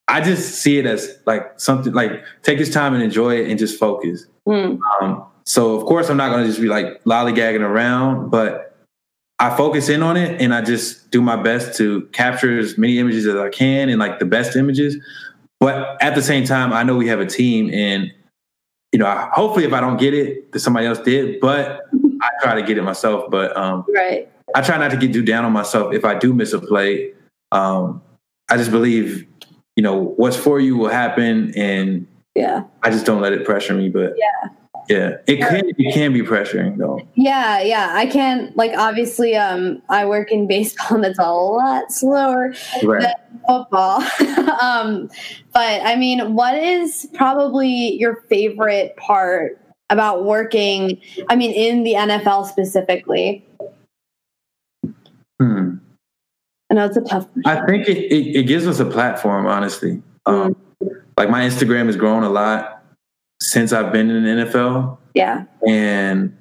I 0.08 0.20
just 0.20 0.56
see 0.56 0.78
it 0.78 0.86
as 0.86 1.18
like 1.26 1.58
something 1.58 1.92
like 1.92 2.22
take 2.42 2.58
this 2.58 2.72
time 2.72 2.92
and 2.92 3.02
enjoy 3.02 3.36
it 3.40 3.48
and 3.48 3.58
just 3.58 3.78
focus. 3.78 4.26
Mm. 4.46 4.78
Um, 5.00 5.24
so 5.46 5.74
of 5.74 5.84
course 5.84 6.08
I'm 6.08 6.16
not 6.16 6.30
gonna 6.30 6.46
just 6.46 6.60
be 6.60 6.68
like 6.68 7.02
lollygagging 7.04 7.60
around, 7.60 8.30
but 8.30 8.76
I 9.38 9.54
focus 9.56 9.88
in 9.88 10.02
on 10.02 10.16
it 10.16 10.40
and 10.40 10.54
I 10.54 10.62
just 10.62 11.10
do 11.10 11.20
my 11.20 11.36
best 11.36 11.76
to 11.78 12.02
capture 12.12 12.58
as 12.58 12.78
many 12.78 12.98
images 12.98 13.26
as 13.26 13.36
I 13.36 13.50
can 13.50 13.88
and 13.88 13.98
like 13.98 14.18
the 14.18 14.24
best 14.24 14.56
images. 14.56 14.96
But 15.60 16.00
at 16.02 16.14
the 16.14 16.22
same 16.22 16.44
time, 16.44 16.72
I 16.72 16.82
know 16.82 16.96
we 16.96 17.08
have 17.08 17.20
a 17.20 17.26
team 17.26 17.70
and 17.72 18.12
you 18.92 18.98
know, 18.98 19.28
hopefully 19.32 19.64
if 19.64 19.72
I 19.72 19.80
don't 19.80 19.96
get 19.96 20.14
it, 20.14 20.52
that 20.52 20.60
somebody 20.60 20.86
else 20.86 21.00
did, 21.00 21.40
but 21.40 21.80
I 22.22 22.28
try 22.40 22.54
to 22.54 22.62
get 22.62 22.78
it 22.78 22.82
myself. 22.82 23.30
But 23.30 23.56
um 23.56 23.84
right. 23.94 24.28
I 24.54 24.62
try 24.62 24.78
not 24.78 24.92
to 24.92 24.96
get 24.96 25.12
too 25.12 25.22
down 25.22 25.44
on 25.44 25.52
myself 25.52 25.92
if 25.92 26.04
I 26.04 26.14
do 26.16 26.32
miss 26.32 26.52
a 26.52 26.58
play. 26.58 27.12
Um 27.52 28.00
I 28.48 28.56
just 28.56 28.70
believe, 28.70 29.26
you 29.76 29.82
know, 29.82 30.14
what's 30.16 30.36
for 30.36 30.60
you 30.60 30.76
will 30.76 30.90
happen 30.90 31.52
and 31.56 32.06
yeah. 32.34 32.64
I 32.82 32.90
just 32.90 33.04
don't 33.04 33.20
let 33.20 33.32
it 33.32 33.44
pressure 33.44 33.74
me. 33.74 33.88
But 33.88 34.14
yeah 34.16 34.50
yeah 34.88 35.16
it 35.26 35.38
can 35.38 35.62
it 35.78 35.94
can 35.94 36.12
be 36.12 36.20
pressuring 36.20 36.76
though 36.76 37.00
yeah 37.14 37.60
yeah 37.60 37.92
i 37.94 38.06
can't 38.06 38.56
like 38.56 38.72
obviously 38.76 39.34
um 39.36 39.80
i 39.88 40.04
work 40.04 40.30
in 40.30 40.46
baseball 40.54 40.96
and 40.96 41.04
it's 41.04 41.18
a 41.18 41.30
lot 41.30 41.90
slower 41.92 42.54
right. 42.82 43.02
than 43.02 43.14
football 43.46 44.02
um 44.60 45.08
but 45.52 45.80
i 45.84 45.96
mean 45.96 46.34
what 46.34 46.54
is 46.56 47.08
probably 47.14 47.94
your 47.94 48.16
favorite 48.28 48.96
part 48.96 49.60
about 49.90 50.24
working 50.24 51.00
i 51.28 51.36
mean 51.36 51.52
in 51.52 51.84
the 51.84 51.92
nfl 51.94 52.46
specifically 52.46 53.44
hmm 55.40 55.74
i 56.70 56.74
know 56.74 56.86
it's 56.86 56.96
a 56.96 57.02
tough 57.02 57.30
question. 57.32 57.42
i 57.46 57.66
think 57.66 57.88
it, 57.88 57.98
it, 57.98 58.36
it 58.36 58.42
gives 58.44 58.66
us 58.66 58.80
a 58.80 58.86
platform 58.86 59.46
honestly 59.46 60.02
um 60.26 60.54
mm. 60.82 61.02
like 61.16 61.30
my 61.30 61.42
instagram 61.42 61.86
has 61.86 61.96
grown 61.96 62.22
a 62.22 62.30
lot 62.30 62.73
since 63.40 63.72
I've 63.72 63.92
been 63.92 64.10
in 64.10 64.24
the 64.24 64.44
NFL. 64.44 64.98
Yeah. 65.14 65.44
And 65.66 66.36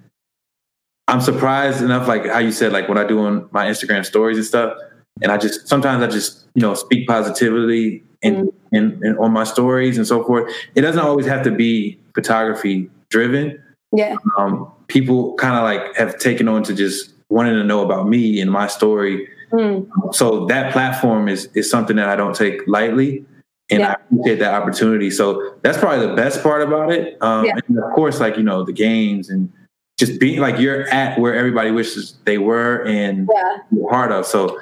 I'm 1.07 1.21
surprised 1.21 1.81
enough, 1.81 2.07
like 2.07 2.25
how 2.25 2.39
you 2.39 2.51
said, 2.51 2.71
like 2.71 2.87
what 2.87 2.97
I 2.97 3.05
do 3.05 3.19
on 3.19 3.49
my 3.51 3.67
Instagram 3.67 4.05
stories 4.05 4.37
and 4.37 4.45
stuff, 4.45 4.77
and 5.21 5.31
I 5.31 5.37
just 5.37 5.67
sometimes 5.67 6.03
I 6.03 6.07
just 6.07 6.47
you 6.55 6.61
know 6.61 6.73
speak 6.73 7.07
positively 7.07 8.03
and, 8.23 8.47
mm. 8.47 8.53
in, 8.71 8.99
in, 9.03 9.17
on 9.17 9.31
my 9.31 9.43
stories 9.43 9.97
and 9.97 10.07
so 10.07 10.23
forth. 10.23 10.51
It 10.75 10.81
doesn't 10.81 11.01
always 11.01 11.25
have 11.25 11.43
to 11.43 11.51
be 11.51 11.99
photography 12.15 12.89
driven. 13.09 13.61
Yeah. 13.91 14.15
Um, 14.37 14.71
people 14.87 15.35
kind 15.35 15.55
of 15.55 15.63
like 15.63 15.95
have 15.97 16.17
taken 16.19 16.47
on 16.47 16.63
to 16.63 16.73
just 16.73 17.11
wanting 17.29 17.53
to 17.53 17.63
know 17.63 17.83
about 17.83 18.07
me 18.07 18.39
and 18.39 18.49
my 18.49 18.67
story. 18.67 19.27
Mm. 19.51 19.87
So 20.15 20.45
that 20.47 20.71
platform 20.71 21.27
is 21.27 21.47
is 21.53 21.69
something 21.69 21.97
that 21.97 22.07
I 22.07 22.15
don't 22.15 22.35
take 22.35 22.65
lightly 22.65 23.25
and 23.69 23.79
yeah. 23.79 23.89
I 23.91 23.93
appreciate 23.93 24.39
that 24.39 24.53
opportunity. 24.53 25.09
So 25.09 25.55
that's 25.61 25.77
probably 25.77 26.05
the 26.05 26.15
best 26.15 26.43
part 26.43 26.61
about 26.61 26.91
it. 26.91 27.17
Um, 27.21 27.45
yeah. 27.45 27.55
And 27.67 27.77
of 27.79 27.91
course, 27.93 28.19
like 28.19 28.37
you 28.37 28.43
know, 28.43 28.63
the 28.63 28.73
games 28.73 29.29
and 29.29 29.51
just 29.97 30.19
being 30.19 30.39
like 30.39 30.59
you're 30.59 30.87
at 30.89 31.19
where 31.19 31.35
everybody 31.35 31.71
wishes 31.71 32.15
they 32.25 32.37
were 32.37 32.83
and 32.85 33.29
yeah. 33.33 33.57
part 33.89 34.11
of. 34.11 34.25
So 34.25 34.59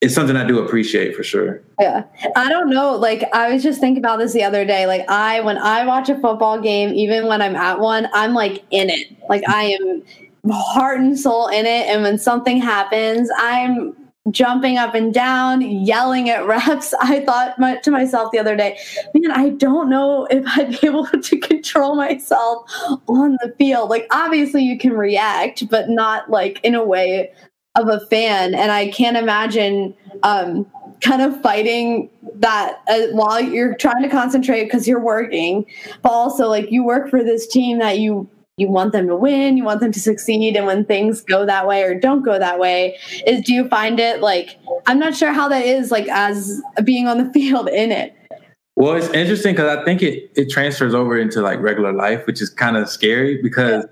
it's 0.00 0.14
something 0.14 0.36
I 0.36 0.46
do 0.46 0.60
appreciate 0.60 1.16
for 1.16 1.24
sure. 1.24 1.60
Yeah. 1.80 2.04
I 2.36 2.48
don't 2.48 2.70
know. 2.70 2.94
Like 2.94 3.24
I 3.32 3.52
was 3.52 3.62
just 3.62 3.80
thinking 3.80 4.02
about 4.02 4.18
this 4.18 4.32
the 4.32 4.44
other 4.44 4.64
day. 4.64 4.86
Like 4.86 5.08
I 5.08 5.40
when 5.40 5.58
I 5.58 5.84
watch 5.84 6.08
a 6.08 6.18
football 6.20 6.60
game, 6.60 6.94
even 6.94 7.26
when 7.26 7.42
I'm 7.42 7.56
at 7.56 7.80
one, 7.80 8.08
I'm 8.12 8.34
like 8.34 8.64
in 8.70 8.90
it. 8.90 9.16
Like 9.28 9.42
I 9.48 9.76
am 9.80 10.02
heart 10.50 11.00
and 11.00 11.18
soul 11.18 11.48
in 11.48 11.66
it. 11.66 11.88
And 11.88 12.02
when 12.02 12.18
something 12.18 12.60
happens, 12.60 13.28
I'm 13.36 13.96
jumping 14.30 14.78
up 14.78 14.94
and 14.94 15.12
down, 15.12 15.60
yelling 15.60 16.30
at 16.30 16.46
reps. 16.46 16.94
I 17.00 17.24
thought 17.24 17.58
my, 17.58 17.76
to 17.76 17.90
myself 17.90 18.32
the 18.32 18.38
other 18.38 18.56
day, 18.56 18.78
man, 19.14 19.30
I 19.30 19.50
don't 19.50 19.88
know 19.88 20.26
if 20.30 20.44
I'd 20.46 20.80
be 20.80 20.80
able 20.86 21.06
to 21.06 21.38
control 21.38 21.96
myself 21.96 22.70
on 23.06 23.38
the 23.42 23.54
field. 23.58 23.90
Like, 23.90 24.06
obviously, 24.10 24.62
you 24.62 24.78
can 24.78 24.92
react, 24.92 25.68
but 25.68 25.88
not 25.88 26.30
like 26.30 26.60
in 26.62 26.74
a 26.74 26.84
way 26.84 27.32
of 27.74 27.88
a 27.88 28.00
fan. 28.06 28.54
And 28.54 28.72
I 28.72 28.88
can't 28.88 29.16
imagine 29.16 29.94
um, 30.22 30.66
kind 31.00 31.22
of 31.22 31.40
fighting 31.40 32.10
that 32.34 32.80
uh, 32.88 33.06
while 33.12 33.40
you're 33.40 33.76
trying 33.76 34.02
to 34.02 34.08
concentrate 34.08 34.64
because 34.64 34.88
you're 34.88 35.00
working, 35.00 35.64
but 36.02 36.10
also 36.10 36.48
like 36.48 36.70
you 36.70 36.84
work 36.84 37.08
for 37.08 37.22
this 37.22 37.46
team 37.46 37.78
that 37.78 37.98
you 37.98 38.28
you 38.58 38.68
want 38.68 38.92
them 38.92 39.06
to 39.06 39.16
win, 39.16 39.56
you 39.56 39.64
want 39.64 39.80
them 39.80 39.92
to 39.92 40.00
succeed, 40.00 40.56
and 40.56 40.66
when 40.66 40.84
things 40.84 41.20
go 41.22 41.46
that 41.46 41.66
way 41.66 41.82
or 41.82 41.98
don't 41.98 42.22
go 42.22 42.38
that 42.38 42.58
way, 42.58 42.96
is 43.26 43.44
do 43.44 43.52
you 43.52 43.68
find 43.68 44.00
it 44.00 44.20
like 44.20 44.58
I'm 44.86 44.98
not 44.98 45.14
sure 45.14 45.32
how 45.32 45.48
that 45.48 45.64
is 45.64 45.90
like 45.90 46.08
as 46.08 46.60
being 46.84 47.06
on 47.06 47.18
the 47.18 47.32
field 47.32 47.68
in 47.68 47.92
it. 47.92 48.14
Well, 48.76 48.94
it's 48.94 49.08
interesting 49.08 49.54
because 49.54 49.76
I 49.76 49.84
think 49.84 50.02
it 50.02 50.30
it 50.36 50.50
transfers 50.50 50.94
over 50.94 51.18
into 51.18 51.40
like 51.42 51.60
regular 51.60 51.92
life, 51.92 52.26
which 52.26 52.40
is 52.40 52.48
kind 52.50 52.76
of 52.76 52.88
scary 52.88 53.42
because 53.42 53.84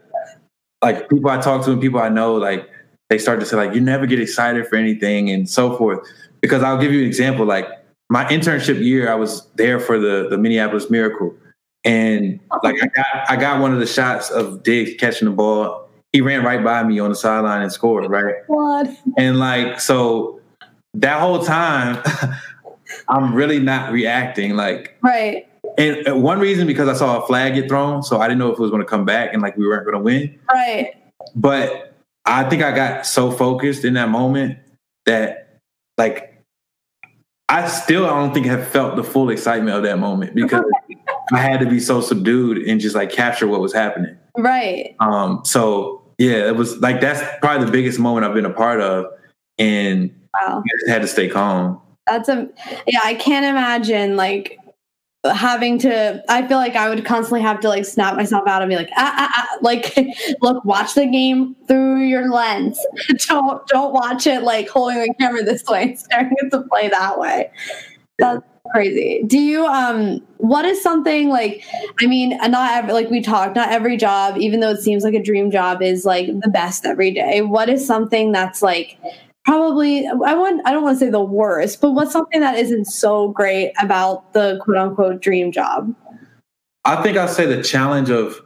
like 0.83 1.09
people 1.09 1.31
I 1.31 1.41
talk 1.41 1.65
to 1.65 1.73
and 1.73 1.81
people 1.81 2.01
I 2.01 2.09
know, 2.09 2.35
like 2.35 2.69
they 3.09 3.19
start 3.19 3.41
to 3.41 3.47
say 3.47 3.57
like 3.57 3.75
you 3.75 3.81
never 3.81 4.07
get 4.07 4.21
excited 4.21 4.67
for 4.67 4.77
anything 4.77 5.31
and 5.31 5.49
so 5.49 5.77
forth. 5.77 6.07
Because 6.41 6.63
I'll 6.63 6.79
give 6.79 6.93
you 6.93 7.01
an 7.01 7.07
example, 7.07 7.45
like 7.45 7.67
my 8.11 8.25
internship 8.27 8.81
year, 8.83 9.11
I 9.11 9.17
was 9.17 9.47
there 9.57 9.81
for 9.81 9.99
the 9.99 10.29
the 10.31 10.39
Minneapolis 10.39 10.89
Miracle, 10.89 11.35
and 11.87 12.39
like 12.63 12.77
I 12.83 12.87
got 12.89 13.07
I 13.31 13.37
got 13.37 13.61
one 13.61 13.73
of 13.73 13.79
the 13.79 13.87
shots 13.87 14.31
of 14.31 14.63
Diggs 14.63 14.93
catching 14.99 15.27
the 15.29 15.35
ball. 15.35 15.89
He 16.13 16.21
ran 16.21 16.45
right 16.45 16.63
by 16.63 16.83
me 16.83 16.99
on 16.99 17.11
the 17.11 17.17
sideline 17.17 17.63
and 17.63 17.73
scored, 17.73 18.11
right? 18.11 18.35
What? 18.49 18.89
And 19.17 19.39
like 19.39 19.81
so 19.81 20.41
that 20.95 21.21
whole 21.21 21.43
time 21.43 22.03
I'm 23.09 23.35
really 23.35 23.59
not 23.59 23.93
reacting 23.93 24.57
like 24.57 24.97
Right. 25.03 25.47
and 25.79 26.23
one 26.23 26.39
reason 26.41 26.67
because 26.67 26.89
I 26.89 26.95
saw 26.95 27.23
a 27.23 27.27
flag 27.27 27.55
get 27.55 27.69
thrown, 27.69 28.03
so 28.03 28.19
I 28.21 28.29
didn't 28.29 28.39
know 28.39 28.49
if 28.53 28.59
it 28.59 28.63
was 28.63 28.71
going 28.71 28.83
to 28.83 28.89
come 28.89 29.05
back 29.05 29.33
and 29.33 29.43
like 29.43 29.57
we 29.57 29.67
weren't 29.67 29.85
going 29.85 29.97
to 29.97 30.03
win. 30.03 30.39
Right. 30.53 30.95
But 31.35 31.95
I 32.25 32.45
think 32.49 32.63
I 32.63 32.75
got 32.75 33.07
so 33.07 33.31
focused 33.31 33.85
in 33.85 33.95
that 33.95 34.09
moment 34.09 34.59
that 35.05 35.59
like 35.99 36.43
I 37.49 37.69
still 37.69 38.07
I 38.07 38.11
don't 38.11 38.33
think 38.35 38.47
have 38.47 38.67
felt 38.69 38.97
the 38.97 39.05
full 39.05 39.31
excitement 39.31 39.77
of 39.77 39.83
that 39.85 39.99
moment 39.99 40.35
because 40.35 40.65
I 41.33 41.39
had 41.39 41.61
to 41.61 41.67
be 41.67 41.81
so 41.81 42.01
subdued 42.01 42.59
and 42.59 42.81
just 42.81 42.95
like 42.95 43.11
capture 43.11 43.47
what 43.47 43.61
was 43.61 43.73
happening. 43.73 44.17
Right. 44.37 44.95
Um 45.01 45.43
so 45.45 46.03
yeah, 46.19 46.47
it 46.47 46.57
was 46.57 46.79
like 46.79 47.01
that's 47.01 47.23
probably 47.41 47.67
the 47.67 47.73
biggest 47.73 47.99
moment 47.99 48.27
I've 48.27 48.35
been 48.35 48.47
a 48.47 48.53
part 48.53 48.81
of 48.81 49.07
and 49.59 50.11
Wow. 50.41 50.63
I 50.65 50.77
just 50.79 50.91
had 50.91 51.03
to 51.03 51.09
stay 51.09 51.29
calm. 51.29 51.81
That's 52.07 52.29
a 52.29 52.49
yeah, 52.87 53.01
I 53.03 53.15
can't 53.15 53.45
imagine 53.45 54.17
like 54.17 54.59
having 55.25 55.77
to 55.81 56.23
I 56.29 56.47
feel 56.47 56.59
like 56.59 56.77
I 56.77 56.89
would 56.89 57.05
constantly 57.05 57.41
have 57.41 57.59
to 57.61 57.69
like 57.69 57.85
snap 57.85 58.15
myself 58.15 58.47
out 58.47 58.63
and 58.63 58.69
be 58.69 58.77
like 58.77 58.91
ah, 58.97 59.13
ah, 59.17 59.33
ah. 59.35 59.59
like 59.61 59.97
look 60.41 60.65
watch 60.65 60.95
the 60.95 61.07
game 61.07 61.57
through 61.67 62.03
your 62.03 62.31
lens 62.31 62.79
don't 63.27 63.67
don't 63.67 63.93
watch 63.93 64.29
it 64.29 64.43
like 64.43 64.69
holding 64.69 65.01
the 65.01 65.13
camera 65.19 65.43
this 65.43 65.65
way 65.65 65.97
staring 65.97 66.33
at 66.45 66.51
the 66.53 66.63
play 66.71 66.89
that 66.89 67.19
way 67.19 67.51
that's 68.21 68.45
crazy 68.73 69.23
do 69.27 69.39
you 69.39 69.67
um 69.67 70.21
what 70.39 70.65
is 70.65 70.83
something 70.83 71.29
like 71.29 71.63
I 72.01 72.07
mean 72.07 72.37
not 72.37 72.73
every 72.73 72.93
like 72.93 73.11
we 73.11 73.21
talked 73.21 73.57
not 73.57 73.71
every 73.71 73.97
job 73.97 74.37
even 74.39 74.61
though 74.61 74.71
it 74.71 74.81
seems 74.81 75.05
like 75.05 75.15
a 75.15 75.23
dream 75.23 75.51
job 75.51 75.83
is 75.83 76.05
like 76.05 76.27
the 76.41 76.51
best 76.51 76.85
every 76.85 77.11
day 77.11 77.43
what 77.43 77.69
is 77.69 77.87
something 77.87 78.33
that's 78.33 78.63
like 78.63 78.99
probably 79.47 80.07
I 80.07 80.35
want 80.35 80.61
I 80.67 80.73
don't 80.73 80.83
want 80.83 80.99
to 80.99 81.05
say 81.05 81.11
the 81.11 81.23
worst, 81.23 81.81
but 81.81 81.93
what's 81.93 82.13
something 82.13 82.41
that 82.41 82.59
isn't 82.59 82.87
so 82.87 83.29
great 83.29 83.73
about 83.81 84.33
the 84.35 84.59
quote 84.63 84.77
unquote 84.77 85.23
dream 85.23 85.53
job? 85.53 85.95
I 86.85 87.03
think 87.03 87.17
I'll 87.17 87.29
say 87.29 87.47
the 87.47 87.63
challenge 87.63 88.11
of 88.11 88.41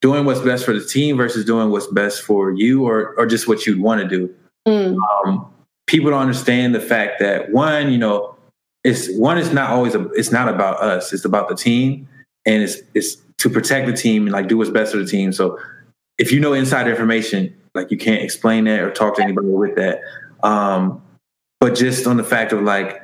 doing 0.00 0.24
what's 0.24 0.40
best 0.40 0.64
for 0.64 0.72
the 0.72 0.84
team 0.84 1.16
versus 1.16 1.44
doing 1.44 1.70
what's 1.70 1.88
best 1.88 2.22
for 2.22 2.52
you 2.52 2.86
or 2.86 3.14
or 3.18 3.26
just 3.26 3.48
what 3.48 3.66
you'd 3.66 3.80
want 3.80 4.02
to 4.02 4.08
do. 4.08 4.34
Mm. 4.68 4.96
Um, 5.26 5.50
people 5.86 6.10
don't 6.10 6.20
understand 6.20 6.74
the 6.74 6.80
fact 6.80 7.20
that 7.20 7.50
one, 7.50 7.90
you 7.90 7.98
know, 7.98 8.36
it's 8.88 9.10
one 9.10 9.38
is 9.38 9.52
not 9.52 9.70
always 9.70 9.94
a, 9.94 10.08
it's 10.10 10.32
not 10.32 10.48
about 10.48 10.80
us. 10.80 11.12
It's 11.12 11.24
about 11.24 11.48
the 11.48 11.54
team, 11.54 12.08
and 12.46 12.62
it's 12.62 12.78
it's 12.94 13.16
to 13.38 13.50
protect 13.50 13.86
the 13.86 13.92
team 13.92 14.24
and 14.24 14.32
like 14.32 14.48
do 14.48 14.56
what's 14.56 14.70
best 14.70 14.92
for 14.92 14.98
the 14.98 15.06
team. 15.06 15.32
So 15.32 15.58
if 16.16 16.32
you 16.32 16.40
know 16.40 16.52
inside 16.52 16.88
information, 16.88 17.54
like 17.74 17.90
you 17.90 17.98
can't 17.98 18.22
explain 18.22 18.64
that 18.64 18.80
or 18.80 18.90
talk 18.90 19.16
to 19.16 19.22
anybody 19.22 19.48
with 19.48 19.76
that. 19.76 20.00
Um, 20.42 21.02
but 21.60 21.74
just 21.74 22.06
on 22.06 22.16
the 22.16 22.24
fact 22.24 22.52
of 22.52 22.62
like 22.62 23.02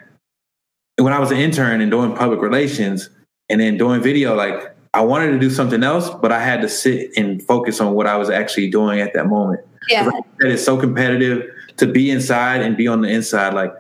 when 0.98 1.12
I 1.12 1.18
was 1.18 1.30
an 1.30 1.38
intern 1.38 1.80
and 1.80 1.90
doing 1.90 2.14
public 2.16 2.40
relations 2.40 3.10
and 3.48 3.60
then 3.60 3.76
doing 3.76 4.00
video, 4.00 4.34
like 4.34 4.74
I 4.94 5.02
wanted 5.02 5.32
to 5.32 5.38
do 5.38 5.50
something 5.50 5.82
else, 5.82 6.08
but 6.08 6.32
I 6.32 6.42
had 6.42 6.62
to 6.62 6.68
sit 6.68 7.10
and 7.16 7.42
focus 7.42 7.80
on 7.80 7.94
what 7.94 8.06
I 8.06 8.16
was 8.16 8.30
actually 8.30 8.70
doing 8.70 9.00
at 9.00 9.12
that 9.14 9.26
moment. 9.26 9.60
Yeah. 9.88 10.08
That 10.38 10.50
is 10.50 10.64
so 10.64 10.78
competitive 10.78 11.50
to 11.76 11.86
be 11.86 12.10
inside 12.10 12.62
and 12.62 12.76
be 12.76 12.88
on 12.88 13.02
the 13.02 13.08
inside. 13.08 13.54
Like 13.54 13.72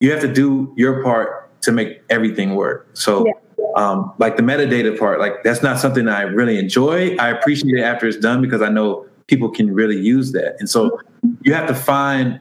you 0.00 0.10
have 0.12 0.20
to 0.22 0.32
do 0.32 0.72
your 0.76 1.02
part 1.02 1.39
to 1.62 1.72
make 1.72 2.02
everything 2.10 2.54
work. 2.54 2.88
So 2.94 3.26
Yeah. 3.26 3.32
um, 3.76 4.12
like 4.18 4.36
the 4.36 4.42
metadata 4.42 4.98
part, 4.98 5.20
like 5.20 5.42
that's 5.42 5.62
not 5.62 5.78
something 5.78 6.08
I 6.08 6.22
really 6.22 6.58
enjoy. 6.58 7.16
I 7.16 7.28
appreciate 7.30 7.74
it 7.78 7.82
after 7.82 8.06
it's 8.06 8.16
done 8.18 8.40
because 8.40 8.62
I 8.62 8.68
know 8.68 9.06
people 9.26 9.48
can 9.50 9.72
really 9.72 9.98
use 9.98 10.32
that. 10.32 10.56
And 10.58 10.68
so 10.68 10.98
you 11.42 11.54
have 11.54 11.66
to 11.68 11.74
find, 11.74 12.40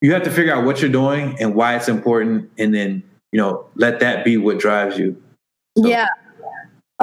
you 0.00 0.12
have 0.12 0.22
to 0.24 0.30
figure 0.30 0.52
out 0.54 0.64
what 0.64 0.82
you're 0.82 0.90
doing 0.90 1.36
and 1.40 1.54
why 1.54 1.76
it's 1.76 1.88
important, 1.88 2.50
and 2.58 2.74
then 2.74 3.02
you 3.30 3.40
know 3.40 3.64
let 3.76 4.00
that 4.00 4.24
be 4.24 4.36
what 4.36 4.58
drives 4.58 4.98
you. 4.98 5.16
So- 5.78 5.88
Yeah. 5.88 6.06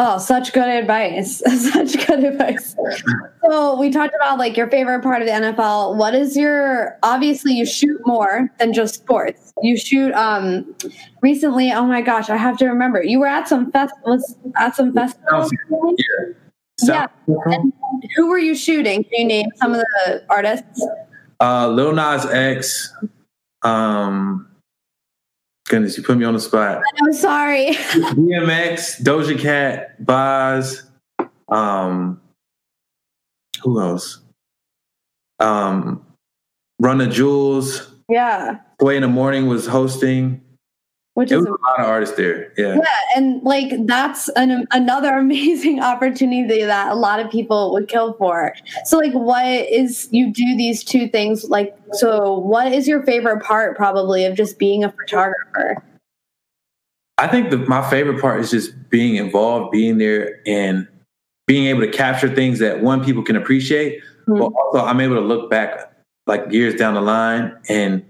Oh, 0.02 0.18
such 0.18 0.54
good 0.54 0.70
advice. 0.70 1.40
such 1.74 2.08
good 2.08 2.24
advice. 2.24 2.74
So 3.44 3.78
we 3.78 3.90
talked 3.90 4.16
about 4.16 4.40
like 4.40 4.56
your 4.56 4.70
favorite 4.70 5.04
part 5.04 5.22
of 5.22 5.28
the 5.28 5.34
NFL. 5.34 5.98
What 5.98 6.16
is 6.16 6.38
your 6.38 6.98
obviously 7.04 7.52
you 7.54 7.66
shoot 7.66 8.00
more 8.06 8.50
than 8.60 8.72
just 8.74 8.96
sports. 8.96 9.52
You 9.62 9.78
shoot 9.78 10.14
um 10.14 10.74
recently, 11.22 11.72
oh 11.74 11.86
my 11.86 12.02
gosh, 12.02 12.30
I 12.30 12.38
have 12.38 12.58
to 12.60 12.66
remember. 12.68 13.04
You 13.04 13.20
were 13.20 13.28
at 13.28 13.50
some 13.50 13.72
fest 13.74 13.94
was 14.06 14.38
at 14.58 14.74
some 14.74 14.94
festivals. 14.94 15.52
Yeah. 15.70 16.34
So, 16.78 16.94
Yeah. 16.94 17.08
And 17.28 17.74
who 18.16 18.30
were 18.30 18.40
you 18.40 18.56
shooting? 18.56 19.04
Can 19.04 19.12
you 19.20 19.26
name 19.28 19.48
some 19.58 19.74
of 19.74 19.82
the 19.82 20.24
artists? 20.30 20.88
uh, 21.42 21.68
Lil 21.68 21.94
Nas 21.94 22.26
X. 22.26 22.94
Um, 23.64 24.49
goodness, 25.70 25.96
you 25.98 26.04
put 26.04 26.18
me 26.18 26.26
on 26.26 26.34
the 26.34 26.40
spot. 26.40 26.82
I'm 27.04 27.14
sorry. 27.14 27.68
DMX, 27.70 29.02
Doja 29.02 29.40
Cat, 29.40 30.04
Boz. 30.06 30.84
Um, 31.48 32.20
who 33.64 33.80
else? 33.80 34.20
Um, 35.40 36.06
Run 36.80 36.98
the 36.98 37.08
Jewels. 37.08 37.94
yeah. 38.10 38.60
Sway 38.82 38.96
in 38.98 39.02
the 39.02 39.08
Morning 39.08 39.48
was 39.48 39.68
hosting. 39.68 40.42
Which 41.15 41.32
It 41.32 41.36
is 41.36 41.41
was 41.41 41.48
a 41.48 41.52
lot 41.52 41.80
of 41.80 41.86
artists 41.88 42.15
there. 42.15 42.54
Yeah. 42.58 42.76
Yeah, 42.76 42.84
and 43.15 43.41
like 43.43 43.72
that's 43.86 44.30
an 44.30 44.65
another 44.72 45.13
amazing 45.17 45.82
opportunity 45.82 46.63
that 46.63 46.91
a 46.91 46.95
lot 46.95 47.19
of 47.19 47.30
people 47.30 47.74
would 47.74 47.88
kill 47.88 48.13
for. 48.13 48.54
So 48.86 48.98
like 48.98 49.13
what 49.13 49.45
is 49.45 50.08
you 50.12 50.32
do 50.32 50.56
these 50.56 50.84
two 50.84 51.08
things 51.10 51.50
like 51.50 51.76
so 51.93 52.38
what 52.38 52.72
is 52.72 52.88
your 52.88 53.04
favorite 53.04 53.43
part 53.43 53.76
probably 53.76 54.26
of 54.26 54.36
just 54.36 54.60
being 54.60 54.84
a 54.84 54.91
photographer? 54.91 55.84
I 57.17 57.28
think 57.28 57.50
the, 57.50 57.58
my 57.58 57.88
favorite 57.89 58.22
part 58.22 58.39
is 58.39 58.50
just 58.52 58.72
being 58.89 59.15
involved, 59.17 59.72
being 59.72 59.98
there, 59.98 60.39
and 60.48 60.88
being 61.48 61.65
able 61.65 61.82
to 61.82 61.91
capture 61.91 62.34
things 62.34 62.60
that 62.60 62.82
one 62.82 63.04
people 63.04 63.24
can 63.24 63.36
appreciate, 63.36 64.02
but 64.26 64.36
Mhm. 64.36 64.54
also 64.56 64.86
I'm 64.86 65.02
able 65.02 65.15
to 65.15 65.22
look 65.22 65.50
back 65.50 65.91
like 66.28 66.50
years 66.50 66.76
down 66.76 66.93
the 66.93 67.02
line, 67.02 67.58
and 67.67 68.06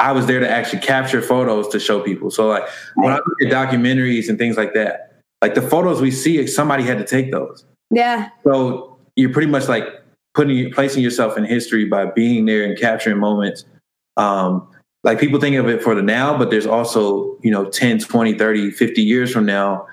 I 0.00 0.12
was 0.12 0.26
there 0.26 0.40
to 0.40 0.50
actually 0.50 0.80
capture 0.80 1.20
photos 1.20 1.68
to 1.68 1.78
show 1.78 2.00
people. 2.00 2.30
So 2.30 2.48
like 2.48 2.64
when 2.94 3.12
I 3.12 3.16
look 3.16 3.42
at 3.42 3.52
documentaries 3.52 4.28
and 4.28 4.38
things 4.38 4.56
like 4.56 4.72
that, 4.72 5.20
like 5.42 5.54
the 5.54 5.62
photos 5.62 6.00
we 6.00 6.10
see, 6.10 6.46
somebody 6.46 6.84
had 6.84 6.98
to 6.98 7.04
take 7.04 7.30
those. 7.30 7.66
Yeah. 7.90 8.30
So 8.44 8.98
you're 9.16 9.32
pretty 9.32 9.50
much 9.50 9.68
like 9.68 9.84
putting 10.34 10.72
placing 10.72 11.02
yourself 11.02 11.36
in 11.36 11.44
history 11.44 11.84
by 11.84 12.06
being 12.06 12.46
there 12.46 12.64
and 12.64 12.78
capturing 12.78 13.18
moments. 13.18 13.64
Um, 14.16 14.66
like 15.04 15.20
people 15.20 15.38
think 15.38 15.56
of 15.56 15.68
it 15.68 15.82
for 15.82 15.94
the 15.94 16.02
now, 16.02 16.36
but 16.36 16.50
there's 16.50 16.66
also, 16.66 17.36
you 17.42 17.50
know, 17.50 17.66
10, 17.66 18.00
20, 18.00 18.34
30, 18.34 18.70
50 18.70 19.02
years 19.02 19.32
from 19.32 19.44
now 19.44 19.86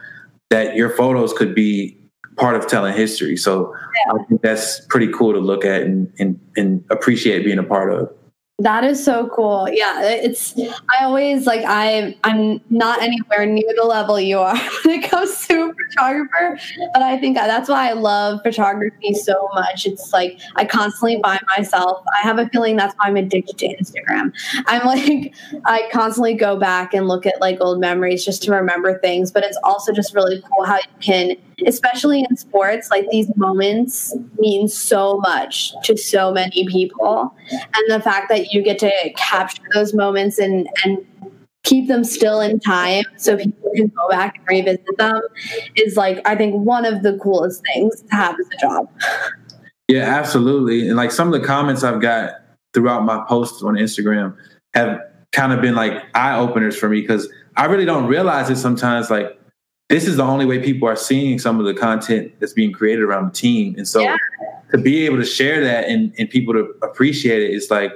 that 0.49 0.75
your 0.75 0.89
photos 0.89 1.33
could 1.33 1.53
be 1.53 1.97
part 2.37 2.55
of 2.55 2.67
telling 2.67 2.95
history. 2.95 3.35
So 3.35 3.73
I 4.13 4.23
think 4.25 4.41
that's 4.41 4.81
pretty 4.87 5.11
cool 5.11 5.33
to 5.33 5.39
look 5.39 5.65
at 5.65 5.81
and, 5.81 6.11
and, 6.19 6.39
and 6.55 6.83
appreciate 6.89 7.43
being 7.43 7.57
a 7.57 7.63
part 7.63 7.91
of. 7.91 8.13
That 8.59 8.83
is 8.83 9.03
so 9.03 9.29
cool. 9.35 9.69
Yeah, 9.71 10.01
it's 10.03 10.55
I 10.57 11.03
always 11.03 11.45
like 11.45 11.61
I 11.63 12.17
I'm 12.23 12.59
not 12.71 13.03
anywhere 13.03 13.45
near 13.45 13.71
the 13.75 13.83
level 13.83 14.19
you 14.19 14.39
are 14.39 14.57
when 14.83 14.99
it 14.99 15.07
comes 15.07 15.45
to 15.47 15.71
photographer, 15.91 16.57
but 16.91 17.03
I 17.03 17.19
think 17.19 17.37
that's 17.37 17.69
why 17.69 17.89
I 17.89 17.93
love 17.93 18.39
photography 18.41 19.13
so 19.13 19.47
much. 19.53 19.85
It's 19.85 20.11
like 20.11 20.39
I 20.55 20.65
constantly 20.65 21.21
find 21.21 21.39
myself. 21.55 22.03
I 22.19 22.25
have 22.25 22.39
a 22.39 22.49
feeling 22.49 22.77
that's 22.77 22.95
why 22.95 23.09
I'm 23.09 23.17
addicted 23.17 23.59
to 23.59 23.67
Instagram. 23.77 24.33
I'm 24.65 24.83
like 24.87 25.35
I 25.65 25.87
constantly 25.91 26.33
go 26.33 26.57
back 26.57 26.95
and 26.95 27.07
look 27.07 27.27
at 27.27 27.39
like 27.39 27.59
old 27.61 27.79
memories 27.79 28.25
just 28.25 28.41
to 28.43 28.51
remember 28.51 28.97
things, 28.97 29.29
but 29.29 29.43
it's 29.43 29.57
also 29.63 29.93
just 29.93 30.15
really 30.15 30.41
cool 30.41 30.65
how 30.65 30.77
you 30.77 30.99
can 30.99 31.35
especially 31.65 32.25
in 32.29 32.37
sports 32.37 32.89
like 32.91 33.07
these 33.09 33.35
moments 33.35 34.15
mean 34.37 34.67
so 34.67 35.17
much 35.17 35.73
to 35.83 35.97
so 35.97 36.31
many 36.31 36.67
people 36.67 37.33
and 37.49 37.91
the 37.91 37.99
fact 37.99 38.29
that 38.29 38.53
you 38.53 38.61
get 38.61 38.77
to 38.77 38.91
capture 39.15 39.63
those 39.73 39.93
moments 39.93 40.37
and 40.37 40.67
and 40.83 41.03
keep 41.63 41.87
them 41.87 42.03
still 42.03 42.39
in 42.39 42.59
time 42.59 43.03
so 43.17 43.35
people 43.35 43.71
can 43.75 43.87
go 43.87 44.07
back 44.09 44.37
and 44.37 44.47
revisit 44.47 44.97
them 44.97 45.21
is 45.75 45.97
like 45.97 46.25
I 46.25 46.35
think 46.35 46.55
one 46.55 46.85
of 46.85 47.03
the 47.03 47.17
coolest 47.17 47.61
things 47.73 48.01
to 48.01 48.15
have 48.15 48.35
as 48.39 48.47
a 48.53 48.57
job. 48.61 48.89
Yeah, 49.87 50.03
absolutely. 50.03 50.87
And 50.87 50.95
like 50.95 51.11
some 51.11 51.33
of 51.33 51.39
the 51.39 51.45
comments 51.45 51.83
I've 51.83 52.01
got 52.01 52.41
throughout 52.73 53.03
my 53.03 53.23
posts 53.27 53.63
on 53.63 53.75
Instagram 53.75 54.35
have 54.73 54.99
kind 55.31 55.51
of 55.51 55.61
been 55.61 55.75
like 55.75 56.03
eye 56.13 56.37
openers 56.37 56.77
for 56.77 56.89
me 56.89 57.01
because 57.01 57.27
I 57.55 57.65
really 57.65 57.85
don't 57.85 58.07
realize 58.07 58.49
it 58.49 58.57
sometimes. 58.57 59.09
Like 59.09 59.36
this 59.89 60.07
is 60.07 60.17
the 60.17 60.23
only 60.23 60.45
way 60.45 60.59
people 60.59 60.87
are 60.87 60.95
seeing 60.95 61.39
some 61.39 61.59
of 61.59 61.65
the 61.65 61.73
content 61.73 62.33
that's 62.39 62.53
being 62.53 62.73
created 62.73 63.03
around 63.03 63.27
the 63.27 63.31
team, 63.31 63.75
and 63.77 63.87
so 63.87 64.01
yeah. 64.01 64.17
to 64.71 64.77
be 64.77 65.05
able 65.05 65.17
to 65.17 65.25
share 65.25 65.63
that 65.63 65.87
and, 65.87 66.13
and 66.17 66.29
people 66.29 66.53
to 66.53 66.73
appreciate 66.81 67.41
it, 67.41 67.51
it's 67.51 67.71
like 67.71 67.91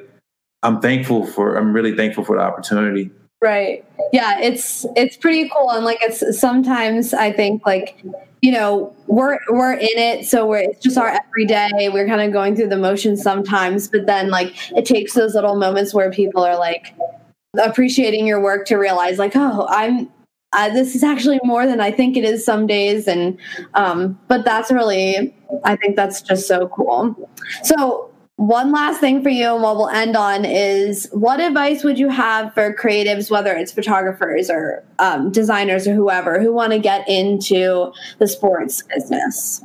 I'm 0.63 0.79
thankful 0.79 1.25
for. 1.25 1.55
I'm 1.55 1.73
really 1.73 1.95
thankful 1.95 2.23
for 2.23 2.37
the 2.37 2.43
opportunity. 2.43 3.11
Right. 3.41 3.83
Yeah, 4.13 4.39
it's 4.39 4.85
it's 4.95 5.17
pretty 5.17 5.49
cool 5.49 5.71
and 5.71 5.83
like 5.83 5.97
it's 6.01 6.39
sometimes 6.39 7.13
I 7.13 7.31
think 7.31 7.65
like 7.65 7.99
you 8.41 8.51
know, 8.51 8.95
we're 9.07 9.39
we're 9.49 9.73
in 9.73 9.97
it 9.97 10.25
so 10.25 10.45
we're 10.45 10.59
it's 10.59 10.83
just 10.83 10.97
our 10.97 11.07
everyday. 11.09 11.89
We're 11.89 12.07
kind 12.07 12.21
of 12.21 12.31
going 12.31 12.55
through 12.55 12.69
the 12.69 12.77
motions 12.77 13.21
sometimes, 13.21 13.87
but 13.87 14.05
then 14.05 14.29
like 14.29 14.53
it 14.75 14.85
takes 14.85 15.13
those 15.13 15.33
little 15.33 15.55
moments 15.55 15.93
where 15.93 16.11
people 16.11 16.43
are 16.43 16.57
like 16.57 16.93
appreciating 17.61 18.27
your 18.27 18.39
work 18.39 18.65
to 18.67 18.75
realize 18.75 19.17
like, 19.17 19.35
"Oh, 19.35 19.65
I'm 19.69 20.07
uh, 20.53 20.69
this 20.69 20.95
is 20.95 21.03
actually 21.03 21.39
more 21.43 21.65
than 21.65 21.79
I 21.79 21.91
think 21.91 22.17
it 22.17 22.23
is 22.23 22.43
some 22.43 22.67
days. 22.67 23.07
And, 23.07 23.37
um, 23.73 24.19
but 24.27 24.43
that's 24.43 24.71
really, 24.71 25.33
I 25.63 25.75
think 25.75 25.95
that's 25.95 26.21
just 26.21 26.47
so 26.47 26.67
cool. 26.67 27.15
So 27.63 28.11
one 28.41 28.71
last 28.71 28.99
thing 28.99 29.21
for 29.21 29.29
you 29.29 29.53
and 29.53 29.61
what 29.61 29.77
we'll 29.77 29.89
end 29.89 30.17
on 30.17 30.45
is 30.45 31.07
what 31.11 31.39
advice 31.39 31.83
would 31.83 31.99
you 31.99 32.09
have 32.09 32.51
for 32.55 32.73
creatives 32.73 33.29
whether 33.29 33.53
it's 33.53 33.71
photographers 33.71 34.49
or 34.49 34.83
um, 34.97 35.31
designers 35.31 35.87
or 35.87 35.93
whoever 35.93 36.41
who 36.41 36.51
want 36.51 36.71
to 36.71 36.79
get 36.79 37.07
into 37.07 37.91
the 38.17 38.27
sports 38.27 38.81
business 38.95 39.63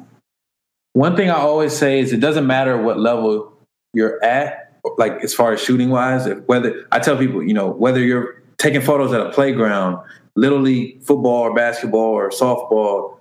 one 0.92 1.16
thing 1.16 1.30
i 1.30 1.36
always 1.36 1.74
say 1.74 2.00
is 2.00 2.12
it 2.12 2.20
doesn't 2.20 2.46
matter 2.46 2.76
what 2.76 2.98
level 2.98 3.50
you're 3.94 4.22
at 4.22 4.78
like 4.98 5.12
as 5.24 5.32
far 5.32 5.54
as 5.54 5.62
shooting 5.62 5.88
wise 5.88 6.28
whether 6.44 6.86
i 6.92 6.98
tell 6.98 7.16
people 7.16 7.42
you 7.42 7.54
know 7.54 7.70
whether 7.70 8.00
you're 8.00 8.42
taking 8.58 8.82
photos 8.82 9.10
at 9.10 9.22
a 9.22 9.30
playground 9.30 9.98
little 10.36 10.60
league 10.60 11.02
football 11.02 11.42
or 11.42 11.54
basketball 11.54 12.00
or 12.00 12.30
softball 12.30 13.16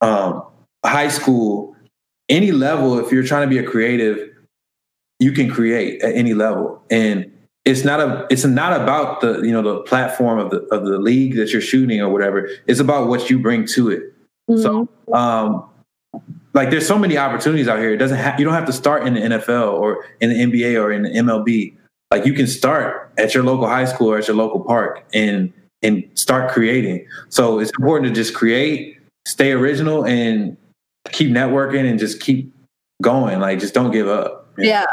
um, 0.00 0.42
high 0.84 1.08
school 1.08 1.76
any 2.28 2.52
level 2.52 2.98
if 2.98 3.12
you're 3.12 3.22
trying 3.22 3.48
to 3.48 3.50
be 3.50 3.58
a 3.58 3.68
creative 3.68 4.32
you 5.22 5.30
can 5.30 5.48
create 5.48 6.02
at 6.02 6.14
any 6.14 6.34
level. 6.34 6.82
And 6.90 7.30
it's 7.64 7.84
not 7.84 8.00
a 8.00 8.26
it's 8.28 8.44
not 8.44 8.80
about 8.80 9.20
the 9.20 9.40
you 9.42 9.52
know 9.52 9.62
the 9.62 9.80
platform 9.82 10.40
of 10.40 10.50
the 10.50 10.62
of 10.74 10.84
the 10.84 10.98
league 10.98 11.36
that 11.36 11.52
you're 11.52 11.62
shooting 11.62 12.00
or 12.00 12.08
whatever. 12.08 12.48
It's 12.66 12.80
about 12.80 13.06
what 13.06 13.30
you 13.30 13.38
bring 13.38 13.64
to 13.68 13.90
it. 13.90 14.02
Mm-hmm. 14.50 14.60
so 14.60 14.88
um 15.12 15.68
like 16.54 16.70
there's 16.70 16.86
so 16.86 16.98
many 16.98 17.16
opportunities 17.16 17.68
out 17.68 17.78
here. 17.78 17.92
It 17.92 17.98
doesn't 17.98 18.18
have 18.18 18.40
you 18.40 18.44
don't 18.44 18.54
have 18.54 18.66
to 18.66 18.72
start 18.72 19.06
in 19.06 19.14
the 19.14 19.20
NFL 19.20 19.74
or 19.74 20.04
in 20.20 20.30
the 20.30 20.36
NBA 20.36 20.82
or 20.82 20.90
in 20.90 21.02
the 21.04 21.10
MLB 21.10 21.76
like 22.10 22.26
you 22.26 22.32
can 22.32 22.48
start 22.48 23.12
at 23.16 23.32
your 23.32 23.44
local 23.44 23.68
high 23.68 23.84
school 23.84 24.10
or 24.10 24.18
at 24.18 24.26
your 24.26 24.36
local 24.36 24.60
park. 24.60 25.04
And 25.14 25.52
and 25.82 26.04
start 26.14 26.50
creating 26.50 27.06
so 27.28 27.58
it's 27.58 27.72
important 27.78 28.08
to 28.08 28.14
just 28.14 28.34
create 28.34 28.98
stay 29.26 29.52
original 29.52 30.04
and 30.06 30.56
keep 31.10 31.30
networking 31.30 31.88
and 31.88 31.98
just 31.98 32.20
keep 32.20 32.52
going 33.02 33.40
like 33.40 33.58
just 33.58 33.74
don't 33.74 33.90
give 33.90 34.08
up 34.08 34.48
yeah 34.58 34.86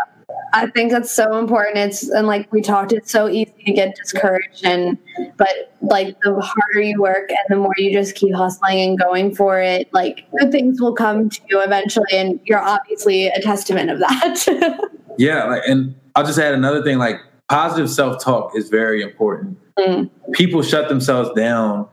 I 0.54 0.68
think 0.68 0.92
that's 0.92 1.12
so 1.12 1.38
important. 1.38 1.78
It's 1.78 2.10
and 2.10 2.28
like 2.28 2.52
we 2.52 2.62
talked, 2.62 2.92
it's 2.92 3.12
so 3.12 3.30
easy 3.30 3.54
to 3.66 3.74
get 3.74 3.96
discouraged 3.96 4.66
and 4.66 4.98
but 5.38 5.74
like 5.82 6.18
the 6.22 6.40
harder 6.40 6.82
you 6.82 7.02
work 7.02 7.30
and 7.30 7.40
the 7.50 7.56
more 7.56 7.74
you 7.78 7.92
just 7.92 8.16
keep 8.16 8.34
hustling 8.34 8.80
and 8.80 9.00
going 9.00 9.36
for 9.36 9.60
it, 9.60 9.92
like 9.94 10.26
good 10.38 10.52
things 10.52 10.82
will 10.82 10.94
come 10.94 11.30
to 11.30 11.42
you 11.50 11.62
eventually 11.62 12.12
and 12.12 12.40
you're 12.46 12.62
obviously 12.62 13.28
a 13.28 13.42
testament 13.42 13.90
of 13.90 14.00
that. 14.00 14.90
yeah, 15.18 15.46
like 15.46 15.64
and 15.68 15.96
I'll 16.16 16.26
just 16.26 16.40
add 16.40 16.54
another 16.54 16.84
thing, 16.84 16.98
like 16.98 17.18
positive 17.50 17.90
self-talk 17.90 18.56
is 18.56 18.70
very 18.70 19.02
important. 19.02 19.58
Mm. 19.80 20.10
People 20.34 20.62
shut 20.62 20.90
themselves 20.90 21.30
down 21.36 21.88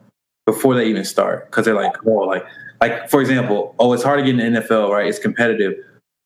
before 0.45 0.75
they 0.75 0.87
even 0.87 1.05
start 1.05 1.47
because 1.47 1.65
they're 1.65 1.75
like, 1.75 1.95
oh, 2.07 2.11
like 2.11 2.45
like 2.81 3.09
for 3.09 3.21
example, 3.21 3.75
oh, 3.79 3.93
it's 3.93 4.03
hard 4.03 4.19
to 4.19 4.25
get 4.25 4.39
in 4.39 4.53
the 4.53 4.61
NFL, 4.61 4.91
right? 4.91 5.07
It's 5.07 5.19
competitive 5.19 5.75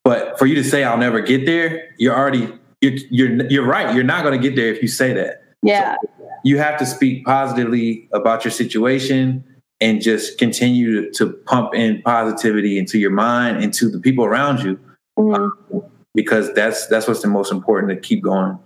but 0.04 0.38
for 0.38 0.46
you 0.46 0.54
to 0.56 0.64
say 0.64 0.84
I'll 0.84 0.98
never 0.98 1.20
get 1.20 1.46
there, 1.46 1.90
you're 1.98 2.16
already 2.16 2.52
you're 2.80 2.94
you're 3.10 3.46
you're 3.50 3.66
right. 3.66 3.94
You're 3.94 4.04
not 4.04 4.24
going 4.24 4.40
to 4.40 4.48
get 4.48 4.56
there 4.56 4.72
if 4.72 4.80
you 4.82 4.88
say 4.88 5.12
that. 5.12 5.42
Yeah. 5.62 5.96
So 6.02 6.28
you 6.44 6.58
have 6.58 6.78
to 6.78 6.86
speak 6.86 7.24
positively 7.24 8.08
about 8.12 8.44
your 8.44 8.52
situation 8.52 9.44
and 9.82 10.00
just 10.00 10.38
continue 10.38 11.02
to, 11.02 11.10
to 11.12 11.32
pump 11.44 11.74
in 11.74 12.00
positivity 12.02 12.78
into 12.78 12.98
your 12.98 13.10
mind 13.10 13.62
into 13.62 13.88
the 13.88 13.98
people 13.98 14.24
around 14.24 14.62
you 14.62 14.78
mm-hmm. 15.18 15.34
um, 15.34 15.82
because 16.14 16.52
that's 16.54 16.86
that's 16.86 17.06
what's 17.06 17.22
the 17.22 17.28
most 17.28 17.52
important 17.52 17.90
to 17.90 17.96
keep 17.96 18.22
going. 18.22 18.58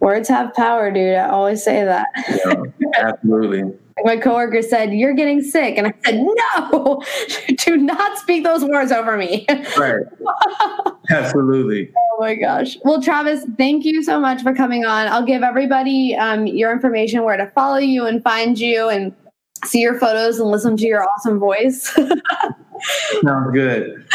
Words 0.00 0.28
have 0.28 0.54
power, 0.54 0.90
dude. 0.90 1.14
I 1.14 1.28
always 1.28 1.62
say 1.62 1.84
that. 1.84 2.08
Yeah, 2.28 2.62
absolutely 2.98 3.72
my 4.04 4.16
coworker 4.16 4.62
said, 4.62 4.92
You're 4.92 5.14
getting 5.14 5.42
sick. 5.42 5.76
And 5.76 5.88
I 5.88 5.94
said, 6.04 6.16
No, 6.16 7.02
do 7.56 7.76
not 7.76 8.18
speak 8.18 8.44
those 8.44 8.64
words 8.64 8.92
over 8.92 9.16
me. 9.16 9.46
Right. 9.76 10.04
Absolutely. 11.10 11.90
oh 11.96 12.16
my 12.20 12.34
gosh. 12.34 12.76
Well, 12.84 13.00
Travis, 13.00 13.46
thank 13.56 13.86
you 13.86 14.02
so 14.02 14.20
much 14.20 14.42
for 14.42 14.54
coming 14.54 14.84
on. 14.84 15.08
I'll 15.08 15.24
give 15.24 15.42
everybody 15.42 16.14
um, 16.14 16.46
your 16.46 16.70
information, 16.70 17.24
where 17.24 17.38
to 17.38 17.50
follow 17.54 17.78
you 17.78 18.04
and 18.06 18.22
find 18.22 18.58
you 18.58 18.90
and 18.90 19.14
see 19.64 19.80
your 19.80 19.98
photos 19.98 20.38
and 20.38 20.50
listen 20.50 20.76
to 20.76 20.86
your 20.86 21.08
awesome 21.08 21.38
voice. 21.38 21.96
Sounds 23.22 23.52
good. 23.52 24.06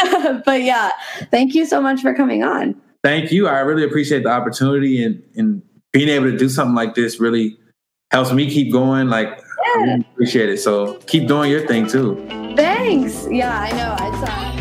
but 0.44 0.62
yeah, 0.62 0.92
thank 1.32 1.54
you 1.54 1.66
so 1.66 1.80
much 1.80 2.00
for 2.00 2.14
coming 2.14 2.44
on. 2.44 2.80
Thank 3.04 3.30
you. 3.30 3.46
I 3.48 3.60
really 3.60 3.84
appreciate 3.84 4.22
the 4.22 4.30
opportunity 4.30 5.04
and, 5.04 5.22
and 5.36 5.60
being 5.92 6.08
able 6.08 6.30
to 6.30 6.38
do 6.38 6.48
something 6.48 6.74
like 6.74 6.94
this 6.94 7.20
really 7.20 7.58
helps 8.10 8.32
me 8.32 8.50
keep 8.50 8.72
going. 8.72 9.08
Like 9.08 9.28
yeah. 9.28 9.42
I 9.66 9.82
really 9.82 10.06
appreciate 10.14 10.48
it. 10.48 10.58
So 10.58 10.94
keep 11.06 11.28
doing 11.28 11.50
your 11.50 11.66
thing 11.66 11.86
too. 11.86 12.24
Thanks. 12.56 13.28
Yeah, 13.30 13.60
I 13.60 13.70
know. 13.72 13.94
I 13.98 14.10
saw. 14.24 14.54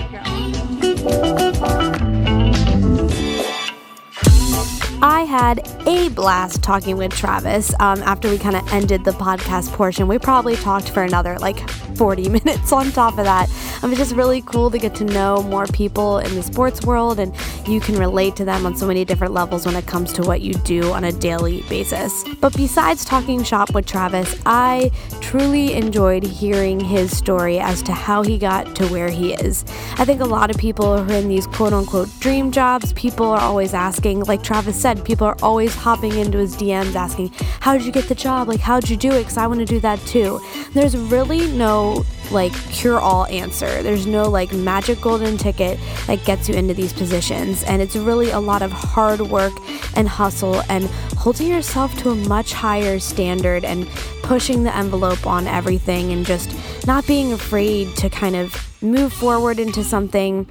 I 5.01 5.21
had 5.21 5.65
a 5.87 6.09
blast 6.09 6.61
talking 6.61 6.97
with 6.97 7.13
Travis 7.13 7.73
um, 7.79 8.01
after 8.03 8.29
we 8.29 8.37
kind 8.37 8.57
of 8.57 8.73
ended 8.73 9.05
the 9.05 9.11
podcast 9.11 9.71
portion. 9.71 10.09
We 10.09 10.19
probably 10.19 10.57
talked 10.57 10.89
for 10.89 11.03
another 11.03 11.39
like 11.39 11.59
40 11.95 12.29
minutes 12.43 12.71
on 12.71 12.91
top 12.91 13.17
of 13.17 13.25
that. 13.25 13.49
Um, 13.81 13.91
it's 13.91 13.99
just 13.99 14.15
really 14.15 14.41
cool 14.41 14.71
to 14.71 14.77
get 14.77 14.95
to 14.95 15.05
know 15.05 15.43
more 15.43 15.67
people 15.67 16.19
in 16.19 16.35
the 16.35 16.43
sports 16.43 16.83
world 16.83 17.19
and 17.19 17.33
you 17.67 17.79
can 17.79 17.97
relate 17.97 18.35
to 18.37 18.45
them 18.45 18.65
on 18.65 18.75
so 18.75 18.87
many 18.87 19.05
different 19.05 19.33
levels 19.33 19.65
when 19.65 19.75
it 19.75 19.85
comes 19.85 20.13
to 20.13 20.23
what 20.23 20.41
you 20.41 20.53
do 20.53 20.91
on 20.91 21.03
a 21.03 21.11
daily 21.11 21.61
basis. 21.69 22.23
But 22.39 22.55
besides 22.55 23.05
talking 23.05 23.43
shop 23.43 23.73
with 23.73 23.85
Travis, 23.85 24.41
I 24.45 24.91
truly 25.21 25.73
enjoyed 25.73 26.23
hearing 26.23 26.79
his 26.79 27.15
story 27.15 27.59
as 27.59 27.81
to 27.83 27.91
how 27.91 28.23
he 28.23 28.37
got 28.37 28.75
to 28.75 28.87
where 28.87 29.09
he 29.09 29.33
is. 29.33 29.65
I 29.97 30.05
think 30.05 30.21
a 30.21 30.25
lot 30.25 30.49
of 30.49 30.57
people 30.57 30.97
who 30.97 31.13
are 31.13 31.17
in 31.17 31.27
these 31.27 31.47
quote 31.47 31.73
unquote 31.73 32.09
dream 32.19 32.51
jobs, 32.51 32.93
people 32.93 33.27
are 33.27 33.39
always 33.39 33.73
asking, 33.73 34.21
like 34.21 34.43
Travis 34.43 34.79
said, 34.79 35.03
people 35.03 35.27
are 35.27 35.37
always 35.41 35.73
hopping 35.75 36.15
into 36.17 36.37
his 36.37 36.55
DMs 36.55 36.95
asking, 36.95 37.29
How 37.59 37.73
did 37.73 37.85
you 37.85 37.91
get 37.91 38.07
the 38.07 38.15
job? 38.15 38.47
Like, 38.47 38.59
how'd 38.59 38.89
you 38.89 38.97
do 38.97 39.11
it? 39.11 39.19
Because 39.19 39.37
I 39.37 39.47
want 39.47 39.59
to 39.59 39.65
do 39.65 39.79
that 39.79 39.99
too. 40.01 40.39
There's 40.73 40.95
really 40.95 41.47
no 41.51 41.82
like 42.31 42.53
cure 42.71 42.99
all 42.99 43.25
answer. 43.27 43.83
There's 43.83 44.05
no 44.05 44.29
like 44.29 44.51
magic 44.53 45.01
golden 45.01 45.37
ticket 45.37 45.79
that 46.07 46.23
gets 46.25 46.49
you 46.49 46.55
into 46.55 46.73
these 46.73 46.93
positions. 46.93 47.63
And 47.63 47.81
it's 47.81 47.95
really 47.95 48.31
a 48.31 48.39
lot 48.39 48.61
of 48.61 48.71
hard 48.71 49.21
work 49.21 49.53
and 49.95 50.07
hustle 50.07 50.61
and 50.69 50.85
holding 51.17 51.47
yourself 51.47 51.95
to 51.99 52.11
a 52.11 52.15
much 52.15 52.53
higher 52.53 52.99
standard 52.99 53.63
and 53.63 53.87
pushing 54.23 54.63
the 54.63 54.75
envelope 54.75 55.25
on 55.27 55.47
everything 55.47 56.11
and 56.11 56.25
just 56.25 56.49
not 56.87 57.05
being 57.05 57.33
afraid 57.33 57.95
to 57.97 58.09
kind 58.09 58.35
of 58.35 58.55
move 58.81 59.13
forward 59.13 59.59
into 59.59 59.83
something 59.83 60.45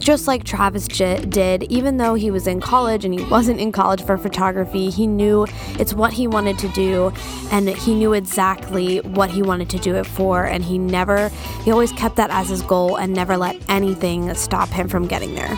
just 0.00 0.26
like 0.26 0.44
Travis 0.44 0.86
did, 0.88 1.64
even 1.64 1.96
though 1.96 2.14
he 2.14 2.30
was 2.30 2.46
in 2.46 2.60
college 2.60 3.04
and 3.04 3.12
he 3.12 3.24
wasn't 3.26 3.60
in 3.60 3.72
college 3.72 4.02
for 4.04 4.16
photography, 4.16 4.90
he 4.90 5.06
knew 5.06 5.46
it's 5.78 5.94
what 5.94 6.12
he 6.12 6.26
wanted 6.26 6.58
to 6.58 6.68
do 6.68 7.12
and 7.50 7.68
he 7.68 7.94
knew 7.94 8.12
exactly 8.12 8.98
what 9.00 9.30
he 9.30 9.42
wanted 9.42 9.70
to 9.70 9.78
do 9.78 9.94
it 9.96 10.06
for. 10.06 10.44
And 10.44 10.64
he 10.64 10.78
never, 10.78 11.28
he 11.64 11.70
always 11.70 11.92
kept 11.92 12.16
that 12.16 12.30
as 12.30 12.48
his 12.48 12.62
goal 12.62 12.96
and 12.96 13.12
never 13.12 13.36
let 13.36 13.56
anything 13.68 14.32
stop 14.34 14.68
him 14.68 14.88
from 14.88 15.06
getting 15.06 15.34
there. 15.34 15.56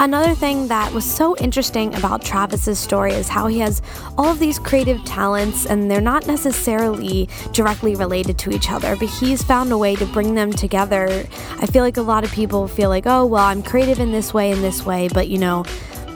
Another 0.00 0.32
thing 0.32 0.68
that 0.68 0.92
was 0.92 1.04
so 1.04 1.36
interesting 1.38 1.92
about 1.96 2.22
Travis's 2.22 2.78
story 2.78 3.12
is 3.14 3.26
how 3.26 3.48
he 3.48 3.58
has 3.58 3.82
all 4.16 4.26
of 4.26 4.38
these 4.38 4.56
creative 4.56 5.04
talents 5.04 5.66
and 5.66 5.90
they're 5.90 6.00
not 6.00 6.24
necessarily 6.28 7.28
directly 7.50 7.96
related 7.96 8.38
to 8.38 8.50
each 8.50 8.70
other, 8.70 8.94
but 8.94 9.08
he's 9.08 9.42
found 9.42 9.72
a 9.72 9.76
way 9.76 9.96
to 9.96 10.06
bring 10.06 10.36
them 10.36 10.52
together. 10.52 11.26
I 11.58 11.66
feel 11.66 11.82
like 11.82 11.96
a 11.96 12.02
lot 12.02 12.22
of 12.22 12.30
people 12.30 12.68
feel 12.68 12.90
like, 12.90 13.08
oh, 13.08 13.26
well, 13.26 13.44
I'm 13.44 13.60
creative 13.60 13.98
in 13.98 14.12
this 14.12 14.32
way, 14.32 14.52
in 14.52 14.62
this 14.62 14.86
way, 14.86 15.08
but 15.12 15.26
you 15.26 15.38
know, 15.38 15.64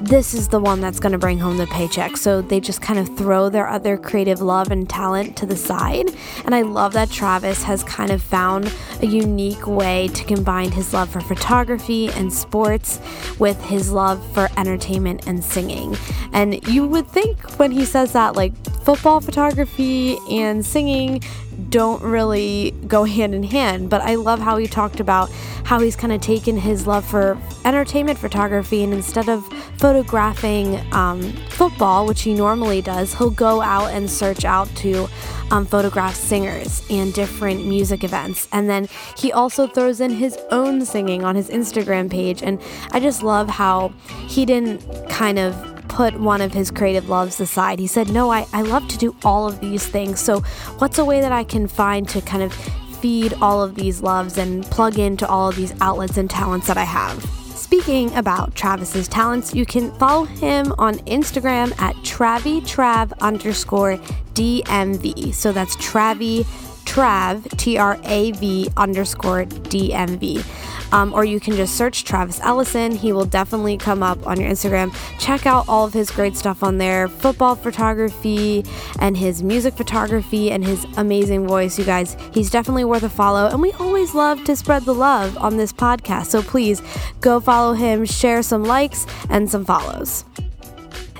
this 0.02 0.34
is 0.34 0.48
the 0.48 0.58
one 0.58 0.80
that's 0.80 0.98
going 0.98 1.12
to 1.12 1.18
bring 1.18 1.38
home 1.38 1.56
the 1.56 1.66
paycheck. 1.68 2.16
So 2.16 2.42
they 2.42 2.58
just 2.58 2.82
kind 2.82 2.98
of 2.98 3.16
throw 3.16 3.48
their 3.48 3.68
other 3.68 3.96
creative 3.96 4.40
love 4.40 4.70
and 4.70 4.88
talent 4.88 5.36
to 5.36 5.46
the 5.46 5.56
side. 5.56 6.10
And 6.44 6.54
I 6.54 6.62
love 6.62 6.92
that 6.94 7.10
Travis 7.10 7.62
has 7.62 7.84
kind 7.84 8.10
of 8.10 8.20
found 8.20 8.72
a 9.00 9.06
unique 9.06 9.66
way 9.66 10.08
to 10.08 10.24
combine 10.24 10.72
his 10.72 10.92
love 10.92 11.10
for 11.10 11.20
photography 11.20 12.08
and 12.10 12.32
sports 12.32 13.00
with 13.38 13.62
his 13.64 13.92
love 13.92 14.24
for 14.32 14.48
entertainment 14.56 15.28
and 15.28 15.42
singing. 15.42 15.96
And 16.32 16.66
you 16.66 16.86
would 16.86 17.06
think 17.06 17.58
when 17.58 17.70
he 17.70 17.84
says 17.84 18.12
that, 18.12 18.34
like 18.34 18.52
football 18.82 19.20
photography 19.20 20.18
and 20.28 20.66
singing 20.66 21.22
don't 21.70 22.02
really 22.02 22.72
go 22.86 23.04
hand 23.04 23.34
in 23.34 23.42
hand. 23.42 23.90
But 23.90 24.00
I 24.02 24.14
love 24.16 24.40
how 24.40 24.56
he 24.56 24.66
talked 24.66 25.00
about 25.00 25.30
how 25.64 25.80
he's 25.80 25.96
kind 25.96 26.12
of 26.12 26.20
taken 26.20 26.56
his 26.56 26.86
love 26.86 27.04
for 27.04 27.38
entertainment 27.64 28.18
photography 28.18 28.82
and 28.82 28.92
instead 28.92 29.28
of 29.28 29.44
photographing 29.78 30.80
um, 30.92 31.22
football, 31.48 32.06
which 32.06 32.22
he 32.22 32.34
normally 32.34 32.82
does, 32.82 33.14
he'll 33.14 33.30
go 33.30 33.60
out 33.60 33.90
and 33.92 34.10
search 34.10 34.44
out 34.44 34.68
to 34.76 35.08
um, 35.50 35.66
photograph 35.66 36.14
singers 36.14 36.84
and 36.90 37.12
different 37.12 37.66
music 37.66 38.04
events. 38.04 38.48
And 38.52 38.68
then 38.68 38.88
he 39.16 39.32
also 39.32 39.66
throws 39.66 40.00
in 40.00 40.10
his 40.10 40.38
own 40.50 40.84
singing 40.84 41.24
on 41.24 41.36
his 41.36 41.48
Instagram 41.48 42.10
page. 42.10 42.42
And 42.42 42.60
I 42.90 43.00
just 43.00 43.22
love 43.22 43.48
how 43.48 43.92
he 44.28 44.44
didn't 44.44 44.80
kind 45.08 45.38
of 45.38 45.71
put 45.88 46.18
one 46.18 46.40
of 46.40 46.52
his 46.52 46.70
creative 46.70 47.08
loves 47.08 47.40
aside. 47.40 47.78
He 47.78 47.86
said, 47.86 48.10
No, 48.10 48.30
I, 48.30 48.46
I 48.52 48.62
love 48.62 48.88
to 48.88 48.98
do 48.98 49.14
all 49.24 49.46
of 49.46 49.60
these 49.60 49.86
things. 49.86 50.20
So, 50.20 50.40
what's 50.78 50.98
a 50.98 51.04
way 51.04 51.20
that 51.20 51.32
I 51.32 51.44
can 51.44 51.66
find 51.68 52.08
to 52.10 52.20
kind 52.20 52.42
of 52.42 52.52
feed 53.00 53.34
all 53.40 53.62
of 53.62 53.74
these 53.74 54.02
loves 54.02 54.38
and 54.38 54.64
plug 54.66 54.98
into 54.98 55.26
all 55.26 55.48
of 55.48 55.56
these 55.56 55.74
outlets 55.80 56.16
and 56.16 56.30
talents 56.30 56.66
that 56.66 56.76
I 56.76 56.84
have? 56.84 57.22
Speaking 57.54 58.14
about 58.14 58.54
Travis's 58.54 59.08
talents, 59.08 59.54
you 59.54 59.64
can 59.64 59.92
follow 59.92 60.24
him 60.24 60.74
on 60.78 60.96
Instagram 61.06 61.72
at 61.80 61.96
TraviTrav 61.96 63.18
underscore 63.20 63.96
DMV. 64.34 65.32
So 65.32 65.52
that's 65.52 65.76
Travi 65.76 66.46
Trav, 66.92 67.48
T 67.56 67.78
R 67.78 67.98
A 68.04 68.32
V 68.32 68.68
underscore 68.76 69.44
DMV 69.44 70.44
um, 70.92 71.12
or 71.14 71.24
you 71.24 71.40
can 71.40 71.56
just 71.56 71.74
search 71.74 72.04
Travis 72.04 72.38
Ellison. 72.40 72.92
He 72.92 73.12
will 73.12 73.24
definitely 73.24 73.76
come 73.76 74.02
up 74.02 74.24
on 74.26 74.38
your 74.38 74.50
Instagram. 74.50 74.94
Check 75.18 75.46
out 75.46 75.68
all 75.68 75.86
of 75.86 75.92
his 75.92 76.10
great 76.10 76.36
stuff 76.36 76.62
on 76.62 76.78
there 76.78 77.08
football 77.08 77.56
photography 77.56 78.64
and 79.00 79.16
his 79.16 79.42
music 79.42 79.74
photography 79.74 80.50
and 80.50 80.64
his 80.64 80.84
amazing 80.96 81.48
voice, 81.48 81.78
you 81.78 81.84
guys. 81.84 82.16
He's 82.32 82.50
definitely 82.50 82.84
worth 82.84 83.02
a 83.02 83.08
follow. 83.08 83.48
And 83.48 83.60
we 83.60 83.72
always 83.72 84.14
love 84.14 84.44
to 84.44 84.54
spread 84.54 84.84
the 84.84 84.94
love 84.94 85.36
on 85.38 85.56
this 85.56 85.72
podcast. 85.72 86.26
So 86.26 86.42
please 86.42 86.82
go 87.20 87.40
follow 87.40 87.72
him, 87.72 88.04
share 88.04 88.42
some 88.42 88.64
likes 88.64 89.06
and 89.30 89.50
some 89.50 89.64
follows. 89.64 90.24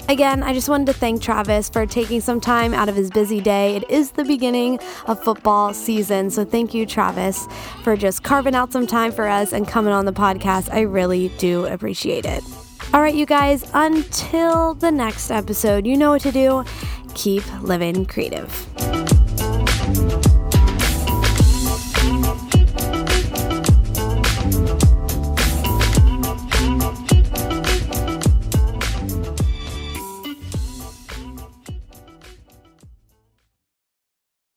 Again, 0.09 0.43
I 0.43 0.53
just 0.53 0.69
wanted 0.69 0.89
to 0.89 0.93
thank 0.93 1.23
Travis 1.23 1.69
for 1.69 1.87
taking 1.87 2.21
some 2.21 2.41
time 2.41 2.75
out 2.75 2.89
of 2.89 2.97
his 2.97 3.11
busy 3.11 3.41
day. 3.41 3.77
It 3.77 3.89
is 3.89 4.11
the 4.11 4.25
beginning 4.25 4.79
of 5.07 5.23
football 5.23 5.73
season, 5.73 6.31
so 6.31 6.45
thank 6.45 6.75
you, 6.75 6.85
Travis, 6.85 7.47
for 7.83 7.97
just 7.97 8.23
carving 8.23 8.55
out 8.55 8.73
some 8.73 8.87
time 8.87 9.13
for 9.13 9.27
us 9.27 9.53
and 9.53 9.67
coming 9.67 9.93
on 9.93 10.05
the 10.05 10.13
podcast. 10.13 10.73
I 10.73 10.81
really 10.81 11.31
do 11.39 11.67
appreciate 11.67 12.27
it. 12.27 12.45
All 12.93 13.01
right, 13.01 13.15
you 13.15 13.25
guys, 13.25 13.65
until 13.73 14.75
the 14.75 14.91
next 14.91 15.31
episode, 15.31 15.87
you 15.87 15.97
know 15.97 16.11
what 16.11 16.23
to 16.23 16.33
do. 16.33 16.65
Keep 17.15 17.63
living 17.63 18.05
creative. 18.05 19.12